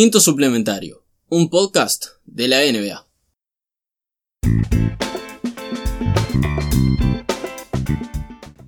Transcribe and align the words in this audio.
Quinto 0.00 0.20
Suplementario, 0.20 1.04
un 1.28 1.50
podcast 1.50 2.04
de 2.24 2.46
la 2.46 2.58
NBA. 2.60 3.04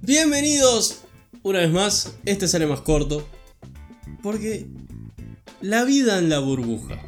Bienvenidos 0.02 1.02
una 1.44 1.60
vez 1.60 1.70
más, 1.70 2.16
este 2.24 2.48
sale 2.48 2.66
más 2.66 2.80
corto, 2.80 3.24
porque 4.24 4.66
la 5.60 5.84
vida 5.84 6.18
en 6.18 6.30
la 6.30 6.40
burbuja. 6.40 7.00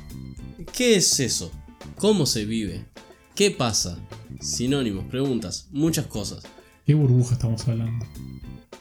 ¿Qué 0.73 0.95
es 0.95 1.19
eso? 1.19 1.51
¿Cómo 1.97 2.25
se 2.25 2.45
vive? 2.45 2.87
¿Qué 3.35 3.51
pasa? 3.51 3.99
Sinónimos, 4.41 5.05
preguntas, 5.07 5.67
muchas 5.73 6.07
cosas. 6.07 6.45
¿Qué 6.87 6.95
burbuja 6.95 7.35
estamos 7.35 7.67
hablando? 7.67 8.07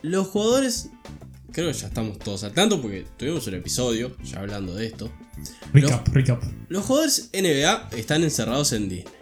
Los 0.03 0.27
jugadores, 0.27 0.91
creo 1.51 1.71
que 1.71 1.77
ya 1.77 1.87
estamos 1.87 2.19
todos 2.19 2.43
al 2.43 2.53
tanto 2.53 2.81
porque 2.81 3.05
tuvimos 3.17 3.45
un 3.47 3.55
episodio 3.55 4.15
ya 4.23 4.39
hablando 4.39 4.75
de 4.75 4.87
esto. 4.87 5.11
Recap, 5.73 6.07
recap. 6.09 6.43
Los 6.69 6.85
jugadores 6.85 7.29
NBA 7.33 7.89
están 7.97 8.23
encerrados 8.23 8.73
en 8.73 8.89
Disney. 8.89 9.13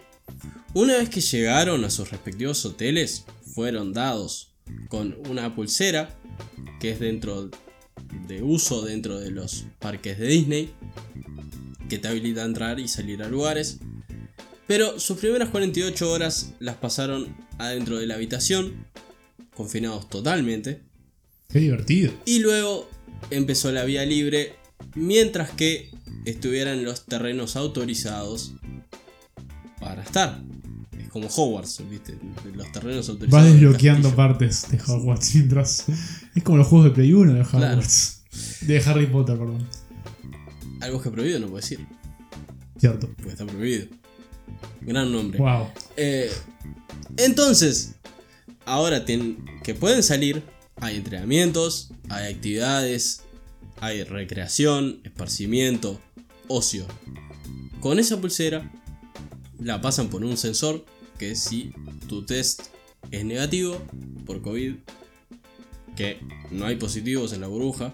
Una 0.74 0.98
vez 0.98 1.10
que 1.10 1.22
llegaron 1.22 1.84
a 1.84 1.90
sus 1.90 2.12
respectivos 2.12 2.64
hoteles, 2.66 3.26
fueron 3.54 3.94
dados 3.94 4.54
con 4.88 5.18
una 5.28 5.56
pulsera 5.56 6.16
que 6.80 6.92
es 6.92 7.00
dentro 7.00 7.50
de 8.28 8.42
uso 8.42 8.84
dentro 8.84 9.20
de 9.20 9.32
los 9.32 9.66
parques 9.80 10.18
de 10.18 10.28
Disney, 10.28 10.74
que 11.90 11.98
te 11.98 12.08
habilita 12.08 12.44
a 12.44 12.46
entrar 12.46 12.80
y 12.80 12.88
salir 12.88 13.24
a 13.24 13.28
lugares. 13.28 13.80
Pero 14.68 15.00
sus 15.00 15.18
primeras 15.18 15.50
48 15.50 16.12
horas 16.12 16.54
las 16.60 16.76
pasaron 16.76 17.36
adentro 17.58 17.98
de 17.98 18.06
la 18.06 18.16
habitación, 18.16 18.86
confinados 19.56 20.10
totalmente. 20.10 20.82
Qué 21.52 21.60
divertido. 21.60 22.14
Y 22.26 22.40
luego 22.40 22.88
empezó 23.32 23.72
la 23.72 23.84
vía 23.84 24.06
libre 24.06 24.54
mientras 24.94 25.50
que 25.50 25.90
estuvieran 26.26 26.84
los 26.84 27.06
terrenos 27.06 27.56
autorizados 27.56 28.54
para 29.80 30.04
estar. 30.04 30.44
Es 30.96 31.10
como 31.10 31.28
Hogwarts, 31.28 31.82
¿viste? 31.90 32.20
Los 32.54 32.72
terrenos 32.72 33.10
autorizados. 33.10 33.32
Vas 33.44 33.52
del 33.52 33.60
desbloqueando 33.62 34.16
partes 34.16 34.70
de 34.70 34.80
Hogwarts 34.80 35.34
mientras. 35.36 35.86
Es 36.36 36.44
como 36.44 36.60
los 36.60 36.68
juegos 36.68 36.90
de 36.90 36.94
Play 36.94 37.14
1 37.14 37.34
de 37.34 37.42
Hogwarts. 37.42 38.22
De 38.62 38.80
Harry 38.84 39.08
Potter, 39.08 39.38
perdón. 39.38 39.68
Algo 40.82 41.02
que 41.02 41.10
prohibido 41.10 41.40
no 41.40 41.48
puedo 41.48 41.62
decir, 41.62 41.80
Cierto. 42.78 43.10
porque 43.16 43.32
está 43.32 43.46
prohibido. 43.48 43.88
Gran 44.82 45.12
nombre. 45.12 45.40
Wow. 45.40 45.68
Eh, 45.98 46.32
entonces, 47.18 47.96
ahora 48.66 49.04
tienen, 49.04 49.44
que 49.64 49.74
pueden 49.74 50.04
salir, 50.04 50.44
hay 50.82 50.98
entrenamientos, 50.98 51.92
hay 52.10 52.34
actividades, 52.34 53.24
hay 53.80 54.04
recreación, 54.04 55.02
esparcimiento, 55.04 56.00
ocio. 56.48 56.86
Con 57.80 58.00
esa 58.00 58.20
pulsera 58.20 58.72
la 59.60 59.82
pasan 59.82 60.10
por 60.10 60.24
un 60.24 60.38
sensor 60.38 60.86
que 61.18 61.36
si 61.36 61.72
tu 62.08 62.26
test 62.26 62.62
es 63.12 63.26
negativo 63.26 63.82
por 64.26 64.42
COVID, 64.42 64.76
que 65.96 66.20
no 66.52 66.66
hay 66.66 66.76
positivos 66.78 67.34
en 67.34 67.42
la 67.42 67.48
burbuja, 67.48 67.94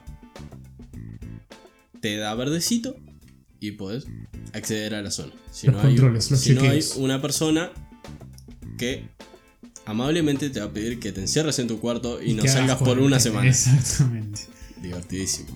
te 2.02 2.18
da 2.18 2.36
verdecito 2.36 2.96
y 3.60 3.72
puedes 3.72 4.06
acceder 4.54 4.94
a 4.96 5.02
la 5.02 5.12
zona. 5.12 5.34
Si 5.52 5.68
Los 5.68 5.76
no 5.76 5.82
hay, 5.82 6.22
si 6.22 6.54
no 6.54 6.62
hay 6.62 6.84
una 6.98 7.22
persona 7.22 7.72
que 8.78 9.08
amablemente 9.86 10.50
te 10.50 10.60
va 10.60 10.68
a 10.68 10.74
pedir 10.74 11.00
que 11.00 11.12
te 11.12 11.22
encierres 11.22 11.60
en 11.60 11.68
tu 11.68 11.80
cuarto 11.80 12.22
y, 12.22 12.34
no 12.34 12.44
que 12.44 12.50
salgas 12.50 12.78
por 12.78 13.00
una 13.00 13.20
semana. 13.20 13.50
Exactamente. 13.50 14.42
Divertidísimo. 14.82 15.50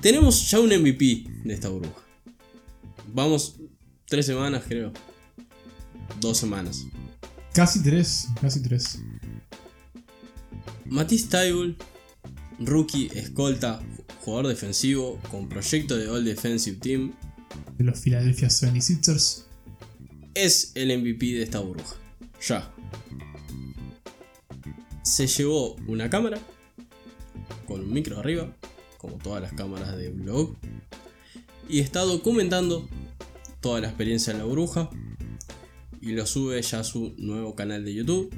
Tenemos 0.00 0.50
ya 0.50 0.60
un 0.60 0.68
MVP 0.68 1.24
de 1.44 1.54
esta 1.54 1.68
burbuja. 1.68 2.02
Vamos 3.12 3.56
tres 4.06 4.26
semanas, 4.26 4.64
creo. 4.66 4.92
Dos 6.20 6.38
semanas. 6.38 6.86
Casi 7.52 7.82
tres. 7.82 8.28
Casi 8.40 8.60
tres. 8.60 9.00
Matisse 10.84 11.28
Taibul, 11.28 11.76
rookie, 12.58 13.10
escolta, 13.14 13.80
jugador 14.20 14.48
defensivo 14.48 15.18
con 15.30 15.48
proyecto 15.48 15.96
de 15.96 16.08
All 16.08 16.24
Defensive 16.24 16.78
Team, 16.78 17.14
De 17.78 17.84
los 17.84 18.00
Philadelphia 18.00 18.48
76ers. 18.48 19.44
es 20.34 20.72
el 20.74 20.96
MVP 20.98 21.26
de 21.26 21.42
esta 21.42 21.60
burbuja. 21.60 21.96
Ya. 22.46 22.70
Se 25.02 25.26
llevó 25.26 25.76
una 25.86 26.08
cámara 26.10 26.38
con 27.66 27.80
un 27.80 27.92
micro 27.92 28.18
arriba, 28.18 28.54
como 28.98 29.16
todas 29.16 29.42
las 29.42 29.52
cámaras 29.52 29.96
de 29.96 30.10
blog, 30.10 30.54
y 31.68 31.80
está 31.80 32.00
documentando 32.00 32.88
toda 33.60 33.80
la 33.80 33.88
experiencia 33.88 34.32
en 34.32 34.38
la 34.38 34.44
burbuja 34.44 34.90
y 36.00 36.12
lo 36.12 36.26
sube 36.26 36.60
ya 36.60 36.80
a 36.80 36.84
su 36.84 37.14
nuevo 37.16 37.54
canal 37.54 37.84
de 37.84 37.94
YouTube, 37.94 38.30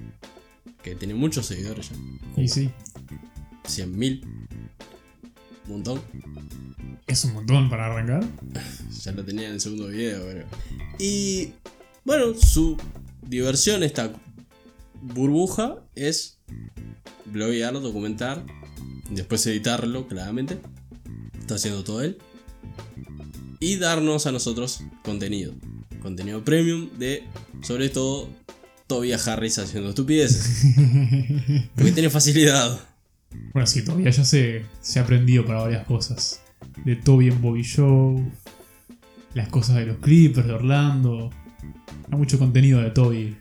que 0.83 0.95
tiene 0.95 1.15
muchos 1.15 1.47
seguidores 1.47 1.91
ya, 1.91 2.43
Y 2.43 2.49
sí. 2.49 2.71
100.000, 3.65 4.23
un 4.25 5.73
montón. 5.73 6.01
Es 7.09 7.25
un 7.25 7.35
montón 7.35 7.69
para 7.69 7.87
arrancar. 7.87 8.25
Ya 9.05 9.13
lo 9.13 9.25
tenía 9.25 9.47
en 9.47 9.55
el 9.55 9.61
segundo 9.61 9.89
video, 9.89 10.29
creo. 10.29 10.47
Y 10.99 11.53
bueno, 12.05 12.35
su 12.35 12.77
diversión, 13.23 13.83
esta 13.85 14.13
burbuja, 15.15 15.77
es 15.95 16.39
bloguear, 17.27 17.75
documentar, 17.75 18.45
después 19.11 19.47
editarlo, 19.47 20.07
claramente. 20.07 20.59
Está 21.39 21.57
haciendo 21.57 21.85
todo 21.85 22.03
él. 22.03 22.19
Y 23.61 23.77
darnos 23.77 24.27
a 24.27 24.33
nosotros 24.33 24.81
contenido. 25.05 25.55
Contenido 26.01 26.45
premium 26.45 26.91
de, 26.99 27.25
sobre 27.63 27.89
todo, 27.89 28.29
Tobias 28.87 29.27
Harris 29.27 29.59
haciendo 29.59 29.91
estupideces. 29.91 30.75
Porque 31.75 31.93
tiene 31.93 32.11
facilidad. 32.11 32.81
Bueno, 33.53 33.67
sí, 33.67 33.83
todavía 33.85 34.11
ya 34.11 34.25
se, 34.25 34.65
se 34.81 34.99
ha 34.99 35.03
aprendido 35.03 35.45
para 35.45 35.63
varias 35.63 35.87
cosas. 35.87 36.41
De 36.85 36.97
Toby 36.97 37.29
en 37.29 37.41
Bobby 37.41 37.63
Show. 37.63 38.31
Las 39.35 39.49
cosas 39.49 39.77
de 39.77 39.87
los 39.87 39.99
Clippers 39.99 40.47
de 40.47 40.53
Orlando. 40.53 41.31
Hay 42.11 42.19
mucho 42.19 42.39
contenido 42.39 42.81
de 42.81 42.91
Toby. 42.91 43.37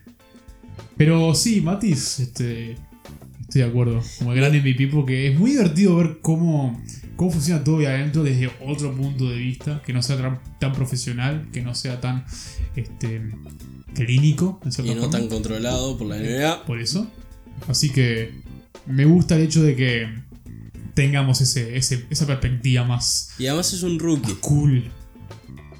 Pero 0.96 1.34
sí, 1.34 1.60
Matis, 1.60 2.20
este, 2.20 2.72
estoy 3.40 3.62
de 3.62 3.64
acuerdo. 3.64 4.02
Como 4.18 4.32
el 4.32 4.38
gran 4.38 4.52
MVP 4.56 4.88
porque 4.88 5.28
es 5.32 5.38
muy 5.38 5.50
divertido 5.52 5.96
ver 5.96 6.18
cómo, 6.22 6.80
cómo 7.16 7.30
funciona 7.30 7.62
Toby 7.64 7.86
adentro 7.86 8.22
desde 8.22 8.50
otro 8.66 8.94
punto 8.94 9.28
de 9.28 9.36
vista. 9.36 9.82
Que 9.84 9.92
no 9.92 10.02
sea 10.02 10.16
tan, 10.16 10.40
tan 10.58 10.72
profesional, 10.72 11.48
que 11.52 11.60
no 11.62 11.74
sea 11.74 12.00
tan 12.00 12.24
este, 12.76 13.20
clínico. 13.94 14.60
En 14.64 14.86
Y 14.86 14.94
no 14.94 15.02
forma. 15.02 15.10
tan 15.10 15.28
controlado 15.28 15.96
por 15.98 16.06
la 16.08 16.16
NBA. 16.18 16.64
Por 16.64 16.80
eso. 16.80 17.06
Así 17.68 17.90
que 17.90 18.32
me 18.86 19.04
gusta 19.04 19.36
el 19.36 19.42
hecho 19.42 19.62
de 19.62 19.76
que 19.76 20.08
tengamos 20.94 21.40
ese, 21.40 21.76
ese- 21.76 22.06
esa 22.10 22.26
perspectiva 22.26 22.84
más 22.84 23.30
Y 23.38 23.46
además 23.46 23.72
es 23.72 23.82
un 23.82 23.98
rookie. 23.98 24.34
cool. 24.40 24.84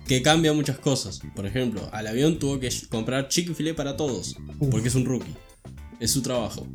Que 0.06 0.22
cambia 0.22 0.52
muchas 0.52 0.78
cosas. 0.78 1.20
Por 1.34 1.46
ejemplo, 1.46 1.88
al 1.92 2.06
avión 2.06 2.38
tuvo 2.38 2.60
que 2.60 2.70
comprar 2.88 3.28
Chick-fil-A 3.28 3.74
para 3.74 3.96
todos, 3.96 4.36
porque 4.70 4.88
es 4.88 4.94
un 4.94 5.04
rookie. 5.04 5.34
Es 6.00 6.10
su 6.10 6.22
trabajo. 6.22 6.66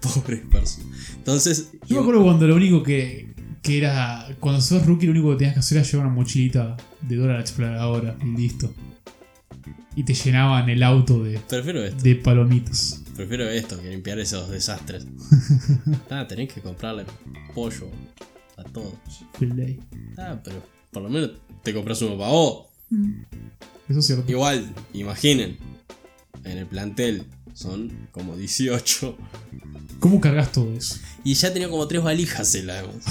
Pobre 0.00 0.36
persona. 0.36 0.86
Entonces, 1.16 1.70
Yo 1.88 1.96
me 1.96 2.02
acuerdo 2.02 2.22
cuando 2.22 2.46
lo 2.46 2.54
único 2.54 2.82
que, 2.82 3.34
que 3.62 3.78
era. 3.78 4.28
Cuando 4.38 4.60
sos 4.60 4.86
rookie, 4.86 5.06
lo 5.06 5.12
único 5.12 5.30
que 5.30 5.36
tenías 5.36 5.54
que 5.54 5.60
hacer 5.60 5.78
era 5.78 5.86
llevar 5.86 6.06
una 6.06 6.14
mochilita 6.14 6.76
de 7.00 7.16
dólar 7.16 7.40
exploradora 7.40 8.16
y 8.22 8.36
listo. 8.36 8.72
Y 9.96 10.04
te 10.04 10.12
llenaban 10.14 10.68
el 10.68 10.82
auto 10.82 11.24
de, 11.24 11.38
prefiero 11.38 11.82
esto. 11.82 12.02
de 12.02 12.16
palomitas. 12.16 13.02
Prefiero 13.16 13.48
esto 13.48 13.80
que 13.80 13.88
limpiar 13.88 14.18
esos 14.18 14.50
desastres. 14.50 15.06
ah, 16.10 16.26
tenés 16.28 16.52
que 16.52 16.60
comprarle 16.60 17.06
pollo 17.54 17.90
a 18.58 18.62
todos. 18.64 18.92
Filet. 19.38 19.80
Ah, 20.18 20.38
pero 20.44 20.62
por 20.96 21.02
lo 21.02 21.10
menos 21.10 21.32
te 21.62 21.74
compras 21.74 22.00
uno 22.00 22.16
para 22.16 22.30
vos. 22.30 22.68
Eso 23.86 23.98
es 23.98 24.06
cierto. 24.06 24.32
Igual, 24.32 24.72
imaginen. 24.94 25.58
En 26.42 26.56
el 26.56 26.64
plantel 26.64 27.24
son 27.52 28.08
como 28.12 28.34
18. 28.34 29.14
¿Cómo 30.00 30.22
cargas 30.22 30.52
todo 30.52 30.72
eso? 30.72 30.96
Y 31.22 31.34
ya 31.34 31.52
tenía 31.52 31.68
como 31.68 31.86
tres 31.86 32.02
valijas 32.02 32.54
el 32.54 32.70
además. 32.70 33.04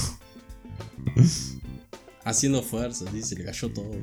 Haciendo 2.23 2.63
fuerza, 2.63 3.05
así 3.07 3.21
se 3.21 3.35
le 3.35 3.45
cayó 3.45 3.69
todo. 3.71 3.91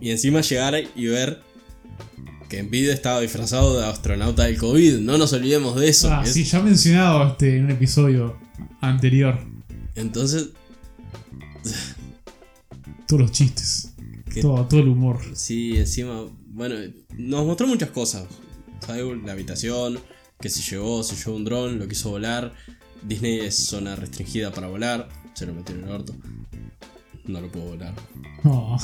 Y 0.00 0.10
encima 0.10 0.40
llegar 0.42 0.74
y 0.94 1.06
ver 1.06 1.42
que 2.50 2.58
en 2.58 2.70
video 2.70 2.92
estaba 2.94 3.20
disfrazado 3.20 3.78
de 3.78 3.86
astronauta 3.86 4.44
del 4.44 4.56
COVID. 4.58 4.98
No 5.00 5.16
nos 5.18 5.32
olvidemos 5.34 5.76
de 5.76 5.88
eso. 5.88 6.10
Ah, 6.12 6.22
Es- 6.24 6.32
sí, 6.34 6.44
ya 6.44 6.60
mencionado 6.62 7.26
este, 7.28 7.56
en 7.58 7.64
un 7.64 7.70
episodio 7.72 8.38
anterior. 8.80 9.38
Entonces, 9.94 10.50
Todos 13.06 13.22
los 13.22 13.32
chistes. 13.32 13.92
que- 14.32 14.40
Todo, 14.42 14.66
todo 14.66 14.80
el 14.80 14.88
humor. 14.88 15.20
sí, 15.34 15.76
encima, 15.76 16.26
bueno, 16.48 16.74
nos 17.16 17.46
mostró 17.46 17.66
muchas 17.66 17.90
cosas. 17.90 18.24
¿sabes? 18.84 19.04
La 19.24 19.32
habitación, 19.32 19.98
que 20.40 20.48
se 20.50 20.60
llevó, 20.62 21.02
se 21.02 21.16
llevó 21.16 21.36
un 21.36 21.44
dron, 21.44 21.78
lo 21.78 21.88
quiso 21.88 22.10
volar. 22.10 22.54
Disney 23.02 23.40
es 23.40 23.54
zona 23.56 23.96
restringida 23.96 24.52
para 24.52 24.68
volar. 24.68 25.08
se 25.34 25.46
lo 25.46 25.54
metió 25.54 25.74
en 25.74 25.84
el 25.84 25.90
orto. 25.90 26.14
No 27.24 27.40
lo 27.40 27.50
puedo 27.50 27.66
volar. 27.66 27.94
No. 28.44 28.76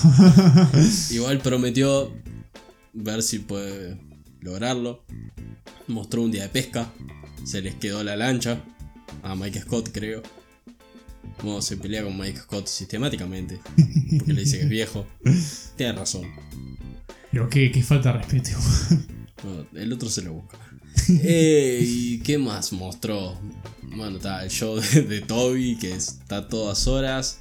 Igual 1.10 1.38
prometió 1.38 2.12
ver 2.92 3.22
si 3.22 3.38
puede 3.40 3.98
lograrlo. 4.40 5.04
Mostró 5.88 6.22
un 6.22 6.30
día 6.32 6.42
de 6.44 6.48
pesca. 6.48 6.90
Se 7.44 7.60
les 7.62 7.74
quedó 7.76 8.02
la 8.02 8.16
lancha. 8.16 8.62
A 9.22 9.34
Mike 9.36 9.60
Scott, 9.60 9.90
creo. 9.92 10.22
Como 11.40 11.60
se 11.62 11.76
pelea 11.76 12.04
con 12.04 12.18
Mike 12.18 12.40
Scott 12.40 12.66
sistemáticamente. 12.66 13.60
Porque 14.18 14.32
le 14.32 14.40
dice 14.42 14.58
que 14.58 14.64
es 14.64 14.68
viejo. 14.68 15.06
Tiene 15.76 15.92
razón. 15.92 16.28
Pero 17.30 17.48
qué, 17.48 17.72
qué 17.72 17.82
falta 17.82 18.12
de 18.12 18.18
respeto. 18.18 18.50
El 19.74 19.92
otro 19.92 20.08
se 20.08 20.22
lo 20.22 20.34
busca. 20.34 20.58
Eh, 21.08 21.80
¿Y 21.82 22.18
qué 22.18 22.38
más 22.38 22.72
mostró? 22.72 23.38
Bueno, 23.96 24.16
está 24.18 24.44
el 24.44 24.50
show 24.50 24.78
de, 24.80 25.02
de 25.02 25.20
Toby, 25.20 25.76
que 25.76 25.92
está 25.92 26.38
a 26.38 26.48
todas 26.48 26.86
horas. 26.86 27.40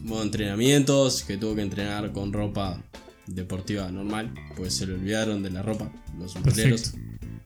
Bueno, 0.00 0.22
entrenamientos, 0.22 1.22
que 1.22 1.36
tuvo 1.36 1.54
que 1.54 1.62
entrenar 1.62 2.12
con 2.12 2.32
ropa 2.32 2.82
deportiva 3.26 3.90
normal, 3.90 4.34
pues 4.56 4.74
se 4.74 4.86
le 4.86 4.94
olvidaron 4.94 5.42
de 5.42 5.50
la 5.50 5.62
ropa, 5.62 5.92
los 6.18 6.32
superhéroes. 6.32 6.94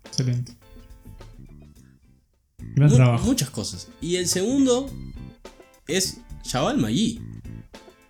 Excelente. 0.07 0.56
Gran 2.77 2.91
Mu- 2.91 2.97
trabajo. 2.97 3.27
Muchas 3.27 3.51
cosas. 3.51 3.89
Y 4.01 4.17
el 4.17 4.29
segundo 4.29 4.89
es 5.89 6.19
Chaval 6.43 6.79
Magui. 6.79 7.21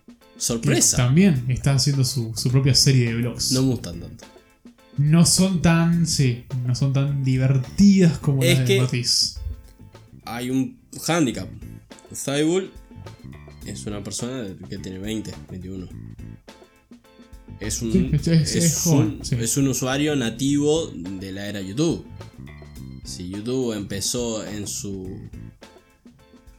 Que 0.05 0.13
Sorpresa. 0.37 0.97
También 0.97 1.45
está 1.49 1.73
haciendo 1.73 2.03
su, 2.05 2.31
su 2.35 2.49
propia 2.51 2.75
serie 2.75 3.07
de 3.07 3.15
vlogs. 3.15 3.51
No 3.53 3.63
me 3.63 3.69
gustan 3.69 3.99
tanto. 4.01 4.25
No 4.97 5.25
son 5.25 5.61
tan. 5.63 6.05
Sí, 6.05 6.43
no 6.65 6.75
son 6.75 6.93
tan 6.93 7.23
divertidas 7.23 8.19
como 8.19 8.43
Es 8.43 8.59
las 8.59 8.67
de 8.67 8.81
Matiz. 8.81 9.37
Hay 10.25 10.49
un 10.51 10.77
handicap. 11.07 11.47
Cybull 12.13 12.71
es 13.65 13.85
una 13.87 14.03
persona 14.03 14.45
que 14.69 14.77
tiene 14.77 14.99
20, 14.99 15.33
21. 15.49 15.87
Es 17.59 17.81
un, 17.81 17.91
Sí, 17.91 18.09
es- 18.13 18.27
es- 18.27 18.55
es 18.55 18.85
un, 18.85 19.19
sí. 19.23 19.35
es 19.39 19.57
un 19.57 19.67
usuario 19.69 20.15
nativo 20.15 20.91
de 20.93 21.31
la 21.31 21.47
era 21.47 21.61
YouTube. 21.61 22.05
Si 23.07 23.29
YouTube 23.29 23.71
empezó 23.71 24.45
en 24.45 24.67
su 24.67 25.09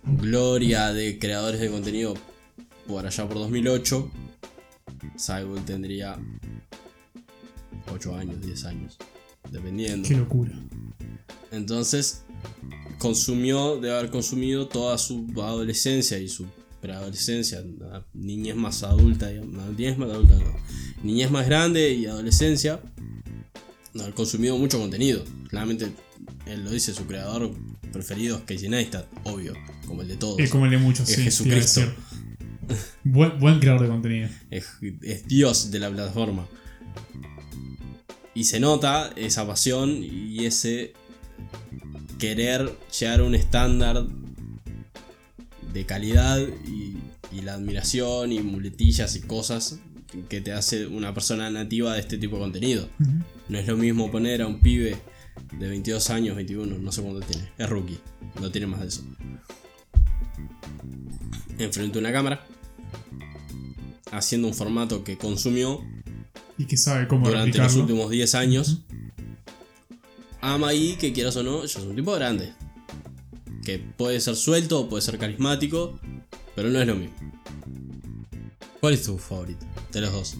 gloria 0.03 0.95
de 0.95 1.19
creadores 1.19 1.61
de 1.61 1.71
contenido 1.71 2.15
por 2.87 3.07
allá 3.07 3.29
por 3.29 3.37
2008, 3.37 4.11
Cybull 5.19 5.63
tendría 5.67 6.19
8 7.93 8.17
años, 8.17 8.41
10 8.41 8.65
años, 8.65 8.97
dependiendo. 9.53 10.09
Qué 10.09 10.17
locura. 10.17 10.59
Entonces, 11.53 12.25
consumió, 12.99 13.77
debe 13.77 13.99
haber 13.99 14.11
consumido 14.11 14.69
toda 14.69 14.97
su 14.97 15.27
adolescencia 15.37 16.19
y 16.19 16.29
su 16.29 16.47
preadolescencia, 16.81 17.63
niñez 18.15 18.57
más 18.57 18.83
adulta, 18.85 19.29
digamos, 19.29 19.55
niñez 19.77 19.99
más 19.99 20.09
adulta, 20.09 20.35
no, 20.35 20.57
niñez 21.03 21.31
más 21.31 21.45
grande 21.47 21.93
y 21.93 22.07
adolescencia, 22.07 22.81
de 23.93 24.03
haber 24.03 24.15
consumido 24.15 24.57
mucho 24.57 24.79
contenido. 24.79 25.23
Claramente, 25.51 25.93
él 26.49 26.65
lo 26.65 26.71
dice, 26.71 26.95
su 26.95 27.07
creador 27.07 27.55
preferido 27.93 28.37
es 28.37 28.43
Casey 28.43 28.69
Neistat, 28.69 29.07
obvio, 29.25 29.55
como 29.87 30.03
el 30.03 30.09
de 30.09 30.17
todos. 30.17 30.39
Es 30.39 30.51
como 30.51 30.65
el 30.65 30.71
de 30.71 30.79
muchos, 30.79 31.09
Es 31.09 31.17
sí. 31.17 31.23
Jesucristo. 31.23 31.83
Buen, 33.05 33.39
buen 33.39 33.61
creador 33.61 33.83
de 33.83 33.89
contenido. 33.89 34.29
es, 34.51 34.67
es 35.03 35.27
Dios 35.27 35.71
de 35.71 35.79
la 35.79 35.91
plataforma. 35.91 36.47
Y 38.35 38.45
se 38.45 38.61
nota 38.61 39.11
esa 39.17 39.47
pasión 39.47 40.03
y 40.03 40.45
ese 40.45 40.93
querer 42.19 42.71
llegar 42.99 43.21
a 43.21 43.25
un 43.25 43.35
estándar 43.35 44.07
de 45.73 45.87
calidad 45.87 46.39
y, 46.67 46.97
y 47.37 47.41
la 47.43 47.55
admiración 47.55 48.33
y 48.33 48.41
muletillas 48.41 49.17
y 49.17 49.21
cosas 49.21 49.81
que 50.29 50.41
te 50.41 50.53
hace 50.53 50.87
una 50.87 51.13
persona 51.13 51.51
nativa 51.51 51.95
de 51.95 52.01
este 52.01 52.19
tipo 52.19 52.37
de 52.37 52.43
contenido. 52.43 52.89
No 53.49 53.59
es 53.59 53.67
lo 53.67 53.77
mismo 53.77 54.11
poner 54.11 54.43
a 54.43 54.47
un 54.47 54.61
pibe 54.61 54.97
de 55.59 55.69
22 55.69 56.11
años, 56.11 56.37
21, 56.37 56.79
no 56.79 56.93
sé 56.93 57.03
cuánto 57.03 57.21
tiene, 57.21 57.51
es 57.59 57.69
rookie, 57.69 57.99
no 58.41 58.51
tiene 58.51 58.67
más 58.67 58.81
de 58.81 58.87
eso. 58.89 59.05
Enfrente 61.59 61.99
a 61.99 62.01
una 62.01 62.13
cámara, 62.13 62.47
haciendo 64.13 64.49
un 64.49 64.55
formato 64.55 65.05
que 65.05 65.19
consumió 65.19 65.83
Y 66.57 66.67
que 66.67 66.77
sabe 66.77 67.09
cómo 67.09 67.29
durante 67.29 67.59
los 67.59 67.77
últimos 67.77 68.11
10 68.11 68.35
años. 68.35 68.83
Ama 70.41 70.69
ahí 70.69 70.97
que 70.97 71.13
quieras 71.13 71.37
o 71.37 71.43
no, 71.43 71.63
yo 71.63 71.69
soy 71.69 71.89
un 71.89 71.97
tipo 71.97 72.13
grande. 72.13 72.53
Que 73.65 73.79
puede 73.79 74.21
ser 74.21 74.37
suelto, 74.37 74.89
puede 74.89 75.03
ser 75.03 75.19
carismático, 75.19 75.99
pero 76.55 76.69
no 76.71 76.81
es 76.81 76.87
lo 76.87 76.95
mismo. 76.95 77.15
¿Cuál 78.81 78.95
es 78.95 79.03
tu 79.03 79.19
favorito 79.19 79.67
de 79.93 80.01
los 80.01 80.13
dos? 80.13 80.37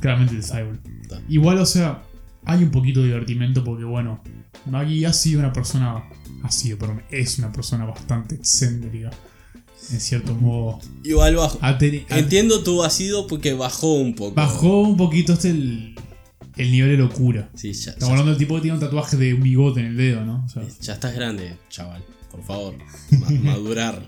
Claramente 0.00 0.36
el 0.36 0.44
Cyborg. 0.44 0.80
Igual, 1.28 1.58
o 1.58 1.66
sea, 1.66 2.02
hay 2.44 2.62
un 2.64 2.70
poquito 2.70 3.00
de 3.00 3.06
divertimento 3.06 3.62
porque, 3.64 3.84
bueno, 3.84 4.22
Maggie 4.66 5.06
ha 5.06 5.12
sido 5.12 5.40
una 5.40 5.52
persona. 5.52 6.04
Ha 6.42 6.50
sido, 6.50 6.78
perdón, 6.78 7.02
es 7.10 7.38
una 7.38 7.52
persona 7.52 7.84
bastante 7.84 8.34
excéntrica. 8.34 9.10
En 9.90 10.00
cierto 10.00 10.34
modo. 10.34 10.78
Igual 11.02 11.36
bajo. 11.36 11.58
Entiendo 12.10 12.62
tu 12.62 12.78
vacío 12.78 13.26
porque 13.26 13.52
bajó 13.52 13.94
un 13.94 14.14
poco. 14.14 14.34
bajó 14.34 14.80
un 14.82 14.96
poquito 14.96 15.32
este 15.32 15.50
el, 15.50 15.94
el 16.56 16.70
nivel 16.70 16.90
de 16.90 16.96
locura. 16.98 17.50
Sí, 17.54 17.72
ya, 17.72 17.90
Estamos 17.92 18.10
hablando 18.12 18.30
del 18.30 18.38
tipo 18.38 18.54
que 18.56 18.60
tiene 18.62 18.76
un 18.76 18.80
tatuaje 18.80 19.16
de 19.16 19.34
un 19.34 19.42
bigote 19.42 19.80
en 19.80 19.86
el 19.86 19.96
dedo, 19.96 20.24
¿no? 20.24 20.44
O 20.44 20.48
sea, 20.48 20.62
ya 20.80 20.94
estás 20.94 21.14
grande, 21.14 21.56
chaval. 21.68 22.04
Por 22.30 22.42
favor, 22.44 22.74
ma- 23.20 23.30
madurar. 23.42 24.06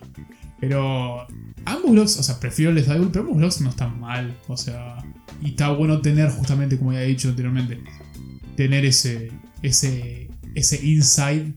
Pero 0.67 1.27
ambos 1.67 1.91
vlogs, 1.91 2.17
o 2.19 2.23
sea, 2.23 2.41
prefiero 2.41 2.71
el 2.71 2.77
de 2.77 2.83
pero 2.83 3.21
ambos 3.21 3.37
vlogs 3.37 3.61
no 3.61 3.69
están 3.69 4.01
mal. 4.01 4.35
O 4.49 4.57
sea, 4.57 4.97
y 5.43 5.51
está 5.51 5.69
bueno 5.73 6.01
tener, 6.01 6.31
justamente 6.31 6.79
como 6.79 6.95
ya 6.95 7.03
he 7.03 7.07
dicho 7.07 7.29
anteriormente, 7.29 7.83
tener 8.57 8.87
ese, 8.87 9.31
ese, 9.61 10.31
ese 10.55 10.87
inside, 10.87 11.53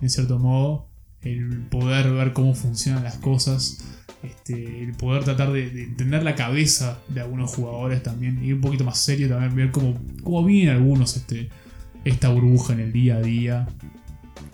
en 0.00 0.10
cierto 0.10 0.38
modo, 0.38 0.88
el 1.20 1.66
poder 1.70 2.10
ver 2.10 2.32
cómo 2.32 2.54
funcionan 2.54 3.04
las 3.04 3.16
cosas, 3.16 3.84
este, 4.22 4.82
el 4.82 4.94
poder 4.94 5.24
tratar 5.24 5.52
de, 5.52 5.68
de 5.70 5.84
entender 5.84 6.22
la 6.22 6.34
cabeza 6.34 7.00
de 7.08 7.20
algunos 7.20 7.54
jugadores 7.54 8.02
también, 8.02 8.42
y 8.42 8.54
un 8.54 8.62
poquito 8.62 8.84
más 8.84 8.98
serio 8.98 9.28
también, 9.28 9.54
ver 9.54 9.70
cómo, 9.72 10.00
cómo 10.22 10.42
viven 10.42 10.70
algunos 10.70 11.18
este, 11.18 11.50
esta 12.04 12.30
burbuja 12.30 12.72
en 12.72 12.80
el 12.80 12.92
día 12.92 13.16
a 13.16 13.20
día, 13.20 13.68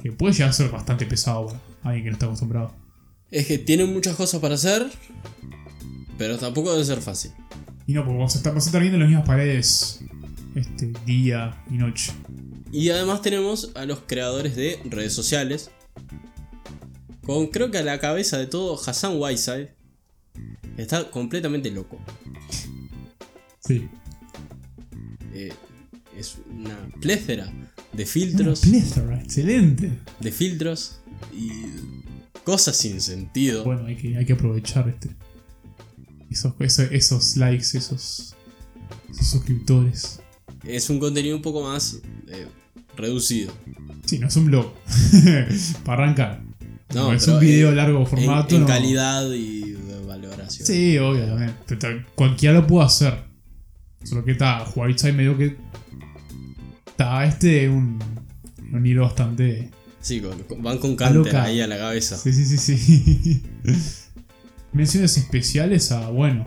que 0.03 0.11
puede 0.11 0.33
llegar 0.33 0.51
a 0.51 0.53
ser 0.53 0.69
bastante 0.69 1.07
pesado 1.07 1.47
para 1.47 1.95
alguien 1.95 2.05
que 2.05 2.11
no 2.11 2.15
está 2.15 2.27
acostumbrado. 2.27 2.88
Es 3.31 3.47
que 3.47 3.59
tienen 3.59 3.93
muchas 3.93 4.17
cosas 4.17 4.41
para 4.41 4.55
hacer, 4.55 4.91
pero 6.17 6.39
tampoco 6.39 6.73
debe 6.73 6.85
ser 6.85 7.03
fácil. 7.03 7.33
Y 7.87 7.93
no, 7.93 8.03
porque 8.03 8.19
vamos 8.19 8.35
a 8.35 8.39
estar, 8.39 8.55
vas 8.55 8.65
a 8.65 8.69
estar 8.69 8.81
viendo 8.81 8.97
en 8.97 9.01
las 9.01 9.09
mismas 9.09 9.27
paredes 9.27 10.01
este, 10.55 10.93
día 11.05 11.63
y 11.71 11.75
noche. 11.75 12.13
Y 12.73 12.91
además 12.91 13.23
tenemos 13.23 13.73
a 13.75 13.85
los 13.87 14.01
creadores 14.07 14.57
de 14.57 14.81
redes 14.85 15.13
sociales. 15.13 15.71
Con 17.25 17.49
creo 17.49 17.71
que 17.71 17.79
a 17.79 17.83
la 17.83 17.99
cabeza 17.99 18.39
de 18.39 18.47
todo 18.47 18.79
Hassan 18.81 19.21
Whiteside. 19.21 19.71
Está 20.77 21.11
completamente 21.11 21.71
loco. 21.71 21.99
Sí. 23.61 23.89
Eh, 25.35 25.53
es 26.17 26.37
una 26.51 26.89
pléthora 27.01 27.47
de 27.93 28.03
Una 28.03 28.07
filtros. 28.07 28.61
pléthora, 28.61 29.21
excelente. 29.21 29.91
De 30.21 30.31
filtros. 30.33 31.01
Y 31.35 31.51
cosas 32.49 32.77
sin 32.79 32.99
sentido. 33.03 33.63
Bueno, 33.63 33.85
hay 33.85 33.95
que, 33.95 34.17
hay 34.17 34.25
que 34.25 34.33
aprovechar 34.33 34.89
este. 34.89 35.11
Esos, 36.31 36.55
esos, 36.61 36.91
esos 36.91 37.37
likes, 37.37 37.77
esos, 37.77 38.35
esos 39.11 39.27
suscriptores. 39.29 40.21
Es 40.65 40.89
un 40.89 40.99
contenido 40.99 41.37
un 41.37 41.43
poco 41.43 41.63
más 41.63 42.01
eh, 42.27 42.47
reducido. 42.97 43.53
Sí, 44.07 44.19
no 44.19 44.29
es 44.29 44.37
un 44.37 44.47
blog. 44.47 44.73
Para 45.85 46.05
arrancar. 46.05 46.43
No, 46.95 47.09
No, 47.09 47.13
es 47.13 47.29
un 47.29 47.39
video 47.39 47.71
eh, 47.71 47.75
largo 47.75 47.99
En, 48.01 48.07
formato. 48.07 48.55
en 48.55 48.63
no. 48.63 48.67
calidad 48.67 49.31
y 49.31 49.73
de 49.73 50.05
valoración. 50.07 50.67
Sí, 50.67 50.97
ta- 51.79 52.07
Cualquiera 52.15 52.55
lo 52.61 52.67
puede 52.67 52.87
hacer. 52.87 53.25
Solo 54.05 54.25
que 54.25 54.33
está, 54.33 54.65
Whiteside 54.75 55.13
medio 55.13 55.37
que. 55.37 55.55
Está 56.87 57.27
este 57.27 57.69
un, 57.69 57.99
un 58.73 58.87
hilo 58.87 59.03
bastante. 59.03 59.71
Sí, 60.01 60.21
con- 60.21 60.39
con- 60.45 60.63
van 60.63 60.79
con 60.79 60.95
Canter 60.97 61.37
ahí 61.37 61.61
a 61.61 61.67
la 61.67 61.77
cabeza. 61.79 62.17
Sí, 62.17 62.33
sí, 62.33 62.45
sí, 62.45 62.57
sí. 62.79 63.43
Menciones 64.73 65.17
especiales 65.17 65.91
a, 65.93 66.11
bueno, 66.11 66.47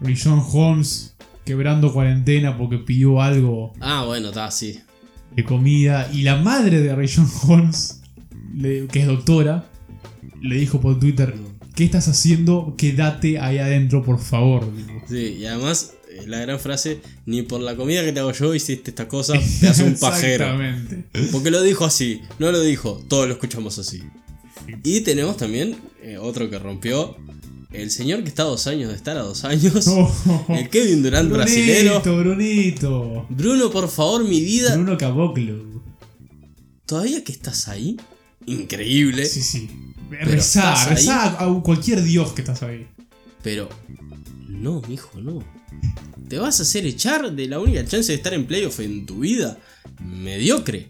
Rishon 0.00 0.40
Holmes 0.52 1.16
quebrando 1.44 1.92
cuarentena 1.92 2.56
porque 2.56 2.78
pidió 2.78 3.20
algo 3.20 3.72
Ah, 3.80 4.04
bueno, 4.06 4.28
está 4.28 4.46
así. 4.46 4.80
de 5.34 5.44
comida. 5.44 6.08
Y 6.12 6.22
la 6.22 6.36
madre 6.36 6.80
de 6.80 6.94
Rishon 6.94 7.28
Holmes, 7.46 8.00
le- 8.54 8.86
que 8.86 9.00
es 9.00 9.06
doctora, 9.06 9.68
le 10.40 10.56
dijo 10.56 10.80
por 10.80 10.98
Twitter: 10.98 11.34
¿Qué 11.74 11.84
estás 11.84 12.08
haciendo? 12.08 12.74
Quédate 12.78 13.38
ahí 13.38 13.58
adentro, 13.58 14.02
por 14.04 14.18
favor. 14.20 14.70
Sí, 15.08 15.36
y 15.40 15.46
además 15.46 15.94
eh, 16.18 16.26
la 16.26 16.40
gran 16.40 16.58
frase, 16.60 17.00
ni 17.26 17.42
por 17.42 17.60
la 17.60 17.76
comida 17.76 18.04
que 18.04 18.12
te 18.12 18.20
hago 18.20 18.32
yo 18.32 18.54
hiciste 18.54 18.90
esta 18.90 19.08
cosa, 19.08 19.34
te 19.60 19.68
hace 19.68 19.84
un 19.84 19.94
pajero. 20.00 20.44
Exactamente. 20.46 21.04
Porque 21.32 21.50
lo 21.50 21.62
dijo 21.62 21.84
así, 21.84 22.20
no 22.38 22.52
lo 22.52 22.60
dijo, 22.60 23.02
todos 23.08 23.26
lo 23.26 23.34
escuchamos 23.34 23.78
así. 23.78 24.02
Y 24.84 25.00
tenemos 25.00 25.36
también 25.36 25.76
eh, 26.02 26.18
otro 26.18 26.48
que 26.50 26.58
rompió. 26.58 27.16
El 27.70 27.90
señor 27.90 28.22
que 28.22 28.30
está 28.30 28.42
a 28.42 28.46
dos 28.46 28.66
años 28.66 28.88
de 28.88 28.96
estar 28.96 29.16
a 29.16 29.22
dos 29.22 29.44
años. 29.44 29.86
Oh, 29.88 30.46
El 30.48 30.68
Kevin 30.70 31.02
Durant 31.02 31.30
brasilero. 31.30 32.00
Brunito, 32.00 32.18
Brunito. 32.18 33.26
Bruno, 33.28 33.70
por 33.70 33.88
favor, 33.88 34.24
mi 34.24 34.40
vida. 34.40 34.74
Bruno 34.74 34.96
Caboclo. 34.96 35.82
¿Todavía 36.86 37.22
que 37.22 37.32
estás 37.32 37.68
ahí? 37.68 37.98
Increíble. 38.46 39.26
Sí, 39.26 39.42
sí. 39.42 39.68
Rezá, 40.10 40.86
rezá 40.88 41.44
a 41.44 41.62
cualquier 41.62 42.02
dios 42.02 42.32
que 42.32 42.40
estás 42.40 42.62
ahí. 42.62 42.86
Pero. 43.42 43.68
No, 44.48 44.80
mijo, 44.88 45.20
no. 45.20 45.44
¿Te 46.28 46.38
vas 46.38 46.60
a 46.60 46.62
hacer 46.62 46.86
echar 46.86 47.32
de 47.32 47.46
la 47.48 47.58
única 47.58 47.84
chance 47.84 48.12
de 48.12 48.16
estar 48.16 48.34
en 48.34 48.46
playoff 48.46 48.80
en 48.80 49.06
tu 49.06 49.20
vida? 49.20 49.58
Mediocre. 50.04 50.88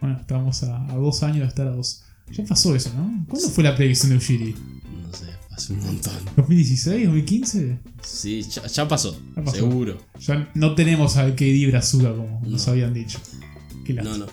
Bueno, 0.00 0.18
estamos 0.20 0.62
a, 0.64 0.90
a 0.90 0.94
dos 0.96 1.22
años 1.22 1.40
de 1.40 1.48
estar 1.48 1.66
a 1.66 1.70
dos. 1.72 2.02
Ya 2.30 2.44
pasó 2.44 2.74
eso, 2.74 2.90
¿no? 2.96 3.26
¿Cuándo 3.28 3.48
fue 3.50 3.62
la 3.62 3.76
predicción 3.76 4.10
de 4.10 4.16
Ujiri? 4.16 4.54
No 5.02 5.12
sé, 5.12 5.26
hace 5.50 5.74
un 5.74 5.80
montón. 5.84 6.14
¿2016? 6.36 7.08
¿2015? 7.12 7.78
Sí, 8.02 8.42
ya, 8.42 8.66
ya 8.66 8.88
pasó, 8.88 9.20
Ya 9.36 9.44
pasó. 9.44 9.56
Seguro. 9.56 9.98
Ya 10.20 10.50
no 10.54 10.74
tenemos 10.74 11.16
al 11.18 11.34
KD 11.36 11.68
Brazuca 11.68 12.10
como 12.14 12.40
nos 12.46 12.66
No. 12.66 12.72
habían 12.72 12.94
dicho. 12.94 13.18
Qué 13.84 13.92
No, 13.92 14.16
no. 14.16 14.26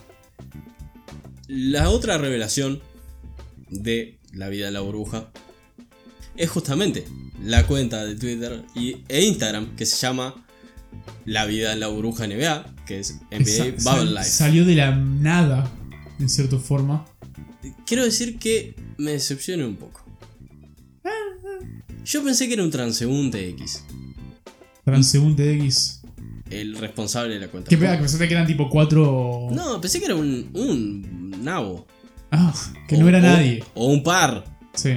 La 1.47 1.89
otra 1.89 2.17
revelación 2.17 2.79
de 3.69 4.17
la 4.33 4.49
vida 4.49 4.67
de 4.67 4.71
la 4.71 4.79
burbuja 4.81 5.29
es 6.37 6.49
justamente 6.49 7.05
la 7.43 7.65
cuenta 7.67 8.05
de 8.05 8.15
Twitter 8.15 8.63
y, 8.75 8.97
e 9.07 9.23
Instagram 9.25 9.75
que 9.75 9.85
se 9.85 9.95
llama 9.97 10.35
La 11.25 11.45
vida 11.45 11.73
en 11.73 11.79
la 11.79 11.87
burbuja 11.87 12.27
NBA, 12.27 12.75
que 12.85 12.99
es 12.99 13.19
NBA 13.31 13.79
Sa- 13.79 13.91
Bubble 13.95 14.11
Life. 14.11 14.23
Salió 14.29 14.65
de 14.65 14.75
la 14.75 14.95
nada, 14.95 15.71
en 16.19 16.29
cierta 16.29 16.57
forma. 16.57 17.05
Quiero 17.85 18.03
decir 18.03 18.37
que 18.39 18.75
me 18.97 19.11
decepcioné 19.11 19.65
un 19.65 19.75
poco. 19.75 20.03
Yo 22.05 22.23
pensé 22.23 22.47
que 22.47 22.53
era 22.55 22.63
un 22.63 22.71
transeúnte 22.71 23.49
X, 23.49 23.83
Transeúnte 24.83 25.53
X. 25.53 26.01
el 26.49 26.75
responsable 26.77 27.35
de 27.35 27.41
la 27.41 27.47
cuenta. 27.49 27.69
¿Qué 27.69 27.77
pega? 27.77 27.93
Que 27.93 27.99
pensaste 27.99 28.27
que 28.27 28.33
eran 28.33 28.47
tipo 28.47 28.69
cuatro. 28.69 29.47
No, 29.51 29.79
pensé 29.79 29.99
que 29.99 30.05
era 30.05 30.15
un, 30.15 30.49
un 30.53 31.43
nabo. 31.43 31.85
Ah, 32.31 32.53
que 32.87 32.95
O- 32.95 32.99
no 32.99 33.09
era 33.09 33.19
o- 33.19 33.21
nadie. 33.21 33.63
O 33.75 33.87
un 33.91 34.01
par. 34.01 34.43
Sí. 34.73 34.91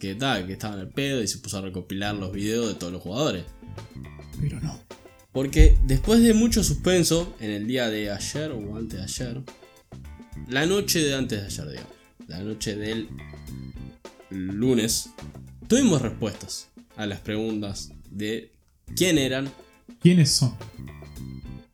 Que 0.00 0.14
tal, 0.14 0.46
que 0.46 0.54
estaba 0.54 0.74
en 0.76 0.80
el 0.80 0.88
pedo 0.88 1.22
y 1.22 1.28
se 1.28 1.38
puso 1.38 1.58
a 1.58 1.60
recopilar 1.60 2.14
los 2.14 2.32
videos 2.32 2.68
de 2.68 2.74
todos 2.74 2.90
los 2.90 3.02
jugadores. 3.02 3.44
Pero 4.40 4.58
no. 4.60 4.80
Porque 5.30 5.76
después 5.84 6.22
de 6.22 6.32
mucho 6.32 6.64
suspenso, 6.64 7.36
en 7.38 7.50
el 7.50 7.66
día 7.66 7.90
de 7.90 8.10
ayer 8.10 8.50
o 8.50 8.76
antes 8.76 8.98
de 8.98 9.04
ayer, 9.04 9.42
la 10.48 10.64
noche 10.64 11.00
de 11.00 11.14
antes 11.14 11.40
de 11.40 11.46
ayer, 11.46 11.68
digamos, 11.68 11.92
la 12.28 12.40
noche 12.40 12.76
del 12.76 13.08
lunes, 14.30 15.10
tuvimos 15.68 16.00
respuestas 16.00 16.68
a 16.96 17.04
las 17.04 17.20
preguntas 17.20 17.92
de 18.10 18.52
quién 18.96 19.18
eran 19.18 19.52
¿Quiénes 20.00 20.30
son? 20.30 20.56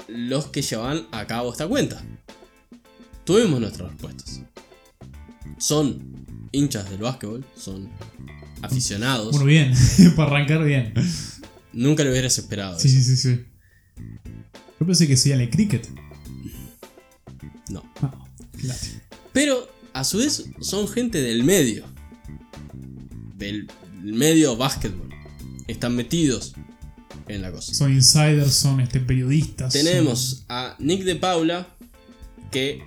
los 0.09 0.47
que 0.49 0.63
llevaban 0.63 1.07
a 1.13 1.27
cabo 1.29 1.53
esta 1.53 1.69
cuenta. 1.69 2.03
Tuvimos 3.25 3.61
nuestras 3.61 3.91
respuestas. 3.93 4.43
Son 5.59 6.16
hinchas 6.57 6.91
del 6.91 7.01
básquetbol, 7.01 7.45
son 7.57 7.89
aficionados. 8.63 9.31
Bueno, 9.33 9.47
bien. 9.47 9.73
Para 10.17 10.31
arrancar 10.31 10.65
bien. 10.65 10.95
Nunca 11.73 12.05
lo 12.05 12.11
hubieras 12.11 12.39
esperado. 12.39 12.79
Sí, 12.79 12.89
eso. 12.89 12.97
sí, 12.99 13.17
sí, 13.17 13.35
sí. 13.35 13.45
Yo 14.79 14.87
pensé 14.87 15.07
que 15.07 15.17
serían 15.17 15.41
el 15.41 15.51
cricket. 15.51 15.87
No. 17.71 17.83
Ah. 18.03 18.27
Pero 19.33 19.69
a 19.93 20.05
su 20.05 20.19
vez 20.19 20.45
son 20.61 20.89
gente 20.89 21.21
del 21.21 21.45
medio. 21.45 21.85
Del 23.37 23.69
medio 24.03 24.57
básquetbol. 24.57 25.11
Están 25.67 25.97
metidos 25.97 26.55
en 27.29 27.43
la 27.43 27.51
cosa. 27.51 27.75
Son 27.75 27.93
insiders, 27.93 28.55
son 28.55 28.81
este, 28.81 29.01
periodistas. 29.01 29.73
Tenemos 29.73 30.45
a 30.49 30.77
Nick 30.79 31.03
de 31.05 31.17
Paula, 31.17 31.69
que 32.51 32.83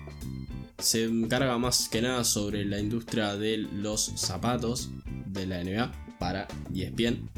se 0.80 1.04
encarga 1.06 1.58
más 1.58 1.90
que 1.90 2.02
nada 2.02 2.24
sobre 2.24 2.66
la 2.66 2.80
industria 2.80 3.36
de 3.36 3.58
los 3.58 4.12
zapatos 4.16 4.90
de 5.28 5.46
la 5.46 5.64
NBA 5.64 5.92
para 6.20 6.48
ESPN. 6.74 7.30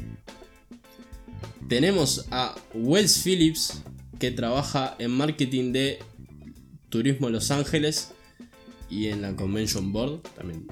Tenemos 1.68 2.26
a 2.30 2.54
Wells 2.74 3.22
Phillips, 3.22 3.82
que 4.18 4.30
trabaja 4.30 4.94
en 4.98 5.10
marketing 5.10 5.72
de 5.72 5.98
Turismo 6.88 7.30
Los 7.30 7.50
Ángeles 7.50 8.12
y 8.90 9.08
en 9.08 9.22
la 9.22 9.34
Convention 9.34 9.92
Board, 9.92 10.20
también 10.36 10.66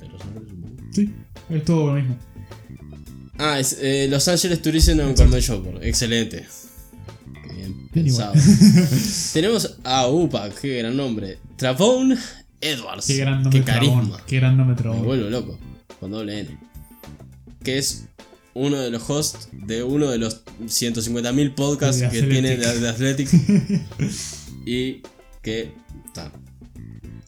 de 0.00 0.08
Los 0.08 0.22
Ángeles. 0.22 0.48
Sí, 0.92 1.10
es 1.50 1.64
todo 1.64 1.88
lo 1.88 1.94
mismo. 1.94 2.16
Ah, 3.36 3.58
es 3.58 3.78
eh, 3.80 4.06
Los 4.08 4.28
Ángeles 4.28 4.62
Tourism 4.62 5.00
and 5.00 5.16
Convention 5.16 5.64
Board, 5.64 5.82
excelente. 5.82 6.46
Pensado. 7.94 8.34
Tenemos 9.32 9.76
a 9.84 10.08
UPA, 10.08 10.50
qué 10.50 10.78
gran 10.78 10.96
nombre. 10.96 11.38
Travon 11.56 12.16
Edwards. 12.60 13.06
Qué 13.06 13.16
gran 13.16 13.42
nombre 13.42 13.60
Qué 13.60 13.64
carisma. 13.64 14.02
Trabón, 14.02 14.20
Qué 14.26 14.36
gran 14.36 14.56
nombre 14.56 14.90
Me 14.90 15.02
vuelvo 15.02 15.30
loco. 15.30 15.58
Con 16.00 16.10
doble 16.10 16.40
N. 16.40 16.58
Que 17.62 17.78
es 17.78 18.08
uno 18.54 18.76
de 18.76 18.90
los 18.90 19.08
hosts 19.08 19.48
de 19.52 19.82
uno 19.82 20.10
de 20.10 20.18
los 20.18 20.44
150.000 20.60 21.54
podcasts 21.54 22.00
que 22.00 22.06
Athletic. 22.06 22.30
tiene 22.30 22.56
de, 22.56 22.80
de 22.80 22.88
Athletic. 22.88 23.28
y 24.66 25.02
que. 25.42 25.72
ta, 26.12 26.32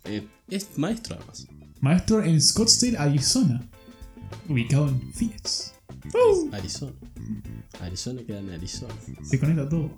eh, 0.05 0.27
es 0.49 0.69
maestro 0.77 1.17
además. 1.17 1.47
Maestro 1.81 2.25
en 2.25 2.41
Scottsdale, 2.41 2.97
Arizona. 2.99 3.67
Ubicado 4.49 4.89
en 4.89 5.13
Phoenix. 5.13 5.75
Arizona. 6.53 6.93
Arizona 7.81 8.23
queda 8.27 8.39
en 8.39 8.51
Arizona. 8.51 8.95
se 9.23 9.39
conecta 9.39 9.69
todo. 9.69 9.91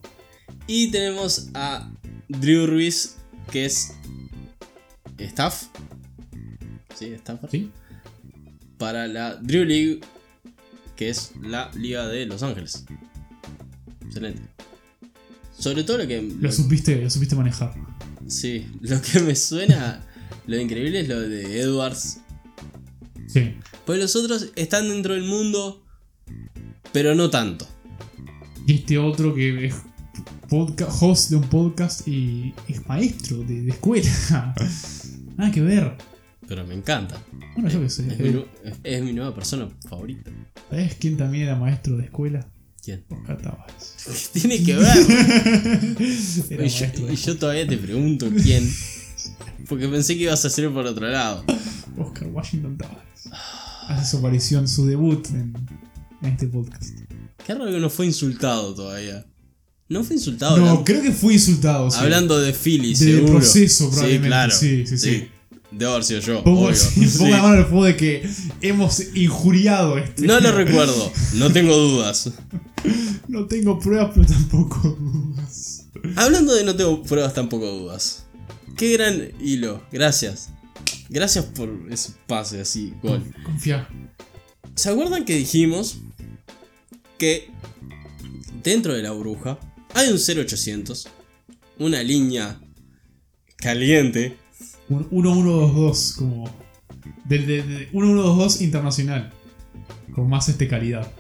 Y 0.67 0.91
tenemos 0.91 1.49
a 1.55 1.91
Drew 2.29 2.67
Ruiz, 2.67 3.17
que 3.51 3.65
es 3.65 3.93
staff. 5.19 5.65
Sí, 6.95 7.07
staff. 7.15 7.41
¿Sí? 7.51 7.71
Para 8.77 9.07
la 9.07 9.37
Drew 9.37 9.65
League, 9.65 10.01
que 10.97 11.09
es 11.09 11.33
la 11.43 11.71
liga 11.75 12.07
de 12.07 12.27
Los 12.27 12.43
Ángeles. 12.43 12.85
Excelente. 14.05 14.43
Sobre 15.59 15.85
todo 15.85 15.99
lo 15.99 16.07
que. 16.07 16.23
Lo 16.41 16.53
supiste, 16.53 17.01
lo 17.03 17.11
supiste 17.11 17.35
manejar. 17.35 17.75
sí, 18.27 18.67
lo 18.81 19.01
que 19.01 19.21
me 19.21 19.35
suena. 19.35 20.05
Lo 20.47 20.59
increíble 20.59 21.01
es 21.01 21.09
lo 21.09 21.21
de 21.21 21.61
Edwards. 21.61 22.21
Sí. 23.27 23.55
Pues 23.85 23.99
los 23.99 24.17
otros 24.17 24.51
están 24.57 24.89
dentro 24.89 25.15
del 25.15 25.25
mundo, 25.25 25.85
pero 26.93 27.15
no 27.15 27.29
tanto. 27.31 27.67
Y 28.67 28.75
este 28.75 28.99
otro 28.99 29.35
que 29.35 29.67
es 29.67 29.75
host 30.51 31.31
de 31.31 31.37
un 31.37 31.43
podcast 31.45 32.07
y 32.09 32.55
es 32.69 32.87
maestro 32.87 33.39
de, 33.39 33.63
de 33.63 33.71
escuela. 33.71 34.09
Nada 35.37 35.51
que 35.51 35.61
ver. 35.61 35.97
Pero 36.47 36.67
me 36.67 36.75
encanta. 36.75 37.23
Bueno, 37.55 37.69
yo 37.69 37.81
qué 37.83 37.91
sé. 37.91 38.09
Es 38.09 38.19
mi, 38.19 38.45
es 38.83 39.03
mi 39.03 39.13
nueva 39.13 39.35
persona 39.35 39.69
favorita. 39.89 40.31
¿Sabes 40.71 40.95
quién 40.95 41.17
también 41.17 41.45
era 41.45 41.57
maestro 41.57 41.97
de 41.99 42.05
escuela? 42.05 42.49
¿Quién? 42.83 43.05
Oscar 43.11 43.37
Tavares. 43.43 44.31
¿Qué 44.33 44.41
tiene 44.41 44.65
que 44.65 44.77
ver? 44.77 44.97
Y 46.65 46.69
yo, 46.69 47.33
y 47.33 47.37
todavía 47.37 47.67
te 47.67 47.77
pregunto 47.77 48.31
quién. 48.43 48.67
Porque 49.69 49.89
pensé 49.89 50.17
que 50.17 50.23
ibas 50.23 50.43
a 50.45 50.49
hacer 50.49 50.73
por 50.73 50.87
otro 50.87 51.07
lado. 51.07 51.45
Oscar 51.99 52.29
Washington 52.29 52.79
Tavares. 52.79 53.29
Hace 53.89 54.11
su 54.11 54.19
aparición, 54.19 54.67
su 54.69 54.87
debut 54.87 55.29
en, 55.31 55.53
en 56.23 56.29
este 56.29 56.47
podcast. 56.47 56.99
Qué 57.45 57.55
raro 57.55 57.71
que 57.71 57.79
no 57.79 57.91
fue 57.91 58.07
insultado 58.07 58.75
todavía. 58.75 59.27
No 59.89 60.05
fue 60.05 60.17
insultado 60.17 60.57
No, 60.57 60.63
hablando, 60.65 60.85
creo 60.85 61.03
que 61.03 61.13
fue 61.13 61.35
insultado. 61.35 61.91
sí. 61.91 61.99
hablando 62.01 62.39
de 62.39 62.53
Philly, 62.53 62.91
De 62.91 62.97
seguro. 62.97 63.33
proceso, 63.35 63.89
probablemente, 63.91 64.25
Sí, 64.27 64.29
claro. 64.29 64.55
sí, 64.55 64.87
sí, 64.87 64.99
sí. 64.99 65.29
Debo 65.71 65.93
haber 65.93 66.05
sido 66.05 66.21
yo. 66.21 66.45
Pongo, 66.45 66.71
la 67.31 67.43
mano 67.43 67.55
en 67.55 67.61
el 67.61 67.67
fuego 67.67 67.85
de 67.85 67.97
que 67.97 68.29
hemos 68.63 69.01
injuriado 69.15 69.99
este. 69.99 70.27
No 70.27 70.41
lo 70.41 70.53
recuerdo, 70.57 71.13
no 71.35 71.53
tengo 71.53 71.77
dudas. 71.77 72.31
No 73.29 73.47
tengo 73.47 73.79
pruebas, 73.79 74.13
pero 74.15 74.27
tampoco 74.27 74.89
dudas. 75.01 75.87
Hablando 76.17 76.55
de 76.55 76.65
no 76.65 76.75
tengo 76.77 77.03
pruebas, 77.03 77.35
tampoco 77.35 77.67
dudas. 77.67 78.25
Qué 78.77 78.93
gran 78.93 79.31
hilo, 79.41 79.83
gracias. 79.93 80.51
Gracias 81.11 81.45
por 81.47 81.71
ese 81.91 82.13
pase 82.27 82.61
así, 82.61 82.93
gol. 83.03 83.25
Confía. 83.45 83.89
¿Se 84.75 84.91
acuerdan 84.91 85.25
que 85.25 85.35
dijimos 85.37 85.99
que 87.19 87.51
dentro 88.63 88.95
de 88.95 89.03
la 89.03 89.11
bruja 89.13 89.59
hay 89.95 90.11
un 90.11 90.19
0800, 90.19 91.09
una 91.79 92.03
línea 92.03 92.61
caliente, 93.57 94.37
Un 94.89 95.07
1122, 95.11 96.15
como. 96.19 96.69
Del 97.25 97.47
de, 97.47 97.63
de 97.63 97.79
1122 97.93 98.61
internacional. 98.63 99.33
Con 100.15 100.29
más 100.29 100.49
este 100.49 100.67
calidad. 100.67 101.11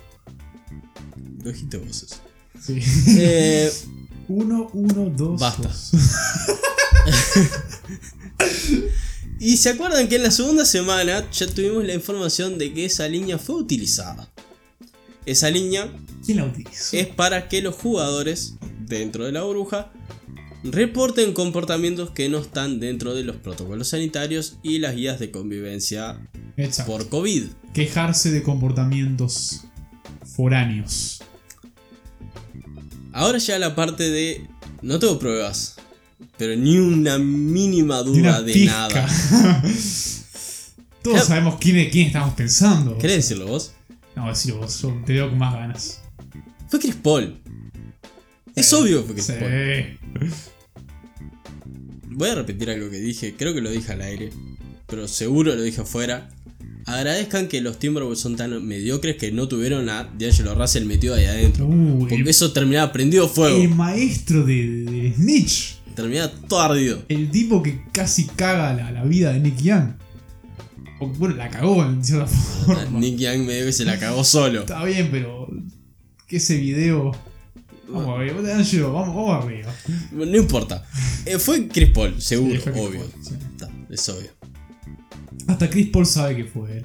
lo 1.43 1.51
dijiste 1.51 1.77
vos 1.77 2.03
eso. 2.03 2.17
Sí. 2.61 2.81
Eh, 3.19 3.71
1122. 4.29 5.41
Basta. 5.41 5.71
Y 9.41 9.57
se 9.57 9.71
acuerdan 9.71 10.09
que 10.09 10.17
en 10.17 10.25
la 10.25 10.33
segunda 10.33 10.65
semana 10.65 11.31
ya 11.31 11.47
tuvimos 11.47 11.85
la 11.85 11.95
información 11.95 12.59
de 12.59 12.75
que 12.75 12.87
esa 12.87 13.09
línea 13.09 13.39
fue 13.39 13.55
utilizada. 13.55 14.29
Esa 15.31 15.51
línea 15.51 15.93
¿Quién 16.25 16.39
la 16.39 16.45
utilizó? 16.47 16.97
es 16.97 17.07
para 17.07 17.49
que 17.49 17.61
los 17.63 17.75
jugadores 17.75 18.55
dentro 18.87 19.25
de 19.27 19.33
la 19.33 19.43
burbuja 19.43 19.93
reporten 20.65 21.33
comportamientos 21.35 22.11
que 22.11 22.29
no 22.29 22.39
están 22.39 22.81
dentro 22.81 23.15
de 23.15 23.23
los 23.25 23.37
protocolos 23.37 23.89
sanitarios 23.89 24.57
y 24.63 24.79
las 24.79 24.97
guías 24.97 25.19
de 25.21 25.31
convivencia 25.31 26.19
Exacto. 26.57 26.93
por 26.93 27.09
COVID. 27.09 27.45
Quejarse 27.75 28.31
de 28.31 28.43
comportamientos 28.43 29.65
foráneos. 30.35 31.23
Ahora 33.13 33.39
ya 33.39 33.59
la 33.59 33.75
parte 33.75 34.09
de 34.11 34.47
no 34.83 34.99
tengo 34.99 35.19
pruebas, 35.19 35.77
pero 36.37 36.57
ni 36.57 36.79
una 36.79 37.19
mínima 37.19 38.03
duda 38.03 38.43
de 38.43 38.65
nada. 38.65 39.07
Todos 41.03 41.15
Claro. 41.15 41.27
sabemos 41.27 41.57
quién, 41.61 41.89
quién 41.91 42.07
estamos 42.09 42.35
pensando. 42.35 42.99
¿Querés 42.99 43.17
decirlo 43.17 43.47
vos? 43.47 43.73
No, 44.19 44.29
decirlo 44.29 44.61
vos, 44.61 44.83
yo 44.83 45.01
te 45.07 45.13
veo 45.13 45.29
con 45.31 45.39
más 45.39 45.55
ganas. 45.55 46.03
Fue 46.69 46.81
Chris 46.81 46.97
Paul. 46.97 47.39
Es 48.57 48.67
Sí. 48.67 48.75
obvio 48.75 49.01
que 49.01 49.05
fue 49.07 49.15
Chris 49.15 49.27
Sí. 49.27 49.33
Paul. 50.19 50.31
Voy 52.11 52.29
a 52.31 52.35
repetir 52.35 52.69
algo 52.71 52.91
que 52.91 52.99
dije, 52.99 53.35
creo 53.39 53.55
que 53.55 53.61
lo 53.61 53.71
dije 53.71 53.93
al 53.93 54.03
aire, 54.03 54.31
pero 54.87 55.07
seguro 55.07 55.55
lo 55.55 55.63
dije 55.63 55.83
afuera. 55.83 56.29
Agradezcan 56.87 57.49
que 57.49 57.61
los 57.61 57.79
Timberwolves 57.79 58.19
son 58.19 58.35
tan 58.37 58.67
mediocres 58.67 59.17
que 59.17 59.31
no 59.31 59.47
tuvieron 59.47 59.89
a 59.91 60.05
D'Angelo 60.19 60.55
Russell 60.55 60.85
metido 60.87 61.15
ahí 61.15 61.27
adentro. 61.27 61.67
Uh, 61.67 61.99
Porque 62.01 62.17
el, 62.17 62.27
eso 62.29 62.53
terminaba 62.53 62.91
prendido 62.93 63.29
fuego. 63.29 63.61
el 63.63 63.69
maestro 63.69 64.45
de, 64.45 64.85
de 64.85 65.13
Snitch. 65.15 65.77
Terminaba 65.95 66.33
todo 66.49 66.61
ardido. 66.61 67.03
El 67.09 67.31
tipo 67.31 67.63
que 67.63 67.83
casi 67.93 68.25
caga 68.27 68.73
la, 68.73 68.91
la 68.91 69.05
vida 69.05 69.33
de 69.33 69.41
Nick 69.41 69.59
Young. 69.61 69.91
Bueno, 71.01 71.37
la 71.37 71.49
cagó 71.49 71.85
en 71.85 72.05
cierta 72.05 72.27
forma. 72.67 72.85
Nick 72.99 73.17
Young 73.19 73.47
medio 73.47 73.67
que 73.67 73.73
se 73.73 73.85
la 73.85 73.99
cagó 73.99 74.25
solo. 74.25 74.61
Está 74.61 74.85
bien, 74.85 75.09
pero. 75.11 75.49
Que 76.27 76.37
ese 76.39 76.57
video. 76.57 77.13
Vamos 77.91 78.17
a 78.17 78.19
ver, 78.19 78.35
vamos, 78.35 79.15
vamos 79.15 79.45
arriba. 79.45 79.73
No 80.13 80.37
importa. 80.37 80.85
Eh, 81.25 81.39
fue 81.39 81.69
Chris 81.69 81.91
Paul, 81.91 82.21
seguro, 82.21 82.61
Sí, 82.61 82.69
obvio. 82.71 83.01
Paul, 83.01 83.11
sí. 83.23 83.35
Está, 83.53 83.71
es 83.89 84.09
obvio. 84.11 84.29
Hasta 85.47 85.71
Chris 85.71 85.89
Paul 85.89 86.05
sabe 86.05 86.37
que 86.37 86.45
fue 86.45 86.79
él. 86.79 86.85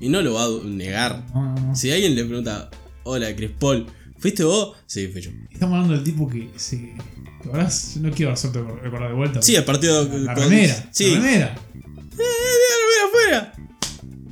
Y 0.00 0.08
no 0.08 0.22
lo 0.22 0.32
va 0.34 0.44
a 0.44 0.48
negar. 0.66 1.24
No, 1.34 1.54
no, 1.54 1.60
no. 1.60 1.76
Si 1.76 1.90
alguien 1.90 2.14
le 2.14 2.24
pregunta, 2.24 2.70
hola 3.02 3.34
Chris 3.36 3.50
Paul, 3.58 3.86
¿fuiste 4.18 4.44
vos? 4.44 4.76
Sí, 4.86 5.08
fui 5.08 5.20
yo. 5.20 5.30
Estamos 5.50 5.74
hablando 5.74 5.94
del 5.94 6.04
tipo 6.04 6.26
que 6.26 6.48
se. 6.56 6.94
¿Te 7.42 7.48
acordás? 7.48 7.96
Yo 7.96 8.00
no 8.00 8.10
quiero 8.12 8.32
hacerte 8.32 8.62
recordar 8.82 9.08
de 9.10 9.14
vuelta. 9.14 9.42
Sí, 9.42 9.56
el 9.56 9.64
partido 9.64 10.04
La 10.04 10.32
con- 10.34 10.42
remera. 10.44 10.88
Sí. 10.90 11.10
La 11.10 11.20
remera. 11.20 11.46
¡Eh, 11.74 11.82
la 11.82 12.14
remera 12.16 12.75
afuera! 13.06 13.54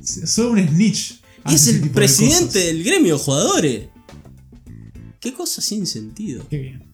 Solo 0.03 0.51
un 0.51 0.67
snitch. 0.67 1.21
Es 1.51 1.67
el 1.67 1.81
de 1.81 1.89
presidente 1.89 2.59
del 2.59 2.83
gremio 2.83 3.17
jugadores. 3.17 3.87
Qué 5.19 5.33
cosa 5.33 5.61
sin 5.61 5.85
sentido. 5.85 6.47
Qué 6.49 6.57
bien. 6.57 6.93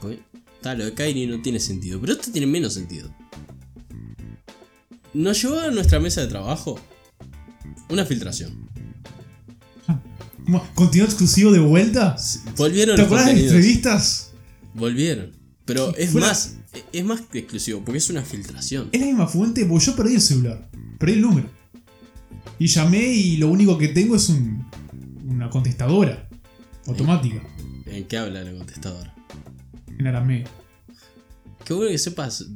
Pues, 0.00 0.18
está, 0.56 0.74
lo 0.74 0.84
de 0.84 0.92
Kyrie 0.92 1.26
no 1.26 1.40
tiene 1.40 1.60
sentido, 1.60 2.00
pero 2.00 2.12
esto 2.12 2.30
tiene 2.30 2.46
menos 2.46 2.74
sentido. 2.74 3.14
Nos 5.14 5.42
llevó 5.42 5.58
a 5.58 5.70
nuestra 5.70 5.98
mesa 5.98 6.20
de 6.20 6.28
trabajo 6.28 6.78
una 7.88 8.04
filtración. 8.04 8.68
¿Contenido 10.74 11.06
exclusivo 11.06 11.52
de 11.52 11.60
vuelta? 11.60 12.16
Volvieron 12.56 12.96
¿Te 12.96 13.02
acuerdas 13.02 13.26
de 13.34 13.42
entrevistas? 13.42 14.32
Volvieron. 14.74 15.32
Pero 15.64 15.94
es 15.96 16.14
más, 16.14 16.56
es 16.92 17.04
más 17.04 17.20
que 17.22 17.40
exclusivo, 17.40 17.82
porque 17.84 17.98
es 17.98 18.10
una 18.10 18.22
filtración. 18.22 18.88
Es 18.92 19.00
la 19.00 19.06
misma 19.06 19.26
fuente, 19.26 19.64
porque 19.66 19.84
yo 19.86 19.96
perdí 19.96 20.14
el 20.14 20.20
celular. 20.20 20.68
Perdí 20.98 21.14
el 21.14 21.22
número. 21.22 21.48
Y 22.58 22.66
llamé 22.66 23.06
y 23.12 23.36
lo 23.38 23.48
único 23.48 23.76
que 23.78 23.88
tengo 23.88 24.16
es 24.16 24.28
un, 24.28 24.66
una 25.26 25.48
contestadora 25.50 26.28
automática 26.86 27.42
¿En 27.86 28.04
qué 28.04 28.18
habla 28.18 28.42
la 28.44 28.52
contestadora? 28.56 29.14
en 29.98 30.06
arameo. 30.06 30.46
Qué 31.64 31.74
bueno 31.74 31.90
que 31.90 31.98
sepas 31.98 32.46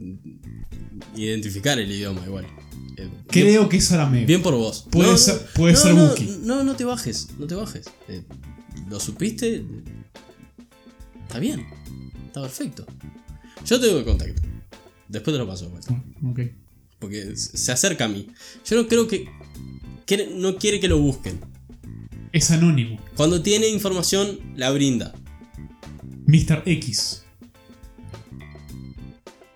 identificar 1.17 1.79
el 1.79 1.91
idioma 1.91 2.23
igual. 2.27 2.47
Eh, 2.97 3.03
bien, 3.03 3.13
Creo 3.29 3.69
que 3.69 3.77
es 3.79 3.93
arameo. 3.93 4.27
bien 4.27 4.43
por 4.43 4.55
vos. 4.55 4.87
Puede 4.91 5.17
ser- 5.19 5.45
puede 5.55 5.75
no, 5.75 5.79
ser 5.79 5.95
no, 5.95 6.05
Wookiee. 6.05 6.39
No, 6.43 6.65
no 6.65 6.75
te 6.77 6.85
bajes, 6.85 7.29
no 7.39 7.47
te 7.47 7.55
bajes. 7.55 7.87
Eh, 8.09 8.23
¿Lo 8.89 8.99
supiste? 9.01 9.65
Está 11.23 11.39
bien. 11.39 11.67
Está 12.27 12.43
perfecto. 12.43 12.87
Yo 13.65 13.81
tengo 13.81 13.99
el 13.99 14.05
contacto. 14.05 14.43
Después 15.09 15.35
te 15.35 15.39
lo 15.39 15.47
paso, 15.47 15.71
pues, 15.71 15.87
Bueno, 15.87 16.05
ok. 16.31 16.41
porque 16.99 17.37
se 17.37 17.73
acerca 17.73 18.07
a 18.07 18.09
mí. 18.09 18.29
Yo 18.69 18.77
no 18.77 18.89
creo 18.89 19.07
que, 19.07 19.27
que 20.07 20.29
no 20.35 20.57
quiere 20.57 20.81
que 20.81 20.89
lo 20.89 20.99
busquen. 20.99 21.41
Es 22.33 22.51
anónimo. 22.51 22.99
Cuando 23.17 23.43
tiene 23.43 23.69
información, 23.69 24.41
la 24.57 24.71
brinda. 24.71 25.15
Mr. 26.27 26.63
X. 26.67 27.23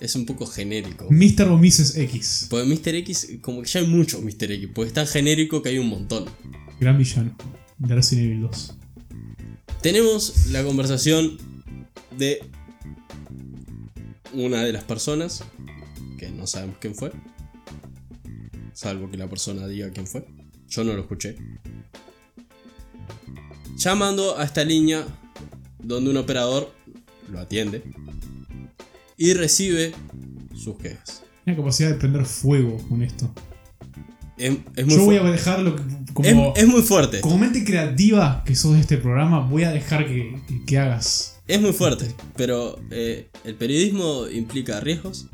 Es 0.01 0.15
un 0.15 0.27
poco 0.27 0.47
genérico. 0.47 1.09
Mr. 1.11 1.49
o 1.49 1.59
Mrs. 1.59 1.97
X. 1.97 2.47
Porque 2.49 2.67
Mr. 2.67 2.95
X, 2.97 3.29
como 3.41 3.63
que 3.63 3.69
ya 3.69 3.81
hay 3.81 3.87
muchos 3.89 4.23
Mr. 4.23 4.53
X, 4.53 4.69
porque 4.73 4.89
es 4.89 4.95
tan 4.95 5.07
genérico 5.09 5.61
que 5.61 5.71
hay 5.71 5.79
un 5.79 5.89
montón. 5.89 6.27
Gran 6.79 6.97
villano. 6.99 7.37
De 7.79 7.95
Resident 7.95 8.27
Evil 8.27 8.43
2. 8.43 8.75
Tenemos 9.83 10.47
la 10.49 10.63
conversación 10.63 11.39
de 12.17 12.41
una 14.33 14.63
de 14.65 14.73
las 14.73 14.85
personas, 14.85 15.43
que 16.19 16.31
no 16.31 16.47
sabemos 16.47 16.77
quién 16.81 16.95
fue, 16.95 17.13
salvo 18.73 19.11
que 19.11 19.17
la 19.17 19.29
persona 19.29 19.67
diga 19.67 19.91
quién 19.91 20.07
fue. 20.07 20.27
Yo 20.69 20.85
no 20.85 20.93
lo 20.93 21.01
escuché. 21.01 21.37
Llamando 23.77 24.37
a 24.39 24.45
esta 24.45 24.65
línea 24.65 25.05
donde 25.83 26.11
un 26.11 26.17
operador 26.17 26.73
lo 27.31 27.39
atiende 27.41 27.83
y 29.17 29.35
recibe 29.35 29.93
sus 30.57 30.77
quejas. 30.79 31.23
Tiene 31.45 31.57
capacidad 31.59 31.91
de 31.91 31.95
prender 31.97 32.25
fuego 32.27 32.77
con 32.89 33.03
esto. 33.03 33.33
Es, 34.37 34.57
es 34.77 34.87
muy, 34.87 34.95
Yo 34.97 35.05
voy 35.05 35.17
a 35.17 35.23
dejarlo 35.25 35.77
como, 36.13 36.53
es- 36.55 36.63
es 36.63 36.69
muy 36.69 36.83
fuerte. 36.83 37.21
como 37.21 37.39
mente 37.39 37.65
creativa 37.65 38.43
que 38.45 38.55
sos 38.55 38.75
de 38.75 38.81
este 38.81 38.97
programa. 38.99 39.41
Voy 39.41 39.65
a 39.65 39.71
dejar 39.73 40.07
que, 40.07 40.41
que- 40.47 40.65
que 40.65 40.79
hagas. 40.79 41.38
Es 41.49 41.59
muy 41.63 41.73
fuerte, 41.73 42.15
pero 42.37 42.79
eh, 42.91 43.31
el 43.45 43.55
periodismo 43.55 44.29
implica 44.29 44.81
riesgos, 44.81 45.29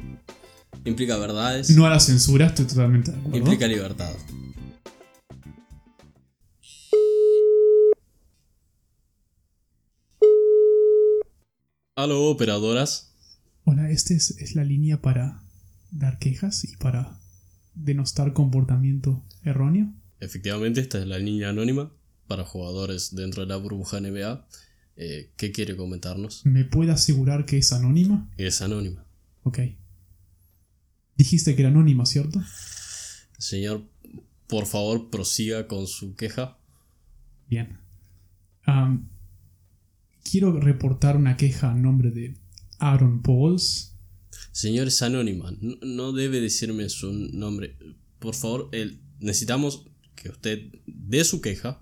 implica 0.85 1.17
verdades, 1.19 1.71
No 1.71 1.87
a 1.87 1.91
la 1.91 1.99
censura, 1.99 2.47
estoy 2.47 2.67
totalmente 2.67 3.11
de 3.11 3.19
acuerdo. 3.19 3.39
implica 3.39 3.67
libertad. 3.67 4.13
Aló, 11.97 12.25
operadoras. 12.27 13.13
Hola, 13.65 13.91
esta 13.91 14.15
es, 14.15 14.33
es 14.39 14.55
la 14.55 14.65
línea 14.65 15.01
para 15.01 15.43
dar 15.91 16.19
quejas 16.19 16.65
y 16.65 16.77
para 16.77 17.19
denostar 17.75 18.33
comportamiento 18.33 19.23
erróneo. 19.43 19.93
Efectivamente, 20.21 20.81
esta 20.81 20.99
es 21.01 21.07
la 21.07 21.19
línea 21.19 21.49
anónima 21.51 21.93
para 22.27 22.45
jugadores 22.45 23.15
dentro 23.15 23.43
de 23.43 23.49
la 23.49 23.57
burbuja 23.57 24.01
NBA. 24.01 24.47
Eh, 24.97 25.33
¿Qué 25.37 25.51
quiere 25.53 25.77
comentarnos? 25.77 26.45
¿Me 26.47 26.65
puede 26.65 26.93
asegurar 26.93 27.47
que 27.47 27.59
es 27.59 27.73
anónima? 27.73 28.31
Es 28.37 28.63
anónima. 28.63 29.05
Ok. 29.43 29.59
Dijiste 31.17 31.55
que 31.55 31.63
era 31.63 31.71
anónima, 31.71 32.07
¿cierto? 32.07 32.41
Señor, 33.39 33.85
por 34.47 34.67
favor, 34.67 35.11
prosiga 35.11 35.67
con 35.67 35.87
su 35.87 36.15
queja. 36.17 36.59
Bien. 37.49 37.79
Quiero 40.29 40.59
reportar 40.59 41.17
una 41.17 41.37
queja 41.37 41.71
a 41.71 41.75
nombre 41.75 42.11
de 42.11 42.37
Aaron 42.79 43.23
Pauls. 43.23 43.95
Señor, 44.53 44.89
es 44.89 45.03
anónima. 45.03 45.53
No, 45.61 45.77
no 45.83 46.13
debe 46.13 46.41
decirme 46.41 46.89
su 46.89 47.13
nombre. 47.13 47.77
Por 48.19 48.35
favor, 48.35 48.69
el- 48.73 49.01
necesitamos 49.21 49.87
que 50.15 50.31
usted 50.31 50.73
dé 50.87 51.25
su 51.25 51.41
queja 51.41 51.81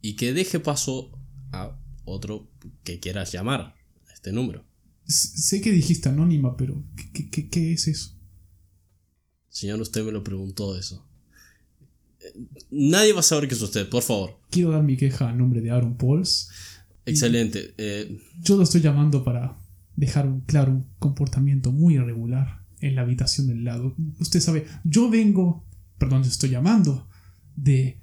y 0.00 0.16
que 0.16 0.32
deje 0.32 0.58
paso 0.60 1.12
a 1.52 1.78
otro 2.04 2.50
que 2.84 3.00
quiera 3.00 3.24
llamar 3.24 3.60
a 4.08 4.12
este 4.12 4.32
número. 4.32 4.64
Sé 5.06 5.60
que 5.60 5.72
dijiste 5.72 6.08
anónima, 6.08 6.56
pero 6.56 6.82
¿qué, 6.96 7.10
qué- 7.12 7.30
qué- 7.30 7.48
qué 7.48 7.72
es 7.72 7.88
eso? 7.88 8.16
Señor, 9.48 9.80
usted 9.80 10.04
me 10.04 10.12
lo 10.12 10.22
preguntó 10.24 10.76
eso. 10.78 11.06
Eh, 12.20 12.46
Nadie 12.70 13.12
va 13.12 13.20
a 13.20 13.24
saber 13.24 13.48
que 13.48 13.54
es 13.54 13.60
usted, 13.62 13.88
por 13.88 14.02
favor. 14.02 14.38
Quiero 14.50 14.70
dar 14.70 14.82
mi 14.82 14.96
queja 14.96 15.28
a 15.28 15.32
nombre 15.32 15.60
de 15.60 15.70
Aaron 15.70 15.96
Pauls. 15.96 16.48
Excelente. 17.04 17.74
Eh, 17.78 18.18
Yo 18.42 18.56
lo 18.56 18.62
estoy 18.62 18.80
llamando 18.80 19.24
para 19.24 19.58
dejar 19.96 20.26
un- 20.26 20.40
claro 20.42 20.72
un 20.72 20.86
comportamiento 20.98 21.72
muy 21.72 21.94
irregular 21.96 22.62
en 22.80 22.94
la 22.94 23.02
habitación 23.02 23.48
del 23.48 23.64
lado. 23.64 23.94
Usted 24.20 24.40
sabe, 24.40 24.66
yo 24.84 25.10
vengo, 25.10 25.64
perdón, 25.98 26.22
yo 26.22 26.30
estoy 26.30 26.50
llamando 26.50 27.08
de, 27.56 28.00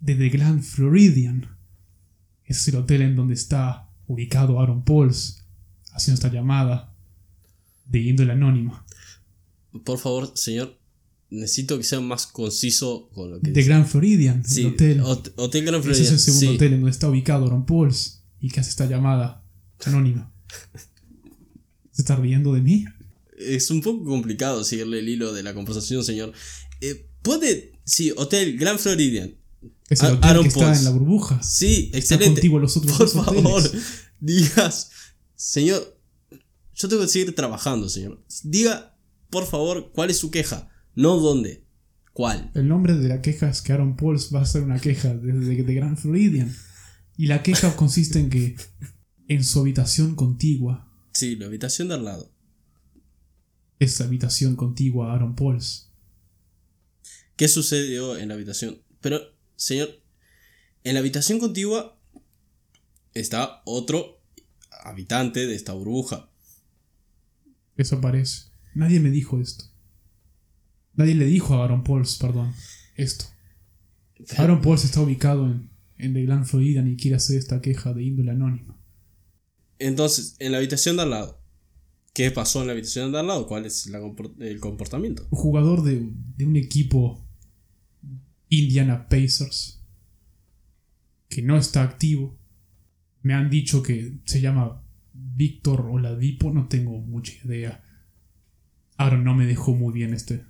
de 0.00 0.14
The 0.16 0.28
Grand 0.30 0.62
Floridian. 0.62 1.46
Es 2.48 2.66
el 2.68 2.76
hotel 2.76 3.02
en 3.02 3.14
donde 3.16 3.34
está 3.34 3.88
ubicado 4.06 4.58
Aaron 4.60 4.84
Pauls 4.84 5.44
haciendo 5.92 6.14
esta 6.14 6.32
llamada 6.32 6.94
de 7.86 8.00
índole 8.00 8.32
anónima. 8.32 8.84
por 9.84 9.98
favor, 9.98 10.32
señor, 10.34 10.78
necesito 11.30 11.76
que 11.78 11.84
sea 11.84 12.00
más 12.00 12.26
conciso 12.26 13.10
con 13.14 13.30
lo 13.30 13.40
que 13.40 13.50
De. 13.50 13.62
Grand 13.62 13.86
Floridian, 13.86 14.44
Sí, 14.44 14.62
el 14.62 14.66
hotel. 14.68 15.00
Hot- 15.02 15.32
Hotel 15.36 15.64
Grand 15.64 15.84
Ese 15.86 15.90
es 15.90 15.96
Floridian. 15.98 16.14
el 16.14 16.20
segundo 16.20 16.46
sí. 16.50 16.54
hotel 16.56 16.72
en 16.72 16.80
donde 16.80 16.90
está 16.90 17.08
ubicado 17.08 17.48
Ron 17.50 17.66
Pauls 17.66 18.22
y 18.40 18.48
que 18.50 18.60
hace 18.60 18.70
esta 18.70 18.86
llamada 18.86 19.44
anónima. 19.84 20.32
¿Se 21.92 22.02
está 22.02 22.16
riendo 22.16 22.52
de 22.54 22.60
mí? 22.62 22.84
Es 23.36 23.70
un 23.70 23.80
poco 23.82 24.04
complicado 24.04 24.64
seguirle 24.64 25.00
el 25.00 25.08
hilo 25.08 25.32
de 25.32 25.42
la 25.42 25.54
conversación, 25.54 26.02
señor. 26.04 26.32
Eh, 26.80 27.06
¿Puede...? 27.22 27.72
Sí, 27.84 28.12
Hotel 28.16 28.56
Grand 28.58 28.78
Floridian. 28.78 29.34
Es 29.88 30.00
el 30.02 30.06
A- 30.08 30.12
hotel 30.14 30.24
Aaron 30.30 30.42
que 30.42 30.48
está 30.48 30.60
Pauls. 30.60 30.78
en 30.78 30.84
la 30.84 30.90
burbuja. 30.90 31.42
Sí, 31.42 31.84
Está 31.94 31.98
excelente. 31.98 32.46
a 32.46 32.50
los 32.60 32.76
otros 32.76 32.96
Por 32.96 33.08
favor, 33.08 33.60
hoteles. 33.62 33.82
digas, 34.20 34.90
señor, 35.34 35.98
yo 36.74 36.88
tengo 36.88 37.02
que 37.02 37.08
seguir 37.08 37.34
trabajando, 37.34 37.88
señor. 37.88 38.22
Diga, 38.44 38.96
por 39.30 39.46
favor, 39.46 39.90
cuál 39.92 40.10
es 40.10 40.18
su 40.18 40.30
queja, 40.30 40.68
no 40.94 41.16
dónde, 41.18 41.64
cuál. 42.12 42.50
El 42.54 42.68
nombre 42.68 42.94
de 42.96 43.08
la 43.08 43.22
queja 43.22 43.48
es 43.48 43.62
que 43.62 43.72
Aaron 43.72 43.96
Pauls 43.96 44.30
va 44.34 44.42
a 44.42 44.46
ser 44.46 44.62
una 44.62 44.78
queja 44.80 45.14
desde 45.14 45.62
de 45.62 45.74
Grand 45.74 45.96
Floridian. 45.96 46.54
Y 47.16 47.26
la 47.26 47.42
queja 47.42 47.74
consiste 47.76 48.18
en 48.20 48.30
que 48.30 48.56
en 49.28 49.44
su 49.44 49.60
habitación 49.60 50.14
contigua, 50.14 50.84
Sí, 51.12 51.34
la 51.36 51.46
habitación 51.46 51.88
de 51.88 51.94
al 51.94 52.04
lado. 52.04 52.32
esa 53.80 54.04
habitación 54.04 54.54
contigua 54.56 55.10
a 55.10 55.14
Aaron 55.14 55.34
Pauls, 55.34 55.86
¿Qué 57.36 57.46
sucedió 57.48 58.16
en 58.16 58.28
la 58.28 58.34
habitación? 58.34 58.82
Pero, 59.00 59.20
señor, 59.58 59.90
en 60.84 60.94
la 60.94 61.00
habitación 61.00 61.38
contigua 61.38 62.00
está 63.12 63.62
otro 63.64 64.22
habitante 64.70 65.46
de 65.46 65.54
esta 65.54 65.72
burbuja. 65.72 66.30
eso 67.76 68.00
parece. 68.00 68.48
Nadie 68.74 69.00
me 69.00 69.10
dijo 69.10 69.40
esto. 69.40 69.64
Nadie 70.94 71.14
le 71.14 71.26
dijo 71.26 71.54
a 71.54 71.64
Aaron 71.64 71.84
Pauls, 71.84 72.16
perdón, 72.16 72.54
esto. 72.96 73.26
Aaron 74.36 74.62
Pauls 74.62 74.84
está 74.84 75.00
ubicado 75.00 75.46
en, 75.46 75.70
en 75.96 76.14
The 76.14 76.22
Grand 76.22 76.46
Floridian 76.46 76.88
y 76.88 76.96
quiere 76.96 77.16
hacer 77.16 77.36
esta 77.36 77.60
queja 77.60 77.92
de 77.92 78.04
índole 78.04 78.30
anónima. 78.30 78.80
Entonces, 79.78 80.36
en 80.38 80.52
la 80.52 80.58
habitación 80.58 80.96
de 80.96 81.02
al 81.02 81.10
lado. 81.10 81.42
¿Qué 82.14 82.30
pasó 82.30 82.60
en 82.60 82.68
la 82.68 82.72
habitación 82.72 83.12
de 83.12 83.18
al 83.18 83.26
lado? 83.28 83.46
¿Cuál 83.46 83.66
es 83.66 83.86
la 83.86 84.00
el 84.40 84.60
comportamiento? 84.60 85.26
Un 85.30 85.38
jugador 85.38 85.82
de, 85.82 86.10
de 86.36 86.46
un 86.46 86.56
equipo 86.56 87.27
Indiana 88.48 89.08
Pacers 89.08 89.78
que 91.28 91.42
no 91.42 91.56
está 91.56 91.82
activo. 91.82 92.38
Me 93.22 93.34
han 93.34 93.50
dicho 93.50 93.82
que 93.82 94.18
se 94.24 94.40
llama 94.40 94.82
Víctor 95.12 95.82
Oladipo, 95.82 96.52
no 96.52 96.68
tengo 96.68 96.98
mucha 97.00 97.32
idea. 97.44 97.84
Aaron 98.96 99.24
no 99.24 99.34
me 99.34 99.46
dejó 99.46 99.74
muy 99.74 99.92
bien 99.92 100.14
este, 100.14 100.44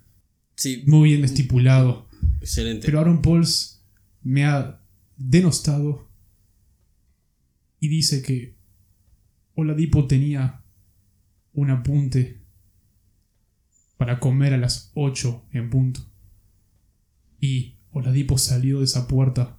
Sí, 0.55 0.83
muy 0.87 1.11
bien 1.11 1.25
estipulado. 1.25 2.09
excelente. 2.41 2.87
Pero 2.87 3.01
Aaron 3.01 3.23
Pauls 3.23 3.85
me 4.23 4.45
ha 4.45 4.81
denostado 5.17 6.09
y 7.81 7.89
dice 7.89 8.23
que 8.23 8.57
Oladipo 9.55 10.07
tenía 10.07 10.63
un 11.53 11.71
apunte 11.71 12.41
para 13.97 14.21
comer 14.21 14.55
a 14.55 14.59
las 14.59 14.93
8 14.95 15.49
en 15.53 15.71
punto. 15.71 16.01
Y 17.41 17.78
Oladipo 17.99 18.39
salió 18.39 18.79
de 18.79 18.85
esa 18.85 19.09
puerta 19.09 19.59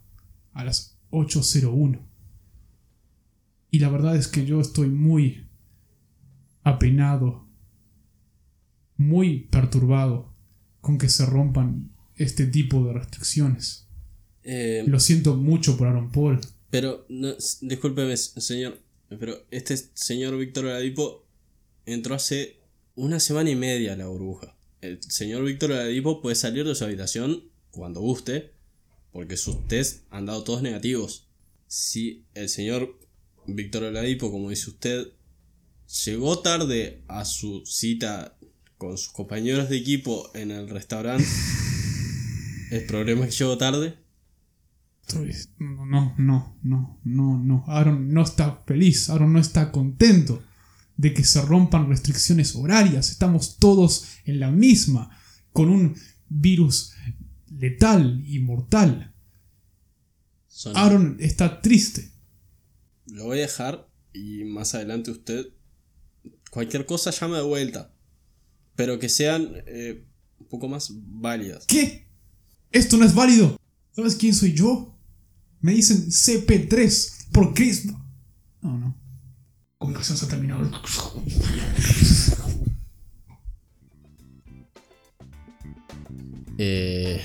a 0.53 0.63
las 0.63 0.97
8.01. 1.11 1.99
Y 3.71 3.79
la 3.79 3.89
verdad 3.89 4.15
es 4.15 4.27
que 4.27 4.45
yo 4.45 4.59
estoy 4.61 4.89
muy 4.89 5.47
apenado, 6.63 7.47
muy 8.97 9.41
perturbado 9.51 10.33
con 10.81 10.97
que 10.97 11.09
se 11.09 11.25
rompan 11.25 11.91
este 12.15 12.45
tipo 12.45 12.85
de 12.85 12.93
restricciones. 12.93 13.87
Eh, 14.43 14.83
Lo 14.87 14.99
siento 14.99 15.35
mucho 15.35 15.77
por 15.77 15.87
Aaron 15.87 16.11
Paul. 16.11 16.39
Pero, 16.69 17.05
no, 17.09 17.33
discúlpeme, 17.61 18.15
señor, 18.17 18.79
pero 19.07 19.35
este 19.51 19.77
señor 19.93 20.37
Víctor 20.37 20.65
Oladipo 20.65 21.25
entró 21.85 22.15
hace 22.15 22.57
una 22.95 23.19
semana 23.19 23.49
y 23.49 23.55
media 23.55 23.93
a 23.93 23.95
la 23.95 24.07
burbuja. 24.07 24.55
El 24.81 25.01
señor 25.01 25.43
Víctor 25.43 25.71
Oladipo 25.71 26.21
puede 26.21 26.35
salir 26.35 26.65
de 26.67 26.75
su 26.75 26.83
habitación 26.83 27.43
cuando 27.71 28.01
guste, 28.01 28.53
porque 29.11 29.37
sus 29.37 29.67
test 29.67 30.03
han 30.09 30.25
dado 30.25 30.43
todos 30.43 30.61
negativos. 30.61 31.27
Si 31.67 32.25
el 32.33 32.49
señor 32.49 32.99
Víctor 33.47 33.83
Oladipo, 33.83 34.31
como 34.31 34.49
dice 34.49 34.69
usted, 34.69 35.07
llegó 36.05 36.39
tarde 36.39 37.03
a 37.07 37.25
su 37.25 37.63
cita 37.65 38.37
con 38.77 38.97
sus 38.97 39.09
compañeros 39.09 39.69
de 39.69 39.77
equipo 39.77 40.31
en 40.33 40.51
el 40.51 40.69
restaurante, 40.69 41.27
¿el 42.71 42.85
problema 42.85 43.25
es 43.25 43.31
que 43.31 43.43
llegó 43.43 43.57
tarde? 43.57 43.97
No, 45.57 46.13
no, 46.17 46.55
no, 46.61 46.99
no, 47.03 47.43
no. 47.43 47.63
Aaron 47.67 48.13
no 48.13 48.23
está 48.23 48.63
feliz, 48.67 49.09
Aaron 49.09 49.33
no 49.33 49.39
está 49.39 49.71
contento 49.71 50.43
de 50.97 51.13
que 51.13 51.23
se 51.23 51.41
rompan 51.41 51.89
restricciones 51.89 52.55
horarias. 52.55 53.09
Estamos 53.09 53.57
todos 53.57 54.05
en 54.25 54.39
la 54.39 54.51
misma, 54.51 55.09
con 55.51 55.69
un 55.69 55.95
virus 56.29 56.93
letal 57.59 58.23
y 58.25 58.39
mortal. 58.39 59.13
Son- 60.47 60.75
Aaron 60.75 61.17
está 61.19 61.61
triste. 61.61 62.11
Lo 63.07 63.25
voy 63.25 63.39
a 63.39 63.41
dejar 63.41 63.87
y 64.13 64.43
más 64.45 64.73
adelante 64.75 65.11
usted 65.11 65.45
cualquier 66.51 66.85
cosa 66.85 67.11
llame 67.11 67.37
de 67.37 67.43
vuelta. 67.43 67.93
Pero 68.75 68.97
que 68.97 69.09
sean 69.09 69.49
eh, 69.67 70.05
un 70.39 70.47
poco 70.47 70.67
más 70.67 70.91
válidas. 70.95 71.65
¿Qué? 71.67 72.07
Esto 72.71 72.97
no 72.97 73.05
es 73.05 73.13
válido. 73.13 73.59
¿Sabes 73.91 74.15
quién 74.15 74.33
soy 74.33 74.53
yo? 74.53 74.97
Me 75.59 75.73
dicen 75.73 76.07
CP3 76.09 77.31
por 77.31 77.53
Chris. 77.53 77.87
No, 78.61 78.77
no. 78.77 78.95
Se 80.03 80.25
ha 80.25 80.29
terminado. 80.29 80.69
Eh, 86.57 87.21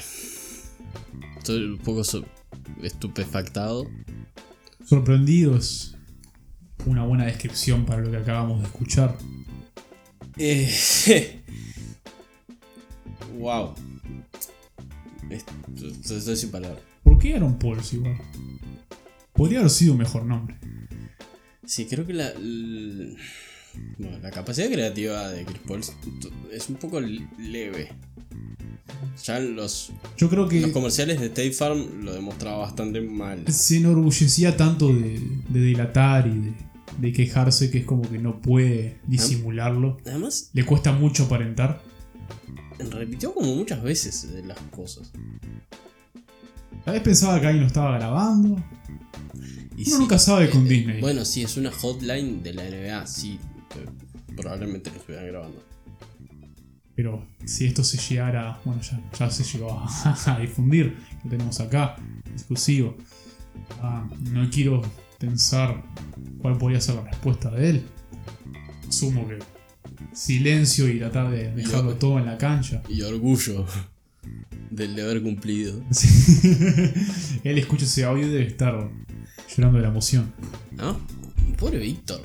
estoy 1.45 1.65
un 1.65 1.79
poco 1.79 2.03
so- 2.05 2.25
estupefactado. 2.83 3.87
Sorprendido 4.87 5.57
es 5.57 5.95
una 6.87 7.05
buena 7.05 7.27
descripción 7.27 7.85
para 7.85 8.01
lo 8.01 8.11
que 8.11 8.17
acabamos 8.17 8.61
de 8.61 8.67
escuchar. 8.67 9.17
Eh, 10.39 10.73
wow. 13.39 13.75
Estoy, 15.31 16.17
estoy 16.19 16.37
sin 16.37 16.51
palabras. 16.51 16.81
¿Por 17.03 17.19
qué 17.19 17.35
Aaron 17.35 17.59
Pauls 17.59 17.93
igual? 17.93 18.17
Podría 19.35 19.59
haber 19.59 19.71
sido 19.71 19.93
un 19.93 19.99
mejor 19.99 20.25
nombre. 20.25 20.57
Sí, 21.67 21.87
creo 21.87 22.07
que 22.07 22.13
la, 22.15 22.31
l- 22.31 23.17
bueno, 23.99 24.19
la 24.19 24.31
capacidad 24.31 24.71
creativa 24.71 25.29
de 25.31 25.45
Chris 25.45 25.61
Paul 25.67 25.81
es 26.53 26.69
un 26.71 26.77
poco 26.77 27.01
leve. 27.01 27.91
Ya 29.23 29.39
los 29.41 29.93
Yo 30.17 30.29
creo 30.29 30.49
que 30.49 30.61
Los 30.61 30.71
comerciales 30.73 31.21
de 31.21 31.27
State 31.27 31.53
Farm 31.53 32.05
lo 32.05 32.13
demostraba 32.13 32.59
bastante 32.59 33.01
mal. 33.01 33.45
se 33.49 33.79
enorgullecía 33.79 34.57
tanto 34.57 34.89
de, 34.89 35.21
de 35.49 35.61
delatar 35.61 36.27
y 36.27 36.31
de, 36.39 36.53
de 36.99 37.13
quejarse 37.13 37.71
que 37.71 37.79
es 37.79 37.85
como 37.85 38.03
que 38.11 38.19
no 38.19 38.41
puede 38.41 38.99
disimularlo. 39.07 39.99
Además, 40.07 40.51
Le 40.53 40.65
cuesta 40.65 40.93
mucho 40.93 41.25
aparentar. 41.25 41.83
repitió 42.91 43.33
como 43.35 43.55
muchas 43.55 43.83
veces 43.83 44.29
las 44.47 44.59
cosas. 44.71 45.11
A 46.87 46.91
veces 46.91 47.03
pensaba 47.05 47.41
que 47.41 47.47
alguien 47.47 47.63
lo 47.63 47.67
estaba 47.69 47.97
grabando. 47.99 48.57
Y 49.77 49.83
Uno 49.83 49.85
sí, 49.85 49.99
nunca 49.99 50.19
sabe 50.19 50.51
con 50.51 50.67
eh, 50.67 50.71
Disney. 50.71 51.01
Bueno, 51.01 51.25
sí, 51.25 51.43
es 51.43 51.57
una 51.57 51.73
hotline 51.73 52.43
de 52.43 52.53
la 52.55 52.63
NBA, 52.65 53.07
sí. 53.07 53.39
eh, 53.77 53.87
Probablemente 54.37 54.91
lo 54.91 54.97
estuvieran 54.97 55.27
grabando. 55.29 55.63
Pero 56.97 57.27
si 57.45 57.67
esto 57.67 57.83
se 57.83 57.99
llegara, 57.99 58.61
bueno, 58.65 58.81
ya, 58.83 59.01
ya 59.19 59.31
se 59.31 59.45
llegó 59.45 59.73
a, 59.73 60.15
a 60.27 60.39
difundir, 60.39 60.97
lo 61.25 61.31
tenemos 61.31 61.61
acá, 61.61 61.97
exclusivo. 62.33 62.97
Ah, 63.81 64.09
no 64.31 64.49
quiero 64.51 64.83
pensar 65.19 65.83
cuál 66.39 66.59
podría 66.59 66.81
ser 66.81 66.97
la 66.97 67.03
respuesta 67.03 67.51
de 67.51 67.71
él. 67.71 67.83
Asumo 68.89 69.27
que 69.27 69.39
silencio 70.13 70.89
y 70.89 70.99
tratar 70.99 71.31
de 71.31 71.53
dejarlo 71.53 71.95
todo 71.95 72.19
en 72.19 72.27
la 72.27 72.39
cancha. 72.39 72.83
Y 72.89 73.03
orgullo 73.03 73.67
del 74.71 74.95
deber 74.95 75.23
cumplido. 75.23 75.83
Sí. 75.91 76.09
él 77.45 77.59
escucha 77.59 77.85
ese 77.85 78.05
audio 78.05 78.27
y 78.27 78.31
debe 78.31 78.47
estar 78.47 78.91
llorando 79.55 79.79
de 79.79 79.83
la 79.83 79.91
emoción. 79.91 80.33
¿No? 80.73 81.01
Pobre 81.59 81.79
Víctor. 81.79 82.23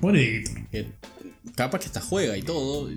Pobre 0.00 0.44
Héctor. 0.72 1.11
Capaz 1.54 1.80
que 1.80 1.86
hasta 1.86 2.00
juega 2.00 2.36
y 2.36 2.42
todo. 2.42 2.88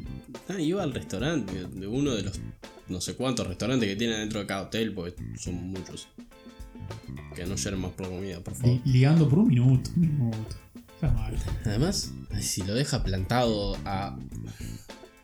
Ah, 0.50 0.60
iba 0.60 0.84
al 0.84 0.94
restaurante 0.94 1.68
de 1.68 1.88
uno 1.88 2.12
de 2.14 2.24
los 2.24 2.40
no 2.88 3.02
sé 3.02 3.16
cuántos 3.16 3.48
restaurantes 3.48 3.90
que 3.90 3.96
tienen 3.96 4.20
dentro 4.20 4.40
de 4.40 4.46
cada 4.46 4.64
hotel, 4.64 4.94
porque 4.94 5.16
son 5.38 5.56
muchos. 5.56 6.08
Que 7.36 7.46
no 7.46 7.56
lloren 7.56 7.80
más 7.80 7.92
por 7.92 8.08
comida, 8.10 8.40
por 8.42 8.54
favor. 8.54 8.80
Li- 8.86 8.92
Ligando 8.94 9.28
por 9.28 9.40
un 9.40 9.48
minuto, 9.48 9.90
un 9.96 10.02
minuto. 10.02 10.56
Está 10.94 11.12
mal. 11.12 11.36
Además, 11.66 12.12
si 12.40 12.62
lo 12.64 12.74
deja 12.74 13.04
plantado 13.04 13.76
a 13.86 14.18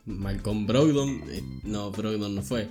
Malcolm 0.05 0.65
Brogdon. 0.67 1.21
eh, 1.29 1.43
No, 1.63 1.91
Brogdon 1.91 2.35
no 2.35 2.41
fue. 2.41 2.69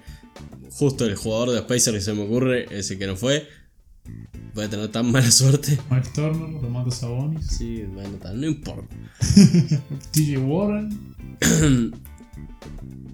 Justo 0.72 1.06
el 1.06 1.14
jugador 1.16 1.50
de 1.50 1.60
Spacer 1.60 1.94
que 1.94 2.00
se 2.00 2.12
me 2.12 2.22
ocurre, 2.22 2.66
ese 2.76 2.98
que 2.98 3.06
no 3.06 3.16
fue. 3.16 3.46
Puede 4.54 4.68
tener 4.68 4.88
tan 4.88 5.10
mala 5.10 5.30
suerte. 5.30 5.78
Mike 5.90 6.08
Turner, 6.14 6.60
Domantas 6.60 6.96
Sabonis, 6.96 7.46
Sí, 7.46 7.82
bueno, 7.82 8.18
tal, 8.20 8.40
no 8.40 8.46
importa. 8.46 8.94
TJ 10.12 10.38
Warren. 10.38 10.98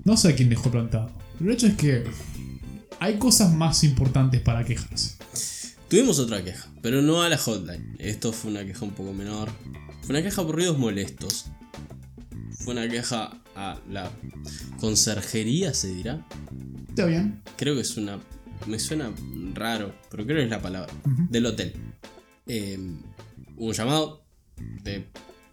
no 0.04 0.16
sé 0.16 0.28
a 0.28 0.34
quién 0.36 0.48
dejó 0.48 0.70
plantado. 0.70 1.10
Pero 1.38 1.50
el 1.50 1.56
hecho 1.56 1.66
es 1.66 1.74
que 1.74 2.04
hay 3.00 3.18
cosas 3.18 3.52
más 3.52 3.84
importantes 3.84 4.40
para 4.40 4.64
quejarse. 4.64 5.16
Tuvimos 5.88 6.18
otra 6.18 6.42
queja, 6.42 6.68
pero 6.82 7.02
no 7.02 7.22
a 7.22 7.28
la 7.28 7.38
hotline. 7.38 7.96
Esto 7.98 8.32
fue 8.32 8.50
una 8.50 8.64
queja 8.64 8.84
un 8.84 8.92
poco 8.92 9.12
menor. 9.12 9.50
Fue 10.02 10.10
una 10.10 10.22
queja 10.22 10.42
por 10.44 10.56
ruidos 10.56 10.78
molestos. 10.78 11.46
Fue 12.58 12.72
una 12.72 12.88
queja 12.88 13.40
a 13.54 13.78
la 13.88 14.10
conserjería, 14.80 15.74
se 15.74 15.88
dirá. 15.88 16.26
Está 16.88 17.06
bien. 17.06 17.42
Creo 17.56 17.74
que 17.74 17.82
es 17.82 17.96
una. 17.96 18.18
Me 18.66 18.78
suena 18.78 19.12
raro, 19.54 19.94
pero 20.10 20.24
creo 20.24 20.38
que 20.38 20.44
es 20.44 20.50
la 20.50 20.60
palabra. 20.62 20.92
Del 21.30 21.46
hotel. 21.46 21.72
Eh, 22.46 22.78
hubo 23.56 23.66
un 23.68 23.72
llamado 23.72 24.24
de 24.82 25.06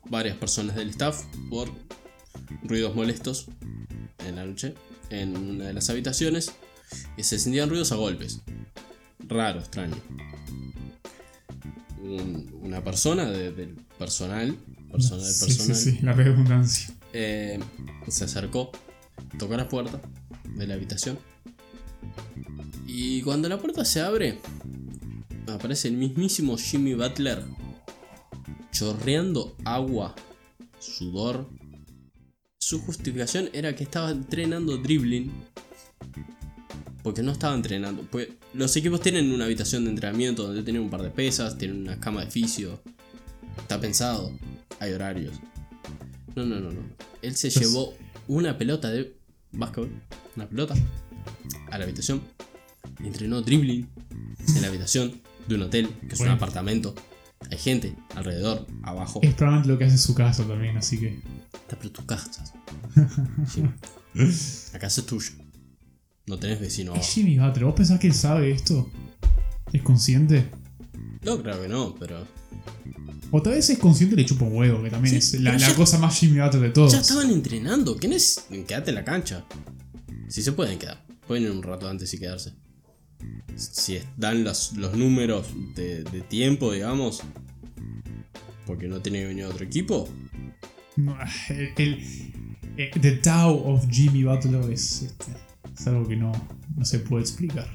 varias 0.10 0.38
personas 0.38 0.76
del 0.76 0.90
staff 0.90 1.24
por 1.50 1.70
ruidos 2.64 2.96
molestos 2.96 3.48
en 4.28 4.36
la 4.36 4.46
noche 4.46 4.74
en 5.10 5.36
una 5.36 5.66
de 5.66 5.74
las 5.74 5.90
habitaciones 5.90 6.54
y 7.18 7.24
se 7.24 7.38
sentían 7.40 7.70
ruidos 7.70 7.92
a 7.92 7.96
golpes. 7.96 8.42
Raro, 9.28 9.60
extraño. 9.60 9.96
Un- 12.02 12.50
una 12.62 12.84
persona 12.84 13.26
de- 13.30 13.52
del 13.52 13.76
personal, 13.98 14.56
persona 14.92 15.24
del 15.24 15.34
Sí, 15.34 15.46
personal, 15.46 15.76
sí, 15.76 15.92
sí, 15.92 16.00
la 16.02 16.14
redundancia. 16.14 16.94
eh, 17.14 17.60
se 18.08 18.26
acercó, 18.26 18.72
tocó 19.38 19.56
la 19.56 19.70
puerta 19.70 20.02
de 20.56 20.68
la 20.68 20.74
habitación. 20.74 21.18
Y 22.88 23.22
cuando 23.22 23.50
la 23.50 23.60
puerta 23.60 23.84
se 23.86 24.02
abre, 24.02 24.40
aparece 25.48 25.88
el 25.88 25.96
mismísimo 25.98 26.58
Jimmy 26.58 26.94
Butler 26.94 27.44
chorreando 28.72 29.56
agua, 29.66 30.16
sudor. 30.80 31.50
Su 32.60 32.80
justificación 32.82 33.50
era 33.54 33.76
que 33.76 33.84
estaba 33.84 34.10
entrenando 34.12 34.78
dribbling. 34.78 35.32
Porque 37.04 37.22
no 37.22 37.34
estaba 37.34 37.54
entrenando. 37.56 38.04
Pues 38.10 38.30
los 38.54 38.76
equipos 38.78 39.02
tienen 39.02 39.32
una 39.34 39.46
habitación 39.46 39.84
de 39.84 39.90
entrenamiento 39.92 40.44
donde 40.48 40.64
tienen 40.64 40.82
un 40.84 40.90
par 40.90 41.02
de 41.02 41.10
pesas, 41.10 41.58
tienen 41.58 41.82
una 41.82 42.00
cama 42.00 42.24
de 42.24 42.32
fisio. 42.32 42.82
Está 43.58 43.80
pensado. 43.80 44.32
Hay 44.80 44.94
horarios. 44.94 45.34
No, 46.36 46.46
no, 46.46 46.60
no, 46.60 46.72
no. 46.72 46.82
Él 47.22 47.36
se 47.36 47.52
Pues- 47.52 47.60
llevó 47.60 47.94
una 48.28 48.58
pelota 48.58 48.90
de 48.90 49.16
básquetbol, 49.52 49.92
una 50.36 50.48
pelota, 50.48 50.74
a 51.74 51.78
la 51.78 51.84
habitación. 51.86 52.22
Y 53.04 53.08
entrenó 53.08 53.42
dribbling 53.42 53.88
en 54.56 54.62
la 54.62 54.68
habitación 54.68 55.22
de 55.48 55.56
un 55.56 55.64
hotel, 55.64 55.90
que 56.08 56.14
es 56.14 56.18
Bueno. 56.20 56.34
un 56.34 56.38
apartamento. 56.38 56.94
Hay 57.52 57.58
gente 57.58 57.96
alrededor, 58.16 58.66
abajo. 58.84 59.20
Es 59.22 59.34
probablemente 59.34 59.70
lo 59.72 59.78
que 59.78 59.86
hace 59.86 59.96
en 59.96 60.00
su 60.00 60.14
casa 60.16 60.46
también, 60.48 60.78
así 60.78 60.98
que. 61.00 61.20
Está 61.54 61.78
pero 61.78 61.92
tu 61.92 62.06
casa. 62.06 62.44
Sí. 63.52 63.64
La 64.74 64.80
casa 64.80 65.02
es 65.02 65.08
tuya. 65.08 65.32
No 66.28 66.38
tenés 66.38 66.60
vecino 66.62 66.92
Es 66.94 67.00
abajo. 67.00 67.12
Jimmy 67.14 67.40
Butler, 67.40 67.66
¿vos 67.66 67.74
pensás 67.76 68.00
que 68.00 68.08
él 68.08 68.14
sabe 68.14 68.52
esto? 68.52 68.90
¿Es 69.74 69.82
consciente? 69.82 70.50
No, 71.24 71.42
creo 71.42 71.62
que 71.62 71.68
no, 71.68 71.96
pero. 71.96 72.26
O 73.32 73.42
tal 73.42 73.54
vez 73.54 73.70
es 73.70 73.80
consciente 73.80 74.14
y 74.16 74.20
le 74.20 74.26
chupa 74.26 74.46
un 74.46 74.56
huevo, 74.56 74.84
que 74.84 74.90
también 74.92 75.20
Sí, 75.22 75.38
es 75.38 75.42
la, 75.42 75.58
la 75.58 75.74
cosa 75.76 75.98
más 75.98 76.18
Jimmy 76.18 76.40
Butler 76.40 76.62
de 76.62 76.70
todos. 76.70 76.92
Ya 76.94 77.00
estaban 77.00 77.30
entrenando. 77.32 77.98
¿Quién 77.98 78.14
es? 78.14 78.46
Quédate 78.68 78.92
en 78.92 78.96
la 78.96 79.04
cancha. 79.04 79.44
Si 80.30 80.42
se 80.44 80.52
pueden 80.52 80.78
quedar. 80.80 81.04
Pueden 81.28 81.44
ir 81.44 81.52
un 81.52 81.64
rato 81.64 81.90
antes 81.90 82.14
y 82.14 82.20
quedarse. 82.20 82.54
Si 83.56 84.00
dan 84.18 84.44
los, 84.44 84.74
los 84.74 84.96
números 84.98 85.48
de, 85.76 86.04
de 86.04 86.22
tiempo, 86.22 86.72
digamos. 86.74 87.22
Porque 88.66 88.88
no 88.88 89.02
tiene 89.02 89.20
que 89.20 89.28
venir 89.28 89.46
otro 89.46 89.66
equipo. 89.66 90.10
No, 90.96 91.18
el, 91.50 91.70
el- 91.78 92.34
eh, 92.78 92.92
The 93.00 93.12
Tao 93.18 93.54
of 93.74 93.88
Jimmy 93.90 94.24
Butler 94.24 94.72
es, 94.72 95.04
este, 95.04 95.32
es 95.78 95.88
algo 95.88 96.08
que 96.08 96.16
no, 96.16 96.32
no 96.76 96.86
se 96.86 97.00
puede 97.00 97.24
explicar. 97.24 97.68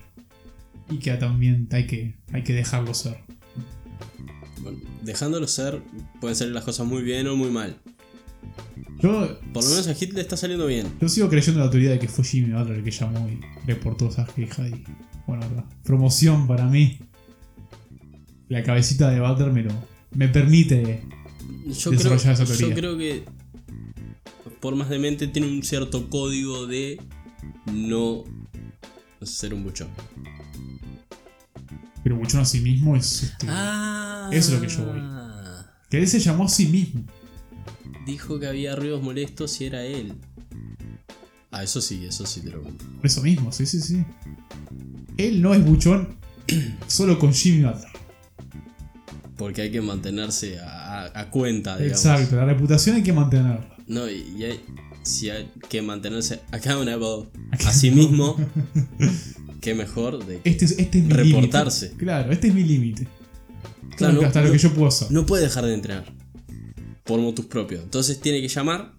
Y 0.91 0.99
que 0.99 1.13
también 1.15 1.69
hay 1.71 1.87
que, 1.87 2.15
hay 2.33 2.43
que 2.43 2.53
dejarlo 2.55 2.95
ser. 2.95 3.19
Bueno, 4.63 4.79
dejándolo 5.03 5.47
ser, 5.47 5.83
pueden 6.21 6.35
salir 6.37 6.55
las 6.55 6.65
cosas 6.65 6.87
muy 6.87 7.03
bien 7.03 7.27
o 7.29 7.37
muy 7.37 7.51
mal. 7.51 7.81
Yo, 9.01 9.39
Por 9.53 9.63
lo 9.65 9.71
menos 9.71 9.87
a 9.87 9.95
Hit 9.95 10.13
le 10.13 10.21
está 10.21 10.37
saliendo 10.37 10.67
bien. 10.67 10.87
yo 11.01 11.09
sigo 11.09 11.29
creyendo 11.29 11.61
la 11.61 11.71
teoría 11.71 11.91
de 11.91 11.99
que 12.01 12.09
fue 12.09 12.25
Jimmy 12.25 12.53
Butler 12.53 12.79
el 12.79 12.85
que 12.85 12.91
llamó 12.91 13.29
y 13.29 13.41
reportó 13.67 14.09
esas 14.09 14.29
quejas. 14.33 14.69
Y 14.71 14.85
bueno, 15.27 15.47
la 15.55 15.65
promoción 15.85 16.47
para 16.49 16.65
mí. 16.67 16.99
La 18.49 18.63
cabecita 18.65 19.11
de 19.11 19.21
Butler 19.21 19.53
me, 19.53 19.63
lo- 19.63 19.73
me 20.13 20.29
permite. 20.29 21.03
Yo 21.67 21.91
creo, 21.91 21.93
Desarrollar 21.93 22.33
esa 22.33 22.45
yo 22.45 22.57
teoría. 22.57 22.75
creo 22.75 22.97
que 22.99 23.25
por 24.61 24.75
más 24.75 24.89
de 24.89 24.99
mente 24.99 25.29
tiene 25.29 25.47
un 25.49 25.63
cierto 25.63 26.09
código 26.11 26.67
de 26.67 27.01
no 27.73 28.25
ser 29.23 29.55
un 29.55 29.63
buchón. 29.65 29.89
Pero 32.03 32.17
Buchón 32.17 32.41
a 32.41 32.45
sí 32.45 32.61
mismo 32.61 32.97
es. 32.97 33.23
este, 33.25 33.47
Ah, 33.49 34.31
Eso 34.33 34.55
es 34.55 34.61
lo 34.61 34.67
que 34.67 34.73
yo 34.75 34.85
voy. 34.87 35.01
Que 35.91 35.99
él 35.99 36.09
se 36.09 36.21
llamó 36.21 36.45
a 36.45 36.49
sí 36.49 36.67
mismo. 36.67 37.05
Dijo 38.09 38.41
que 38.41 38.47
había 38.47 38.75
ruidos 38.75 39.03
molestos 39.03 39.61
y 39.61 39.67
era 39.67 39.85
él. 39.85 40.15
Ah, 41.51 41.63
eso 41.63 41.83
sí, 41.83 42.05
eso 42.07 42.25
sí 42.25 42.41
te 42.41 42.49
lo. 42.51 42.63
Por 42.63 43.05
eso 43.05 43.21
mismo, 43.23 43.53
sí, 43.53 43.67
sí, 43.67 43.81
sí. 43.83 44.03
Él 45.19 45.43
no 45.43 45.53
es 45.53 45.63
buchón 45.63 46.17
solo 46.87 47.19
con 47.19 47.35
Jimmy 47.35 47.65
Butler. 47.65 47.89
Porque 49.37 49.61
hay 49.63 49.71
que 49.71 49.83
mantenerse 49.83 50.59
a, 50.59 51.05
a- 51.05 51.21
a 51.21 51.31
cuenta, 51.31 51.77
digamos. 51.77 51.99
Exacto, 52.05 52.37
la 52.37 52.47
reputación 52.47 52.97
hay 52.97 53.03
que 53.03 53.13
mantenerla. 53.13 53.77
No, 53.87 54.09
y, 54.09 54.23
y 54.39 54.45
hay, 54.45 54.61
si 55.03 55.29
hay 55.29 55.51
que 55.69 55.83
mantenerse 55.83 56.41
accountable 56.51 57.29
a 57.53 57.73
sí 57.73 57.91
mismo, 57.91 58.37
qué 59.61 59.75
mejor 59.75 60.25
de 60.25 60.41
que 60.41 60.49
Este 60.51 60.65
es, 60.65 60.79
este 60.79 60.99
es 61.01 61.05
mi 61.05 61.13
Reportarse. 61.13 61.91
Claro, 61.93 62.33
este 62.33 62.49
es 62.49 62.55
mi 62.55 62.65
límite. 62.65 63.05
Claro, 63.05 63.97
Claro, 63.97 64.21
no- 64.23 64.27
hasta 64.27 64.43
lo 64.43 64.51
que 64.53 64.59
yo 64.59 64.73
puedo 64.73 64.89
hacer. 64.89 65.11
no 65.13 65.27
puede 65.27 65.43
dejar 65.45 65.67
de 65.67 65.75
entrenar 65.75 66.18
por 67.09 67.19
motus 67.21 67.47
propios. 67.47 67.83
Entonces 67.83 68.21
tiene 68.21 68.41
que 68.41 68.49
llamar 68.49 68.93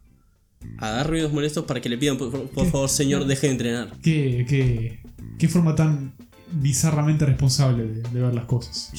a 0.79 0.89
dar 0.89 1.09
ruidos 1.09 1.31
molestos 1.31 1.63
para 1.65 1.79
que 1.79 1.87
le 1.89 1.97
pidan, 1.97 2.17
por, 2.17 2.49
por 2.49 2.65
favor, 2.69 2.89
señor, 2.89 3.25
deje 3.25 3.47
de 3.47 3.51
entrenar. 3.53 3.97
¿Qué, 4.01 4.45
qué, 4.49 4.99
qué 5.37 5.47
forma 5.47 5.75
tan 5.75 6.15
bizarramente 6.51 7.25
responsable 7.25 7.85
de, 7.85 8.01
de 8.01 8.19
ver 8.21 8.33
las 8.33 8.45
cosas? 8.45 8.91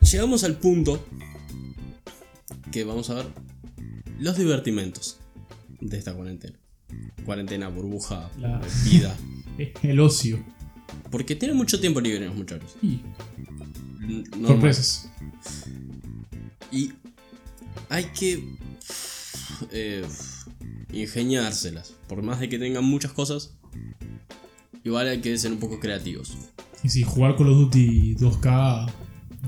Llegamos 0.00 0.44
al 0.44 0.56
punto 0.58 1.02
que 2.70 2.84
vamos 2.84 3.08
a 3.10 3.14
ver 3.14 3.26
los 4.18 4.36
divertimentos 4.36 5.18
de 5.80 5.96
esta 5.96 6.12
cuarentena. 6.12 6.58
Cuarentena, 7.24 7.68
burbuja, 7.68 8.30
La- 8.38 8.60
vida. 8.84 9.16
El 9.82 10.00
ocio. 10.00 10.44
Porque 11.10 11.36
tienen 11.36 11.56
mucho 11.56 11.80
tiempo 11.80 12.00
libre 12.00 12.26
los 12.26 12.34
muchachos. 12.34 12.76
Y 12.82 13.00
sorpresas. 14.46 15.08
Y 16.70 16.92
hay 17.88 18.04
que 18.06 18.56
eh, 19.70 20.04
ingeniárselas. 20.92 21.94
Por 22.08 22.22
más 22.22 22.40
de 22.40 22.48
que 22.48 22.58
tengan 22.58 22.84
muchas 22.84 23.12
cosas, 23.12 23.54
igual 24.82 25.08
hay 25.08 25.20
que 25.20 25.36
ser 25.38 25.52
un 25.52 25.58
poco 25.58 25.80
creativos. 25.80 26.36
Y 26.82 26.88
si 26.88 27.02
jugar 27.02 27.36
Call 27.36 27.48
of 27.48 27.56
Duty 27.58 28.16
2K 28.16 28.90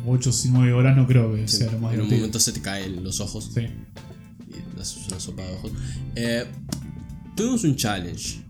8 0.06 0.30
o 0.30 0.32
9 0.52 0.72
horas 0.72 0.96
no 0.96 1.06
creo 1.06 1.34
que 1.34 1.48
sea 1.48 1.70
lo 1.72 1.78
más 1.78 1.94
en 1.94 2.00
un 2.00 2.06
divertido. 2.06 2.18
momento 2.18 2.40
se 2.40 2.52
te 2.52 2.60
caen 2.60 3.02
los 3.02 3.20
ojos 3.20 3.50
Sí. 3.54 3.60
y 3.60 4.80
haces 4.80 5.06
una 5.08 5.18
sopa 5.20 5.42
de 5.42 5.52
ojos. 5.54 5.72
Eh, 6.14 6.44
tuvimos 7.36 7.64
un 7.64 7.76
challenge. 7.76 8.40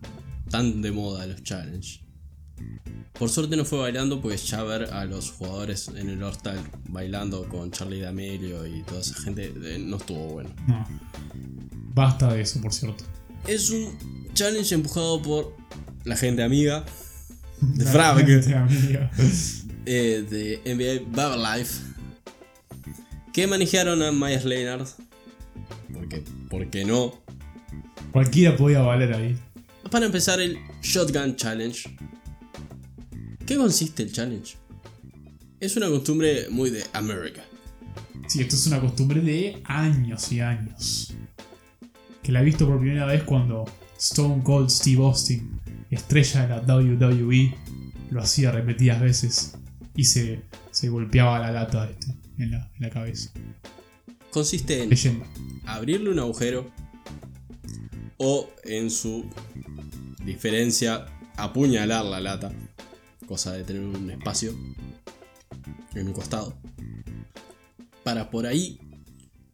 Tan 0.50 0.80
de 0.82 0.92
moda 0.92 1.26
los 1.26 1.42
challenge. 1.42 2.00
Por 3.18 3.30
suerte 3.30 3.56
no 3.56 3.64
fue 3.64 3.78
bailando, 3.78 4.20
pues 4.20 4.46
ya 4.46 4.62
ver 4.62 4.92
a 4.92 5.04
los 5.06 5.30
jugadores 5.30 5.88
en 5.88 6.10
el 6.10 6.22
All-Star 6.22 6.58
bailando 6.88 7.48
con 7.48 7.70
Charlie 7.70 8.00
D'Amelio 8.00 8.66
y 8.66 8.82
toda 8.82 9.00
esa 9.00 9.14
gente 9.22 9.52
eh, 9.64 9.78
no 9.78 9.96
estuvo 9.96 10.34
bueno. 10.34 10.50
No. 10.66 10.86
Basta 11.94 12.32
de 12.34 12.42
eso, 12.42 12.60
por 12.60 12.74
cierto. 12.74 13.04
Es 13.46 13.70
un 13.70 13.96
challenge 14.34 14.74
empujado 14.74 15.22
por 15.22 15.56
la 16.04 16.16
gente 16.16 16.42
amiga 16.42 16.84
de 17.60 18.54
amiga. 18.54 19.10
eh, 19.86 20.24
de 20.28 20.60
NBA 20.64 21.08
Bubble 21.10 21.42
Life 21.42 21.80
que 23.32 23.46
manejaron 23.46 24.02
a 24.02 24.12
Myers 24.12 24.44
Leonard. 24.44 24.86
Porque, 25.92 26.22
¿por 26.48 26.68
qué 26.70 26.84
no? 26.84 27.14
Cualquiera 28.12 28.56
podía 28.56 28.80
valer 28.80 29.12
ahí. 29.12 29.38
Para 29.90 30.06
empezar 30.06 30.40
el 30.40 30.58
Shotgun 30.82 31.36
Challenge. 31.36 31.96
¿Qué 33.46 33.56
consiste 33.56 34.02
el 34.02 34.12
challenge? 34.12 34.56
Es 35.60 35.76
una 35.76 35.88
costumbre 35.88 36.48
muy 36.50 36.70
de 36.70 36.84
América. 36.92 37.44
Sí, 38.26 38.40
esto 38.40 38.56
es 38.56 38.66
una 38.66 38.80
costumbre 38.80 39.20
de 39.20 39.62
años 39.64 40.32
y 40.32 40.40
años. 40.40 41.14
que 42.24 42.32
la 42.32 42.42
he 42.42 42.44
visto 42.44 42.66
por 42.66 42.80
primera 42.80 43.06
vez 43.06 43.22
cuando 43.22 43.64
Stone 43.96 44.42
Cold 44.42 44.68
Steve 44.68 45.00
Austin, 45.00 45.60
estrella 45.92 46.42
de 46.42 46.48
la 46.48 46.76
WWE, 46.76 47.54
lo 48.10 48.20
hacía 48.20 48.50
repetidas 48.50 49.00
veces 49.00 49.54
y 49.94 50.04
se, 50.06 50.42
se 50.72 50.88
golpeaba 50.88 51.38
la 51.38 51.52
lata 51.52 51.88
este, 51.88 52.12
en, 52.38 52.50
la, 52.50 52.68
en 52.74 52.82
la 52.82 52.90
cabeza. 52.90 53.30
Consiste 54.30 54.82
en 54.82 54.90
Leyenda. 54.90 55.24
abrirle 55.66 56.10
un 56.10 56.18
agujero 56.18 56.68
o 58.16 58.50
en 58.64 58.90
su 58.90 59.24
diferencia 60.24 61.06
apuñalar 61.36 62.04
la 62.06 62.18
lata, 62.20 62.52
cosa 63.26 63.52
de 63.52 63.64
tener 63.64 63.82
un 63.82 64.10
espacio 64.10 64.54
en 65.94 66.06
un 66.06 66.12
costado, 66.12 66.54
para 68.04 68.30
por 68.30 68.46
ahí 68.46 68.78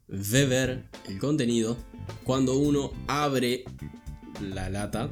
beber 0.08 0.84
el 1.08 1.18
contenido 1.18 1.76
cuando 2.24 2.56
uno 2.56 2.92
abre 3.06 3.64
la 4.40 4.68
lata 4.68 5.10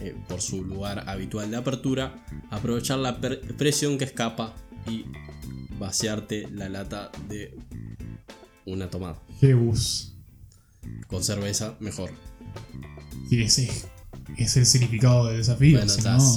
eh, 0.00 0.14
por 0.28 0.40
su 0.40 0.64
lugar 0.64 1.08
habitual 1.08 1.50
de 1.50 1.56
apertura, 1.56 2.24
aprovechar 2.50 2.98
la 2.98 3.20
presión 3.20 3.98
que 3.98 4.04
escapa 4.04 4.54
y 4.88 5.04
vaciarte 5.78 6.48
la 6.50 6.68
lata 6.68 7.10
de 7.28 7.58
una 8.64 8.90
tomada. 8.90 9.20
Jebus. 9.40 10.12
Con 11.08 11.24
cerveza, 11.24 11.76
mejor. 11.80 12.10
Y 13.30 13.42
ese 13.42 13.70
es 14.38 14.56
el 14.56 14.66
significado 14.66 15.26
del 15.28 15.38
desafío. 15.38 15.78
Bueno, 15.78 15.92
está 15.92 16.16
no-. 16.16 16.34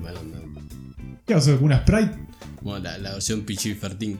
Bueno, 0.00 0.20
no. 0.22 1.18
¿Qué 1.26 1.34
vas 1.34 1.46
a 1.46 1.50
hacer 1.52 1.62
una 1.62 1.80
Sprite? 1.82 2.18
Bueno, 2.62 2.80
la, 2.84 2.98
la 2.98 3.12
versión 3.14 3.42
Pichi 3.42 3.74
Fertín. 3.74 4.18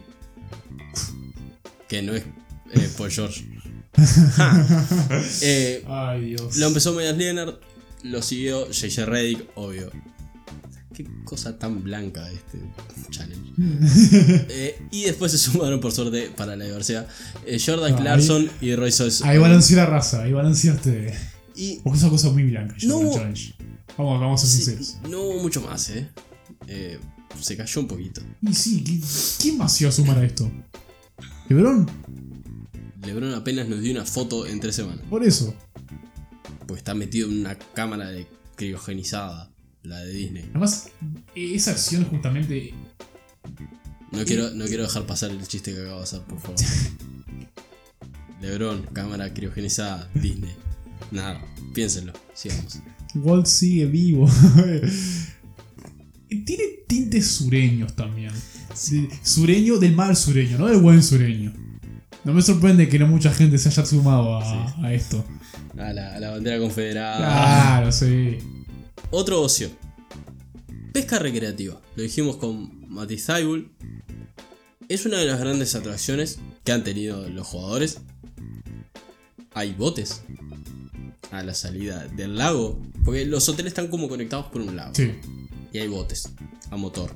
Que 1.89 2.03
no 2.03 2.15
es 2.15 2.23
eh, 2.73 2.91
Paul 2.97 3.11
George. 3.11 3.45
Eh, 5.43 5.85
Ay, 5.89 6.25
Dios. 6.27 6.57
lo 6.57 6.67
empezó 6.69 6.93
Medias 6.95 7.17
Leonard, 7.17 7.55
lo 8.05 8.23
siguió 8.23 8.71
JJ 8.71 9.07
Reddick, 9.07 9.45
obvio. 9.57 9.91
Qué 10.95 11.07
cosa 11.25 11.59
tan 11.59 11.83
blanca 11.83 12.29
este 12.31 12.59
challenge. 13.11 13.53
Eh, 14.51 14.81
y 14.91 15.05
después 15.05 15.33
se 15.33 15.39
sumaron, 15.39 15.81
por 15.81 15.93
suerte, 15.93 16.31
para 16.37 16.55
la 16.57 16.65
diversidad, 16.67 17.07
eh, 17.47 17.59
Jordan 17.65 17.91
No, 17.93 17.97
ahí- 17.97 18.03
Clarkson 18.03 18.51
y 18.61 18.75
Roy 18.77 18.93
Soys. 18.93 19.23
Ahí 19.23 19.39
balanceé 19.39 19.77
la 19.77 19.87
raza, 19.87 20.23
ahí 20.23 20.33
balanceaste. 20.33 21.15
Y 21.59 21.81
Porque 21.83 21.97
es 21.99 22.03
una 22.05 22.13
cosa 22.13 22.31
muy 22.31 22.45
blanca. 22.45 22.77
No. 22.85 23.13
Challenge. 23.13 23.55
Vamos, 23.97 24.21
vamos 24.21 24.45
a 24.45 24.47
ser 24.47 24.51
sí, 24.61 24.65
sinceros. 24.65 24.99
no 25.11 25.23
hubo 25.23 25.43
mucho 25.43 25.61
más, 25.61 25.91
eh. 25.91 26.09
Eh, 26.69 26.99
Se 27.41 27.57
cayó 27.57 27.81
un 27.81 27.89
poquito. 27.89 28.21
Y 28.43 28.55
sí, 28.55 28.83
¿qui- 28.85 29.39
¿quién 29.43 29.59
más 29.59 29.81
iba 29.81 29.89
a 29.91 29.93
sumar 29.93 30.19
a 30.19 30.25
esto? 30.25 30.51
¿Lebron? 31.49 31.89
LeBron 33.03 33.33
apenas 33.35 33.69
nos 33.69 33.81
dio 33.81 33.93
una 33.93 34.05
foto 34.05 34.47
en 34.47 34.61
tres 34.61 34.77
semanas. 34.77 35.01
Por 35.09 35.25
eso. 35.25 35.55
Porque 36.67 36.79
está 36.79 36.95
metido 36.95 37.29
en 37.29 37.41
una 37.41 37.57
cámara 37.59 38.11
de 38.11 38.27
criogenizada, 38.57 39.51
la 39.83 39.99
de 40.01 40.13
Disney. 40.13 40.45
Además, 40.51 40.91
esa 41.35 41.71
acción 41.73 42.05
justamente. 42.05 42.75
No 44.13 44.25
quiero, 44.25 44.51
no 44.51 44.65
quiero 44.67 44.83
dejar 44.85 45.07
pasar 45.07 45.31
el 45.31 45.47
chiste 45.47 45.73
que 45.75 45.81
acabo 45.83 45.99
de 45.99 46.03
hacer, 46.05 46.21
por 46.23 46.41
favor. 46.41 46.57
LeBron, 48.41 48.83
cámara 48.93 49.33
criogenizada, 49.35 50.09
Disney. 50.15 50.55
Nada, 51.11 51.41
piénsenlo, 51.75 52.13
sigamos. 52.35 52.81
Walt 53.15 53.47
sigue 53.47 53.87
vivo. 53.87 54.29
Tiene 56.29 56.65
tintes 56.87 57.27
sureños 57.27 57.95
también. 57.97 58.33
Sureño 59.23 59.79
del 59.79 59.95
mal 59.95 60.17
sureño, 60.17 60.59
no 60.59 60.67
del 60.67 60.81
buen 60.81 61.03
sureño. 61.03 61.53
No 62.25 62.35
me 62.35 62.43
sorprende 62.43 62.89
que 62.89 62.99
no 62.99 63.07
mucha 63.07 63.33
gente 63.33 63.57
se 63.59 63.71
haya 63.71 63.87
sumado 63.87 64.37
a, 64.37 64.85
a 64.85 64.93
esto. 64.93 65.25
A 65.79 65.93
la, 65.93 66.15
a 66.15 66.21
la 66.21 66.31
bandera 66.31 66.59
confederada. 66.59 67.19
Claro, 67.19 67.93
sí. 67.93 68.39
Otro 69.11 69.41
ocio. 69.41 69.71
Pesca 70.93 71.19
recreativa. 71.19 71.81
Lo 71.97 72.03
dijimos 72.03 72.37
con 72.37 72.87
Thybulle. 73.07 73.69
Es 74.89 75.07
una 75.07 75.19
de 75.19 75.27
las 75.27 75.41
grandes 75.41 75.75
atracciones 75.75 76.39
que 76.65 76.73
han 76.73 76.85
tenido 76.85 77.29
los 77.29 77.47
jugadores. 77.47 78.01
Hay 79.55 79.73
botes 79.73 80.23
a 81.31 81.43
la 81.43 81.55
salida 81.55 82.07
del 82.07 82.37
lago. 82.37 82.81
Porque 83.05 83.25
los 83.27 83.49
hoteles 83.49 83.71
están 83.73 83.89
como 83.89 84.09
conectados 84.09 84.47
por 84.47 84.61
un 84.63 84.75
lago. 84.77 84.95
Sí. 84.95 85.13
Y 85.73 85.79
hay 85.79 85.89
botes 85.89 86.33
a 86.71 86.77
motor. 86.77 87.15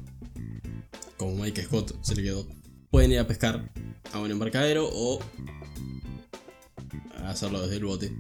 Como 1.17 1.37
Mike 1.37 1.63
Scott 1.65 1.97
se 2.03 2.15
le 2.15 2.23
quedó. 2.23 2.47
Pueden 2.91 3.13
ir 3.13 3.19
a 3.19 3.27
pescar 3.27 3.71
a 4.13 4.19
un 4.19 4.31
embarcadero 4.31 4.89
o 4.93 5.21
hacerlo 7.25 7.63
desde 7.63 7.77
el 7.77 7.85
bote. 7.85 8.13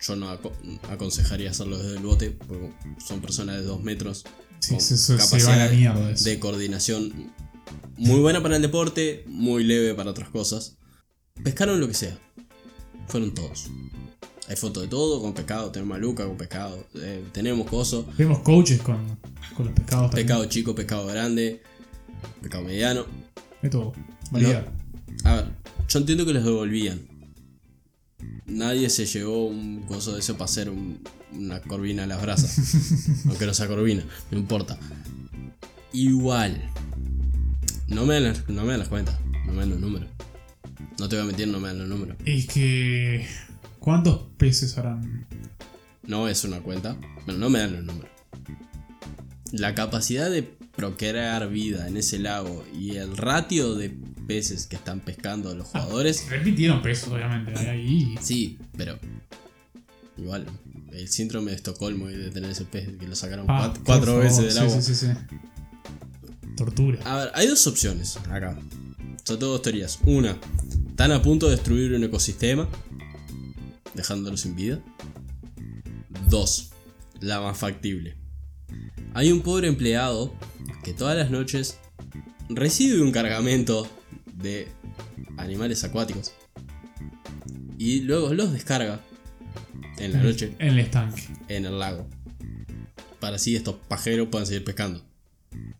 Yo 0.00 0.14
no 0.14 0.30
aco- 0.30 0.52
aconsejaría 0.90 1.50
hacerlo 1.50 1.78
desde 1.78 1.96
el 1.96 2.04
bote 2.04 2.30
porque 2.30 2.70
son 3.04 3.20
personas 3.20 3.56
de 3.56 3.62
2 3.62 3.82
metros 3.82 4.24
Sí, 4.60 4.74
con 4.76 5.16
a 5.16 5.18
capacidad 5.18 5.70
mierda 5.72 6.10
eso. 6.12 6.24
de 6.24 6.38
coordinación 6.38 7.32
muy 7.96 8.20
buena 8.20 8.40
para 8.42 8.56
el 8.56 8.62
deporte, 8.62 9.24
muy 9.26 9.64
leve 9.64 9.94
para 9.94 10.10
otras 10.10 10.28
cosas. 10.28 10.76
Pescaron 11.42 11.80
lo 11.80 11.88
que 11.88 11.94
sea. 11.94 12.16
Fueron 13.08 13.34
todos. 13.34 13.66
Hay 14.48 14.56
fotos 14.56 14.82
de 14.84 14.88
todo, 14.88 15.20
con 15.20 15.34
pescado, 15.34 15.70
tenemos 15.70 15.96
maluca 15.98 16.26
con 16.26 16.36
pescado, 16.38 16.86
eh, 16.94 17.22
tenemos 17.32 17.68
coso, 17.68 18.06
Vemos 18.16 18.38
coaches 18.40 18.80
con, 18.80 18.96
con 19.54 19.66
los 19.66 19.74
pescados 19.74 20.10
también. 20.10 20.26
pescado 20.26 20.44
chico, 20.46 20.74
pescado 20.74 21.06
grande, 21.06 21.62
pescado 22.40 22.64
mediano. 22.64 23.04
De 23.62 23.68
todo. 23.68 23.92
Variedad. 24.30 24.66
A 25.24 25.34
ver, 25.34 25.44
yo 25.88 25.98
entiendo 25.98 26.24
que 26.24 26.32
los 26.32 26.44
devolvían. 26.44 27.00
Nadie 28.46 28.88
se 28.90 29.04
llevó 29.06 29.46
un 29.46 29.82
coso 29.82 30.14
de 30.14 30.20
eso 30.20 30.32
para 30.34 30.46
hacer 30.46 30.70
un- 30.70 31.00
una 31.32 31.60
corvina 31.60 32.04
a 32.04 32.06
las 32.06 32.22
brasas. 32.22 33.24
Aunque 33.26 33.44
no 33.46 33.52
sea 33.52 33.66
corvina, 33.68 34.02
no 34.30 34.38
importa. 34.38 34.78
Igual. 35.92 36.70
No 37.88 38.06
me 38.06 38.14
dan 38.14 38.24
las, 38.24 38.48
no 38.48 38.62
me 38.62 38.70
dan 38.70 38.80
las 38.80 38.88
cuentas, 38.88 39.18
no 39.46 39.52
me 39.52 39.60
dan 39.60 39.70
los 39.70 39.80
números. 39.80 40.08
No 40.98 41.08
te 41.08 41.16
voy 41.16 41.24
a 41.24 41.26
mentir, 41.26 41.48
no 41.48 41.60
me 41.60 41.68
dan 41.68 41.78
los 41.78 41.88
números. 41.88 42.16
Es 42.24 42.46
que. 42.46 43.26
¿Cuántos 43.80 44.22
peces 44.36 44.76
harán? 44.78 45.26
No 46.02 46.28
es 46.28 46.44
una 46.44 46.60
cuenta, 46.60 46.96
pero 47.26 47.38
no 47.38 47.50
me 47.50 47.58
dan 47.58 47.72
los 47.74 47.84
números. 47.84 48.10
La 49.52 49.74
capacidad 49.74 50.30
de 50.30 50.42
procrear 50.42 51.48
vida 51.48 51.88
en 51.88 51.96
ese 51.96 52.18
lago 52.18 52.64
y 52.78 52.96
el 52.96 53.16
ratio 53.16 53.74
de 53.74 53.90
peces 54.26 54.66
que 54.66 54.76
están 54.76 55.00
pescando 55.00 55.54
los 55.54 55.66
jugadores 55.66 56.28
Repitieron 56.28 56.82
pesos, 56.82 57.08
obviamente. 57.12 57.56
Ahí. 57.58 58.14
Sí, 58.20 58.58
pero. 58.76 58.98
Igual, 60.16 60.46
el 60.92 61.08
síndrome 61.08 61.50
de 61.52 61.56
Estocolmo 61.56 62.10
y 62.10 62.14
de 62.14 62.30
tener 62.30 62.50
ese 62.50 62.64
pez 62.64 62.88
que 62.98 63.06
lo 63.06 63.14
sacaron 63.14 63.46
Ah, 63.48 63.72
cuatro, 63.84 64.18
veces 64.18 64.54
del 64.54 64.58
agua. 64.64 64.82
Sí, 64.82 64.94
sí, 64.94 65.06
sí. 65.06 65.12
Tortura. 66.56 66.98
A 67.04 67.16
ver, 67.16 67.30
hay 67.34 67.46
dos 67.46 67.66
opciones 67.66 68.16
acá. 68.28 68.58
Son 69.24 69.38
todas 69.38 69.62
teorías. 69.62 69.98
Una, 70.04 70.36
están 70.88 71.12
a 71.12 71.22
punto 71.22 71.46
de 71.46 71.52
destruir 71.52 71.92
un 71.94 72.02
ecosistema, 72.02 72.68
dejándolo 73.98 74.36
sin 74.36 74.54
vida. 74.56 74.80
Dos, 76.30 76.70
la 77.20 77.40
más 77.40 77.58
factible. 77.58 78.16
Hay 79.12 79.32
un 79.32 79.42
pobre 79.42 79.68
empleado 79.68 80.34
que 80.84 80.92
todas 80.94 81.16
las 81.16 81.30
noches 81.30 81.78
recibe 82.48 83.02
un 83.02 83.12
cargamento 83.12 83.88
de 84.34 84.68
animales 85.36 85.82
acuáticos 85.84 86.32
y 87.76 88.00
luego 88.02 88.32
los 88.34 88.52
descarga 88.52 89.00
en 89.98 90.12
la 90.12 90.22
noche 90.22 90.54
En 90.60 90.68
el 90.68 90.78
estanque. 90.78 91.22
en 91.48 91.64
el 91.64 91.78
lago. 91.78 92.06
Para 93.18 93.36
así 93.36 93.56
estos 93.56 93.74
pajeros 93.88 94.28
puedan 94.28 94.46
seguir 94.46 94.64
pescando. 94.64 95.02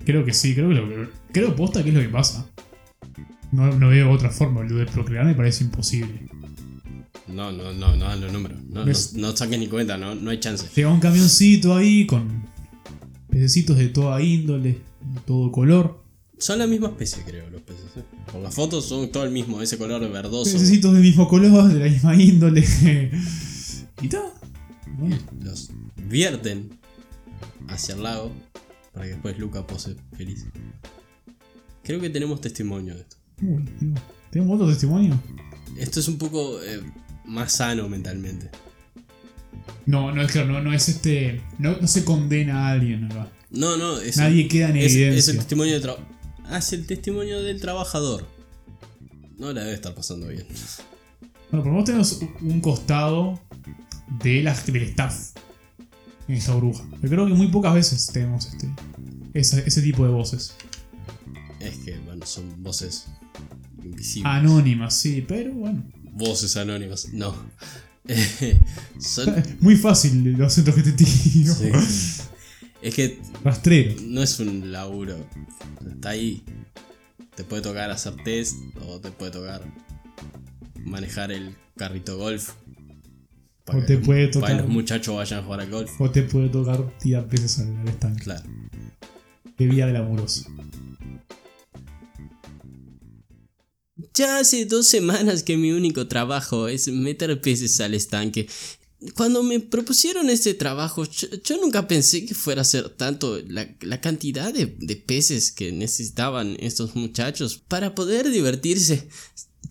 Creo 0.04 0.24
que 0.24 0.32
sí, 0.32 0.54
creo 0.54 0.68
que 0.70 0.74
lo, 0.74 1.10
creo 1.32 1.54
posta 1.54 1.84
que 1.84 1.90
es 1.90 1.94
lo 1.94 2.00
que 2.00 2.08
pasa. 2.08 2.46
No, 3.52 3.72
no 3.78 3.88
veo 3.88 4.10
otra 4.10 4.30
forma, 4.30 4.64
lo 4.64 4.76
de 4.76 4.86
procrear 4.86 5.24
me 5.24 5.34
parece 5.34 5.64
imposible. 5.64 6.28
No, 7.32 7.52
no, 7.52 7.72
no, 7.72 7.96
no 7.96 8.04
dan 8.04 8.20
los 8.20 8.32
números. 8.32 8.58
No, 8.68 8.84
no, 8.84 8.92
no 9.14 9.36
saquen 9.36 9.60
ni 9.60 9.66
cuenta, 9.68 9.96
no, 9.98 10.14
no 10.14 10.30
hay 10.30 10.40
chance. 10.40 10.66
Llega 10.74 10.90
un 10.90 11.00
camioncito 11.00 11.74
ahí 11.74 12.06
con 12.06 12.46
pececitos 13.30 13.76
de 13.76 13.88
toda 13.88 14.20
índole, 14.22 14.70
de 14.70 15.20
todo 15.26 15.52
color. 15.52 16.02
Son 16.38 16.58
la 16.58 16.66
misma 16.66 16.88
especie, 16.88 17.22
creo, 17.24 17.50
los 17.50 17.62
peces. 17.62 17.84
¿eh? 17.96 18.04
Por 18.30 18.40
las 18.40 18.54
fotos 18.54 18.84
son 18.84 19.10
todo 19.10 19.24
el 19.24 19.30
mismo, 19.30 19.60
ese 19.60 19.76
color 19.76 20.00
verdoso. 20.10 20.52
Pececitos 20.52 20.92
del 20.92 21.02
mismo 21.02 21.28
color, 21.28 21.68
de 21.68 21.80
la 21.80 21.90
misma 21.90 22.14
índole. 22.14 22.60
y 24.02 24.04
está. 24.06 24.22
Bueno, 24.96 25.16
Los 25.42 25.70
vierten 26.08 26.70
hacia 27.68 27.94
el 27.94 28.02
lago 28.02 28.32
para 28.92 29.06
que 29.06 29.12
después 29.12 29.38
Luca 29.38 29.66
pose 29.66 29.96
feliz. 30.16 30.46
Creo 31.82 32.00
que 32.00 32.10
tenemos 32.10 32.40
testimonio 32.40 32.94
de 32.94 33.00
esto. 33.00 33.16
uy. 33.42 33.64
¿Tenemos 34.30 34.56
otro 34.56 34.68
testimonio? 34.68 35.20
Esto 35.78 36.00
es 36.00 36.08
un 36.08 36.18
poco 36.18 36.62
eh, 36.62 36.80
más 37.28 37.52
sano 37.52 37.88
mentalmente. 37.88 38.50
No, 39.86 40.12
no 40.12 40.22
es 40.22 40.32
claro, 40.32 40.48
no, 40.48 40.60
no 40.62 40.72
es 40.72 40.88
este. 40.88 41.40
No, 41.58 41.76
no 41.80 41.86
se 41.88 42.04
condena 42.04 42.68
a 42.68 42.72
alguien 42.72 43.04
acá. 43.04 43.30
No, 43.50 43.76
no, 43.76 44.00
es, 44.00 44.16
Nadie 44.18 44.46
queda 44.48 44.68
en 44.70 44.76
es, 44.76 44.92
evidencia. 44.92 45.18
es 45.18 45.28
el 45.28 45.36
testimonio 45.38 45.74
de 45.74 45.80
trabajo. 45.80 46.04
Ah, 46.44 46.60
el 46.72 46.86
testimonio 46.86 47.42
del 47.42 47.60
trabajador. 47.60 48.26
No 49.38 49.52
la 49.52 49.62
debe 49.62 49.74
estar 49.74 49.94
pasando 49.94 50.26
bien. 50.28 50.46
Bueno, 51.50 51.62
por 51.62 51.66
lo 51.66 51.72
menos 51.72 51.84
tenemos 51.84 52.20
un 52.42 52.60
costado 52.60 53.40
de 54.22 54.42
la, 54.42 54.54
del 54.54 54.82
staff 54.82 55.30
en 56.26 56.34
esta 56.34 56.52
burbuja. 56.54 56.84
Pero 57.00 57.08
creo 57.08 57.26
que 57.26 57.34
muy 57.34 57.48
pocas 57.48 57.72
veces 57.74 58.06
tenemos 58.12 58.46
este, 58.46 58.68
esa- 59.32 59.60
ese 59.60 59.80
tipo 59.80 60.04
de 60.04 60.10
voces. 60.10 60.54
Es 61.60 61.76
que, 61.78 61.96
bueno, 62.00 62.26
son 62.26 62.62
voces 62.62 63.06
invisibles. 63.82 64.30
Anónimas, 64.30 64.94
sí, 64.94 65.24
pero 65.26 65.52
bueno. 65.54 65.82
Voces 66.18 66.56
anónimas. 66.56 67.08
No. 67.12 67.34
Son. 68.98 69.34
Muy 69.60 69.76
fácil 69.76 70.32
los 70.32 70.52
centros 70.52 70.76
que 70.76 70.82
te 70.82 70.92
tiro. 70.92 71.54
sí. 71.54 71.70
Es 72.80 72.94
que 72.94 73.18
Rastrero. 73.44 73.94
no 74.06 74.22
es 74.22 74.38
un 74.40 74.70
laburo. 74.72 75.16
Está 75.90 76.10
ahí. 76.10 76.42
Te 77.34 77.44
puede 77.44 77.62
tocar 77.62 77.90
hacer 77.90 78.14
test 78.24 78.56
o 78.86 78.98
te 79.00 79.10
puede 79.10 79.30
tocar 79.32 79.62
manejar 80.84 81.32
el 81.32 81.54
carrito 81.76 82.16
golf. 82.16 82.50
O 83.66 83.78
te 83.80 83.86
que- 83.86 83.98
puede 83.98 84.28
Para 84.28 84.30
que 84.30 84.40
tocar- 84.40 84.56
los 84.62 84.68
muchachos 84.68 85.16
vayan 85.16 85.40
a 85.40 85.42
jugar 85.42 85.60
al 85.60 85.70
golf. 85.70 86.00
O 86.00 86.10
te 86.10 86.22
puede 86.22 86.48
tocar 86.48 86.96
tirar 86.98 87.28
peces 87.28 87.58
al 87.60 87.88
estanque. 87.88 88.22
Claro. 88.24 88.44
De 89.58 89.66
vía 89.66 89.86
del 89.86 89.96
amoroso. 89.96 90.48
Ya 94.14 94.38
hace 94.38 94.64
dos 94.64 94.86
semanas 94.86 95.42
que 95.42 95.56
mi 95.56 95.72
único 95.72 96.06
trabajo 96.06 96.68
es 96.68 96.88
meter 96.88 97.40
peces 97.40 97.80
al 97.80 97.94
estanque. 97.94 98.48
Cuando 99.14 99.42
me 99.42 99.60
propusieron 99.60 100.30
este 100.30 100.54
trabajo, 100.54 101.04
yo, 101.04 101.28
yo 101.44 101.56
nunca 101.60 101.86
pensé 101.88 102.24
que 102.24 102.34
fuera 102.34 102.62
a 102.62 102.64
ser 102.64 102.90
tanto 102.90 103.40
la, 103.48 103.68
la 103.80 104.00
cantidad 104.00 104.52
de, 104.52 104.66
de 104.66 104.96
peces 104.96 105.52
que 105.52 105.72
necesitaban 105.72 106.56
estos 106.60 106.94
muchachos 106.96 107.58
para 107.58 107.94
poder 107.94 108.30
divertirse. 108.30 109.08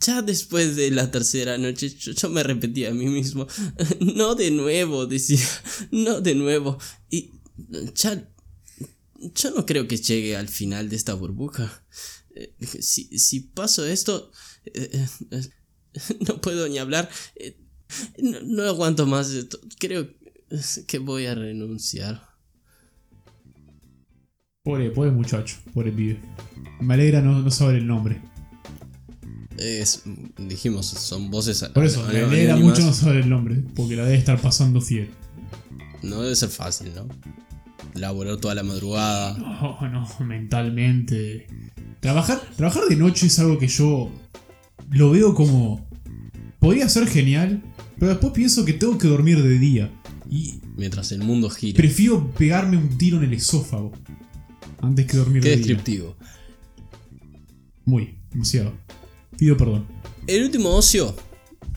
Ya 0.02 0.22
después 0.22 0.76
de 0.76 0.92
la 0.92 1.10
tercera 1.10 1.58
noche, 1.58 1.90
yo, 1.90 2.12
yo 2.12 2.30
me 2.30 2.44
repetía 2.44 2.90
a 2.90 2.94
mí 2.94 3.08
mismo, 3.08 3.48
no 4.00 4.36
de 4.36 4.52
nuevo, 4.52 5.08
decía, 5.08 5.46
no 5.92 6.22
de 6.22 6.36
nuevo. 6.36 6.78
Y 7.10 7.32
ya, 7.96 8.30
yo 9.36 9.52
no 9.52 9.66
creo 9.66 9.88
que 9.88 9.98
llegue 9.98 10.36
al 10.36 10.50
final 10.50 10.90
de 10.90 10.98
esta 10.98 11.14
burbuja. 11.14 11.84
Eh, 12.40 12.54
Si, 12.82 13.18
si 13.18 13.40
paso 13.42 13.86
esto, 13.86 14.32
eh, 14.66 15.06
eh, 15.32 15.42
no 16.28 16.40
puedo 16.42 16.68
ni 16.68 16.78
hablar. 16.78 17.10
Eh, 17.36 17.58
No, 18.22 18.42
no 18.42 18.64
aguanto 18.64 19.06
más 19.06 19.30
esto. 19.32 19.60
Creo 19.80 20.10
que 20.88 21.00
voy 21.00 21.26
a 21.26 21.36
renunciar. 21.36 22.22
Pobre, 24.64 24.92
pobre 24.92 25.12
muchacho, 25.12 25.56
pobre 25.74 25.92
pibe. 25.92 26.20
Me 26.82 26.94
alegra 26.96 27.22
no, 27.22 27.40
no 27.42 27.50
saber 27.52 27.78
el 27.78 27.88
nombre. 27.88 28.22
Es, 29.58 30.04
dijimos, 30.38 30.86
son 30.88 31.32
voces. 31.32 31.64
Por 31.74 31.86
eso, 31.86 32.06
me 32.06 32.20
alegra 32.20 32.58
mucho 32.58 32.82
no 32.82 32.94
saber 32.94 33.24
el 33.24 33.30
nombre, 33.30 33.64
porque 33.76 33.96
la 33.96 34.04
debe 34.04 34.18
estar 34.18 34.40
pasando 34.42 34.82
fiel. 34.82 35.10
No 36.04 36.22
debe 36.22 36.36
ser 36.36 36.50
fácil, 36.50 36.94
¿no? 36.94 37.08
Laborar 37.96 38.38
toda 38.38 38.56
la 38.56 38.64
madrugada. 38.64 39.38
No, 39.38 39.80
no, 39.90 40.08
mentalmente. 40.26 41.48
Trabajar, 42.00 42.40
trabajar 42.56 42.84
de 42.90 42.96
noche 42.96 43.28
es 43.28 43.40
algo 43.40 43.58
que 43.58 43.68
yo 43.68 44.12
lo 44.92 45.12
veo 45.12 45.34
como. 45.34 45.88
Podría 46.60 46.90
ser 46.90 47.08
genial, 47.08 47.62
pero 48.00 48.10
después 48.12 48.34
pienso 48.34 48.66
que 48.66 48.74
tengo 48.74 48.98
que 48.98 49.08
dormir 49.08 49.42
de 49.42 49.58
día. 49.60 49.92
Y 50.30 50.56
Mientras 50.76 51.12
el 51.12 51.24
mundo 51.24 51.50
gira. 51.50 51.78
prefiero 51.78 52.30
pegarme 52.32 52.78
un 52.78 52.98
tiro 52.98 53.18
en 53.18 53.24
el 53.24 53.34
esófago 53.34 53.92
antes 54.82 55.06
que 55.08 55.18
dormir 55.18 55.42
Qué 55.42 55.50
de 55.50 55.56
día. 55.56 55.66
descriptivo. 55.66 56.16
Muy, 57.86 58.18
demasiado. 58.32 58.74
Pido 59.38 59.56
perdón. 59.58 59.86
El 60.28 60.44
último 60.44 60.70
ocio 60.70 61.16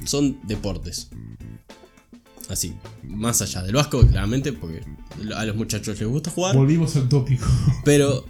son 0.04 0.38
deportes. 0.46 1.08
Así, 2.50 2.74
más 3.04 3.40
allá 3.42 3.62
del 3.62 3.74
vasco, 3.76 4.00
claramente, 4.06 4.52
porque 4.52 4.82
a 5.36 5.44
los 5.44 5.54
muchachos 5.56 5.98
les 6.00 6.08
gusta 6.08 6.30
jugar. 6.30 6.56
Volvimos 6.56 6.96
al 6.96 7.08
tópico. 7.08 7.46
Pero 7.84 8.24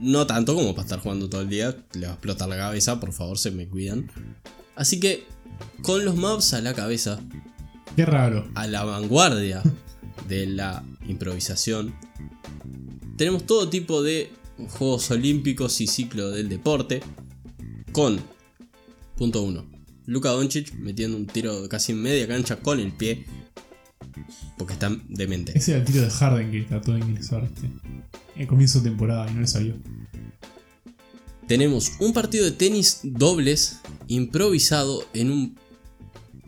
no 0.00 0.26
tanto 0.26 0.54
como 0.54 0.74
para 0.74 0.82
estar 0.84 1.00
jugando 1.00 1.28
todo 1.30 1.40
el 1.40 1.48
día. 1.48 1.76
Le 1.94 2.02
va 2.06 2.12
a 2.12 2.14
explotar 2.14 2.48
la 2.48 2.56
cabeza, 2.56 3.00
por 3.00 3.12
favor, 3.12 3.38
se 3.38 3.50
me 3.50 3.66
cuidan. 3.66 4.10
Así 4.76 5.00
que, 5.00 5.26
con 5.82 6.04
los 6.04 6.16
maps 6.16 6.52
a 6.54 6.60
la 6.60 6.74
cabeza, 6.74 7.20
Qué 7.96 8.04
raro. 8.04 8.48
a 8.54 8.66
la 8.66 8.84
vanguardia 8.84 9.62
de 10.28 10.46
la 10.46 10.84
improvisación, 11.08 11.94
tenemos 13.16 13.44
todo 13.46 13.68
tipo 13.70 14.02
de 14.02 14.30
Juegos 14.68 15.10
Olímpicos 15.10 15.80
y 15.80 15.86
ciclo 15.86 16.30
del 16.30 16.48
deporte. 16.50 17.00
Con, 17.92 18.20
punto 19.16 19.42
1, 19.42 19.69
Luka 20.10 20.30
Doncic 20.30 20.74
metiendo 20.74 21.16
un 21.16 21.24
tiro 21.24 21.68
casi 21.68 21.92
en 21.92 22.02
media 22.02 22.26
cancha 22.26 22.56
con 22.56 22.80
el 22.80 22.90
pie. 22.90 23.24
Porque 24.58 24.72
está 24.72 24.90
demente. 25.08 25.56
Ese 25.56 25.70
era 25.70 25.80
el 25.80 25.86
tiro 25.86 26.02
de 26.02 26.10
Harden 26.10 26.50
que 26.50 26.62
trató 26.62 26.94
de 26.94 26.98
ingresar 26.98 27.44
este, 27.44 27.70
en 28.34 28.46
comienzo 28.48 28.80
de 28.80 28.90
temporada 28.90 29.30
y 29.30 29.34
no 29.34 29.40
le 29.40 29.46
salió. 29.46 29.76
Tenemos 31.46 31.92
un 32.00 32.12
partido 32.12 32.44
de 32.44 32.50
tenis 32.50 33.00
dobles 33.04 33.80
improvisado 34.08 35.04
en 35.14 35.30
un 35.30 35.58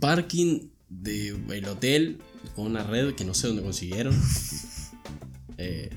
parking 0.01 0.69
del 0.89 1.65
hotel 1.69 2.19
con 2.57 2.67
una 2.67 2.83
red 2.83 3.15
que 3.15 3.25
no 3.25 3.33
sé 3.33 3.47
dónde 3.47 3.63
consiguieron. 3.63 4.15
Eh, 5.59 5.91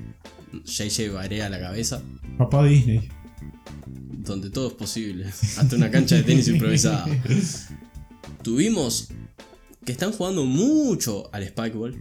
JJ 0.64 1.12
Barea 1.12 1.46
a 1.46 1.48
la 1.48 1.58
cabeza, 1.58 2.00
Papá 2.38 2.64
Disney. 2.64 3.08
Donde 4.26 4.50
todo 4.50 4.68
es 4.68 4.74
posible. 4.74 5.26
Hasta 5.26 5.76
una 5.76 5.90
cancha 5.90 6.16
de 6.16 6.22
tenis 6.22 6.48
improvisada. 6.48 7.06
Tuvimos 8.42 9.08
que 9.84 9.92
están 9.92 10.12
jugando 10.12 10.44
mucho 10.44 11.30
al 11.32 11.46
Spikeball. 11.46 11.94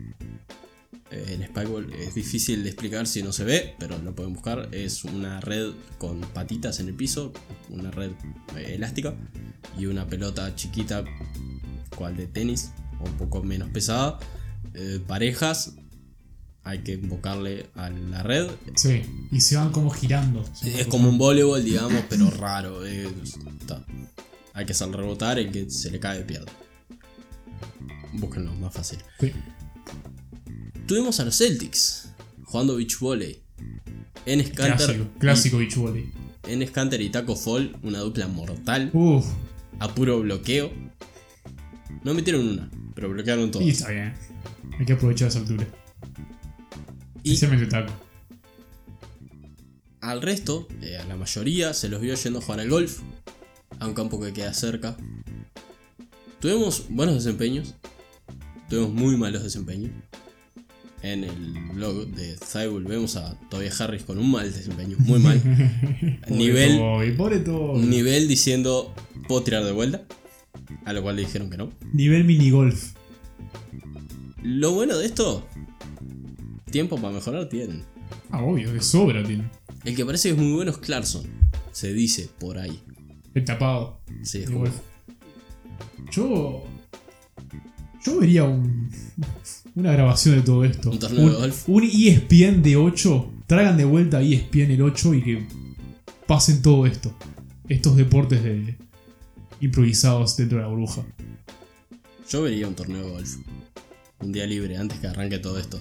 Eh, 1.11 1.25
el 1.33 1.45
Spikeball 1.45 1.93
es 1.93 2.15
difícil 2.15 2.63
de 2.63 2.69
explicar 2.69 3.05
si 3.05 3.21
no 3.21 3.31
se 3.31 3.43
ve, 3.43 3.75
pero 3.79 3.97
lo 3.99 4.15
pueden 4.15 4.33
buscar. 4.33 4.69
Es 4.71 5.03
una 5.05 5.39
red 5.39 5.71
con 5.97 6.19
patitas 6.21 6.79
en 6.79 6.87
el 6.87 6.95
piso, 6.95 7.31
una 7.69 7.91
red 7.91 8.11
eh, 8.57 8.73
elástica 8.75 9.15
y 9.77 9.85
una 9.85 10.07
pelota 10.07 10.55
chiquita, 10.55 11.05
cual 11.95 12.17
de 12.17 12.27
tenis, 12.27 12.71
un 12.99 13.13
poco 13.17 13.43
menos 13.43 13.69
pesada. 13.69 14.19
Eh, 14.73 14.99
parejas, 15.05 15.75
hay 16.65 16.79
que 16.79 16.93
invocarle 16.93 17.67
a 17.75 17.91
la 17.91 18.23
red. 18.23 18.49
Sí, 18.75 19.03
y 19.31 19.39
se 19.39 19.55
van 19.55 19.71
como 19.71 19.91
girando. 19.91 20.43
Es 20.63 20.87
como 20.87 21.09
un 21.09 21.17
voleibol, 21.19 21.63
digamos, 21.63 22.03
pero 22.09 22.29
raro. 22.31 22.83
eh, 22.85 23.07
está. 23.61 23.85
Hay 24.53 24.65
que 24.65 24.71
hacer 24.71 24.89
rebotar, 24.89 25.37
el 25.37 25.51
que 25.51 25.69
se 25.69 25.91
le 25.91 25.99
cae 25.99 26.23
pierde. 26.23 26.51
Búsquenlo, 28.13 28.53
más 28.55 28.73
fácil. 28.73 28.97
Sí. 29.19 29.31
Tuvimos 30.87 31.19
a 31.19 31.25
los 31.25 31.37
Celtics 31.37 32.09
jugando 32.43 32.75
beach 32.77 32.97
volley. 32.99 33.41
En 34.25 34.43
Scanter, 34.43 34.77
Clásico, 34.77 35.05
clásico 35.19 35.57
beach 35.59 35.75
volley. 35.75 36.11
y, 36.47 36.51
en 36.53 36.67
Scanter 36.67 36.99
y 36.99 37.09
Taco 37.09 37.35
Fall, 37.35 37.77
una 37.83 37.99
dupla 37.99 38.27
mortal 38.27 38.89
Uf, 38.93 39.25
a 39.79 39.93
puro 39.93 40.19
bloqueo. 40.21 40.71
No 42.03 42.15
metieron 42.15 42.47
una, 42.47 42.71
pero 42.95 43.09
bloquearon 43.09 43.49
y 43.49 43.51
todas. 43.51 43.67
está 43.67 43.91
bien. 43.91 44.13
Hay 44.79 44.85
que 44.85 44.93
aprovechar 44.93 45.27
esa 45.27 45.39
altura. 45.39 45.67
Y 47.25 47.33
Especialmente 47.33 47.65
taco. 47.67 47.91
al 50.01 50.21
resto, 50.21 50.67
eh, 50.81 50.97
a 50.97 51.05
la 51.05 51.15
mayoría, 51.17 51.73
se 51.73 51.89
los 51.89 51.99
vio 52.01 52.13
yendo 52.15 52.39
a 52.39 52.41
jugar 52.41 52.59
al 52.59 52.69
golf, 52.69 52.99
a 53.79 53.87
un 53.87 53.93
campo 53.93 54.19
que 54.21 54.31
queda 54.31 54.53
cerca. 54.53 54.95
Tuvimos 56.39 56.85
buenos 56.89 57.15
desempeños, 57.15 57.73
tuvimos 58.69 58.91
muy 58.93 59.17
malos 59.17 59.43
desempeños. 59.43 59.91
En 61.01 61.23
el 61.23 61.35
blog 61.73 62.07
de 62.07 62.35
Zybul 62.37 62.83
vemos 62.85 63.15
a 63.15 63.39
Tobias 63.49 63.79
Harris 63.81 64.03
con 64.03 64.17
un 64.17 64.31
mal 64.31 64.51
desempeño, 64.51 64.95
muy 64.99 65.19
mal. 65.19 65.41
Nivel- 66.29 67.15
pobre. 67.17 67.43
Nivel 67.79 68.27
diciendo, 68.27 68.93
¿puedo 69.27 69.43
tirar 69.43 69.63
de 69.63 69.71
vuelta? 69.71 70.03
A 70.85 70.93
lo 70.93 71.01
cual 71.03 71.15
le 71.17 71.23
dijeron 71.23 71.49
que 71.49 71.57
no. 71.57 71.71
Nivel 71.93 72.23
minigolf. 72.23 72.93
Lo 74.43 74.71
bueno 74.73 74.97
de 74.97 75.05
esto, 75.07 75.47
tiempo 76.75 76.97
para 76.97 77.13
mejorar 77.13 77.47
tienen. 77.47 77.85
Ah, 78.29 78.43
obvio, 78.43 78.73
de 78.73 78.81
sobra 78.81 79.23
tiene. 79.23 79.49
El 79.85 79.95
que 79.95 80.05
parece 80.05 80.27
que 80.27 80.35
es 80.35 80.41
muy 80.41 80.51
bueno 80.51 80.71
es 80.71 80.77
Clarkson, 80.77 81.23
se 81.71 81.93
dice 81.93 82.29
por 82.37 82.57
ahí. 82.57 82.81
El 83.33 83.45
tapado. 83.45 84.01
Sí, 84.23 84.39
es 84.39 84.51
golf. 84.51 84.75
Yo. 86.11 86.65
Yo 88.05 88.19
vería 88.19 88.43
un, 88.43 88.91
una 89.75 89.93
grabación 89.93 90.35
de 90.35 90.41
todo 90.41 90.65
esto. 90.65 90.91
Un 90.91 90.99
torneo 90.99 91.29
de 91.29 91.35
golf. 91.37 91.69
Un 91.69 91.83
ESPN 91.85 92.61
de 92.61 92.75
8. 92.75 93.31
Tragan 93.47 93.77
de 93.77 93.85
vuelta 93.85 94.21
E 94.21 94.33
ESPN 94.33 94.71
el 94.71 94.81
8 94.81 95.13
y 95.13 95.23
que 95.23 95.47
pasen 96.27 96.61
todo 96.61 96.85
esto. 96.85 97.15
Estos 97.69 97.95
deportes 97.95 98.43
de 98.43 98.77
improvisados 99.61 100.35
dentro 100.35 100.57
de 100.57 100.63
la 100.65 100.69
burbuja. 100.69 101.05
Yo 102.29 102.41
vería 102.41 102.67
un 102.67 102.75
torneo 102.75 103.05
de 103.05 103.11
golf. 103.11 103.37
Un 104.19 104.33
día 104.33 104.45
libre 104.45 104.75
antes 104.75 104.99
que 104.99 105.07
arranque 105.07 105.39
todo 105.39 105.57
esto. 105.57 105.79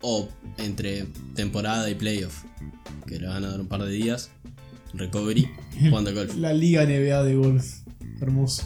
O 0.00 0.28
entre 0.58 1.06
temporada 1.34 1.88
y 1.90 1.94
playoff. 1.94 2.44
Que 3.06 3.18
le 3.18 3.26
van 3.26 3.44
a 3.44 3.48
dar 3.48 3.60
un 3.60 3.68
par 3.68 3.82
de 3.82 3.90
días. 3.90 4.30
Recovery. 4.94 5.48
Jugando 5.88 6.10
al 6.10 6.16
golf. 6.16 6.36
La 6.36 6.52
Liga 6.52 6.84
NBA 6.84 7.22
de 7.24 7.34
golf. 7.36 7.64
Hermoso. 8.20 8.62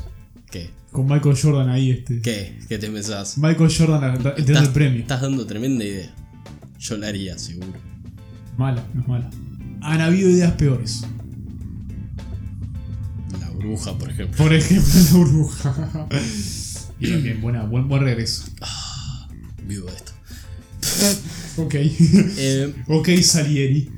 ¿Qué? 0.50 0.70
Con 0.92 1.06
Michael 1.06 1.36
Jordan 1.40 1.68
ahí, 1.68 1.90
este. 1.90 2.20
¿Qué? 2.22 2.58
¿Qué 2.68 2.78
te 2.78 2.88
pensás? 2.90 3.36
Michael 3.38 3.70
Jordan 3.76 4.02
a- 4.04 4.06
a- 4.30 4.34
entrando 4.36 4.60
el 4.60 4.70
premio. 4.70 5.00
Estás 5.00 5.20
dando 5.22 5.46
tremenda 5.46 5.84
idea. 5.84 6.12
Yo 6.78 6.96
la 6.96 7.08
haría, 7.08 7.38
seguro. 7.38 7.78
Mala, 8.56 8.84
no 8.94 9.02
es 9.02 9.08
mala. 9.08 9.30
Han 9.82 10.00
habido 10.00 10.30
ideas 10.30 10.52
peores. 10.52 11.02
La 13.40 13.50
bruja, 13.50 13.96
por 13.98 14.10
ejemplo. 14.10 14.36
Por 14.36 14.52
ejemplo, 14.54 14.92
la 15.12 15.16
burbuja. 15.18 16.06
Bien, 16.98 17.22
bien, 17.22 17.40
buena, 17.40 17.64
buen, 17.64 17.88
buen 17.88 18.02
regreso. 18.02 18.44
Vivo 19.64 19.88
esto. 19.88 20.12
Ok. 21.58 21.74
Eh, 21.74 22.74
ok, 22.86 23.08
Salieri. 23.22 23.90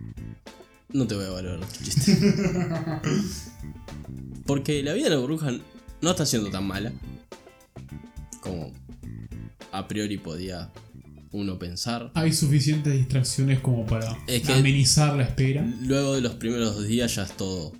no 0.92 1.06
te 1.06 1.14
voy 1.14 1.26
a 1.26 1.30
valorar 1.30 1.60
tu 1.66 1.84
chiste. 1.84 2.16
Porque 4.46 4.82
la 4.82 4.92
vida 4.94 5.04
de 5.04 5.16
la 5.16 5.20
bruja 5.22 5.50
no 6.00 6.10
está 6.10 6.26
siendo 6.26 6.50
tan 6.50 6.66
mala. 6.66 6.92
Como 8.40 8.72
a 9.72 9.86
priori 9.86 10.16
podía 10.18 10.70
uno 11.32 11.58
pensar. 11.58 12.10
Hay 12.14 12.32
suficientes 12.32 12.92
distracciones 12.94 13.60
como 13.60 13.86
para 13.86 14.16
Es 14.26 14.42
que- 14.42 14.52
amenizar 14.52 15.14
la 15.16 15.24
espera. 15.24 15.62
Luego 15.82 16.14
de 16.14 16.22
los 16.22 16.34
primeros 16.34 16.74
dos 16.74 16.86
días 16.86 17.14
ya 17.14 17.22
es 17.24 17.36
todo. 17.36 17.72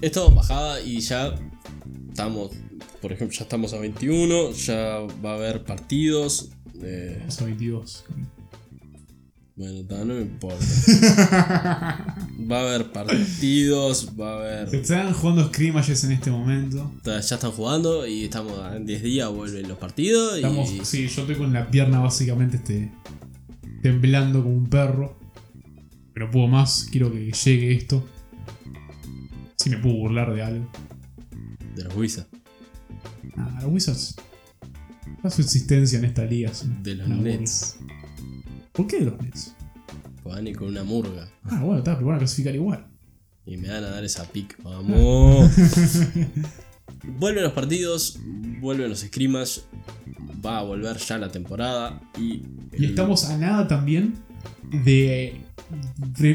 Es 0.00 0.12
todo 0.12 0.30
bajada 0.30 0.80
y 0.80 1.00
ya 1.00 1.34
estamos. 2.08 2.52
Por 3.02 3.12
ejemplo, 3.12 3.36
ya 3.36 3.42
estamos 3.44 3.74
a 3.74 3.78
21. 3.78 4.52
Ya 4.52 5.00
va 5.24 5.32
a 5.32 5.34
haber 5.34 5.64
partidos. 5.64 6.50
Eh, 6.82 7.16
Vamos 7.20 7.40
a 7.40 7.44
22. 7.44 8.04
bueno, 9.56 10.04
no 10.04 10.14
me 10.14 10.20
importa. 10.22 10.64
Va 12.50 12.58
a 12.58 12.60
haber 12.68 12.90
partidos. 12.92 14.10
Va 14.18 14.34
a 14.34 14.66
Se 14.66 14.76
haber. 14.76 14.82
están 14.82 15.12
jugando 15.12 15.46
scrimmages 15.48 16.04
en 16.04 16.12
este 16.12 16.30
momento. 16.30 16.92
Ya 17.04 17.18
están 17.18 17.52
jugando 17.52 18.06
y 18.06 18.24
estamos 18.24 18.52
en 18.74 18.84
10 18.86 19.02
días. 19.02 19.30
Vuelven 19.30 19.68
los 19.68 19.78
partidos. 19.78 20.36
Estamos, 20.36 20.70
y 20.72 20.84
sí, 20.84 21.06
yo 21.08 21.22
estoy 21.22 21.36
con 21.36 21.52
la 21.52 21.70
pierna 21.70 22.00
básicamente 22.00 22.56
este, 22.56 22.90
temblando 23.82 24.42
como 24.42 24.54
un 24.56 24.66
perro. 24.68 25.18
Pero 26.12 26.30
puedo 26.30 26.46
más, 26.46 26.88
quiero 26.90 27.10
que 27.12 27.30
llegue 27.32 27.74
esto. 27.74 28.04
Si 29.56 29.70
me 29.70 29.78
puedo 29.78 29.96
burlar 29.96 30.34
de 30.34 30.42
algo. 30.42 30.70
de 31.74 31.84
los 31.84 31.96
Wizards. 31.96 32.28
Ah, 33.36 33.58
los 33.62 33.72
Wizards. 33.72 34.14
Ya 35.22 35.30
su 35.30 35.42
existencia 35.42 35.98
en 35.98 36.04
esta 36.04 36.24
liga. 36.24 36.50
es 36.50 36.64
De 36.82 36.94
los 36.94 37.08
burla. 37.08 37.22
Nets. 37.22 37.76
¿Por 38.72 38.86
qué 38.86 39.00
de 39.00 39.06
los 39.06 39.20
Nets? 39.20 39.54
Van 40.24 40.46
ir 40.46 40.56
con 40.56 40.68
una 40.68 40.84
murga. 40.84 41.28
Ah, 41.44 41.60
bueno, 41.62 41.78
está, 41.78 41.94
pero 41.94 42.06
van 42.06 42.16
a 42.16 42.18
clasificar 42.18 42.54
igual. 42.54 42.86
Y 43.46 43.56
me 43.58 43.68
van 43.68 43.84
a 43.84 43.90
dar 43.90 44.04
esa 44.04 44.24
pick. 44.24 44.56
Vamos. 44.62 45.50
vuelven 47.18 47.44
los 47.44 47.52
partidos. 47.52 48.18
Vuelven 48.60 48.88
los 48.88 49.00
scrimmage. 49.00 49.60
Va 50.44 50.58
a 50.58 50.62
volver 50.62 50.96
ya 50.96 51.18
la 51.18 51.30
temporada. 51.30 52.00
Y. 52.18 52.42
Y 52.72 52.76
el- 52.76 52.84
estamos 52.86 53.26
a 53.26 53.36
nada 53.36 53.68
también 53.68 54.14
de 54.84 55.40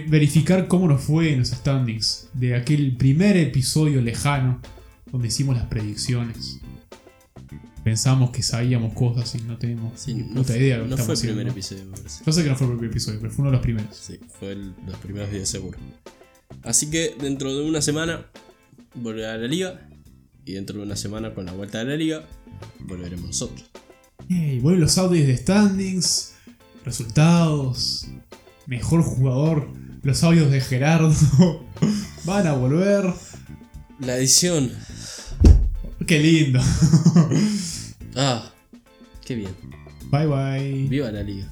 verificar 0.08 0.68
cómo 0.68 0.88
nos 0.88 1.02
fue 1.02 1.34
en 1.34 1.40
los 1.40 1.50
standings. 1.50 2.30
De 2.34 2.56
aquel 2.56 2.96
primer 2.98 3.38
episodio 3.38 4.02
lejano 4.02 4.62
donde 5.12 5.28
hicimos 5.30 5.56
las 5.58 5.66
predicciones. 5.66 6.60
Pensamos 7.84 8.32
que 8.32 8.44
sabíamos 8.44 8.94
cosas 8.94 9.34
y 9.36 9.40
no 9.42 9.58
tenemos 9.58 10.00
Sí, 10.00 10.14
ni 10.14 10.24
no 10.24 10.36
puta 10.42 10.54
fue, 10.54 10.58
idea 10.60 10.78
de 10.78 10.84
lo 10.84 10.96
que 10.96 11.02
no 11.02 11.06
fue 11.06 11.14
el 11.16 11.20
primer 11.20 11.48
haciendo. 11.48 11.52
episodio, 11.52 11.86
me 11.86 11.98
parece. 11.98 12.24
Yo 12.26 12.32
sé 12.34 12.44
que 12.44 12.50
no 12.50 12.56
fue 12.56 12.68
el 12.68 12.74
primer 12.74 12.92
episodio, 12.92 13.20
pero 13.22 13.32
fue 13.34 13.42
uno 13.44 13.52
de 13.52 13.58
los 13.58 13.64
primeros. 13.64 13.96
Sí, 13.96 14.20
fue 14.40 14.52
el- 14.52 14.74
los 14.86 14.98
primeros 14.98 15.32
días 15.32 15.48
seguro. 15.50 15.78
Así 16.64 16.90
que 16.90 17.16
dentro 17.20 17.56
de 17.56 17.64
una 17.68 17.82
semana 17.82 18.26
volverá 18.96 19.38
la 19.38 19.48
liga. 19.48 19.88
Y 20.46 20.54
dentro 20.54 20.78
de 20.78 20.84
una 20.84 20.96
semana 20.96 21.34
con 21.34 21.46
la 21.46 21.52
vuelta 21.54 21.78
de 21.80 21.86
la 21.86 21.96
liga 21.96 22.28
volveremos 22.80 23.26
nosotros. 23.28 23.70
Yay, 24.28 24.60
vuelven 24.60 24.82
los 24.82 24.98
audios 24.98 25.28
de 25.28 25.38
standings, 25.38 26.34
resultados, 26.84 28.08
mejor 28.66 29.02
jugador, 29.04 29.70
los 30.04 30.24
audios 30.24 30.50
de 30.52 30.60
Gerardo 30.62 31.14
van 32.26 32.48
a 32.48 32.54
volver. 32.54 33.14
La 34.00 34.18
edición. 34.18 34.72
Qué 36.10 36.18
lindo. 36.18 36.60
Ah, 38.16 38.52
qué 39.24 39.36
bien. 39.36 39.52
Bye 40.10 40.26
bye. 40.26 40.88
Viva 40.90 41.12
la 41.12 41.22
liga. 41.22 41.46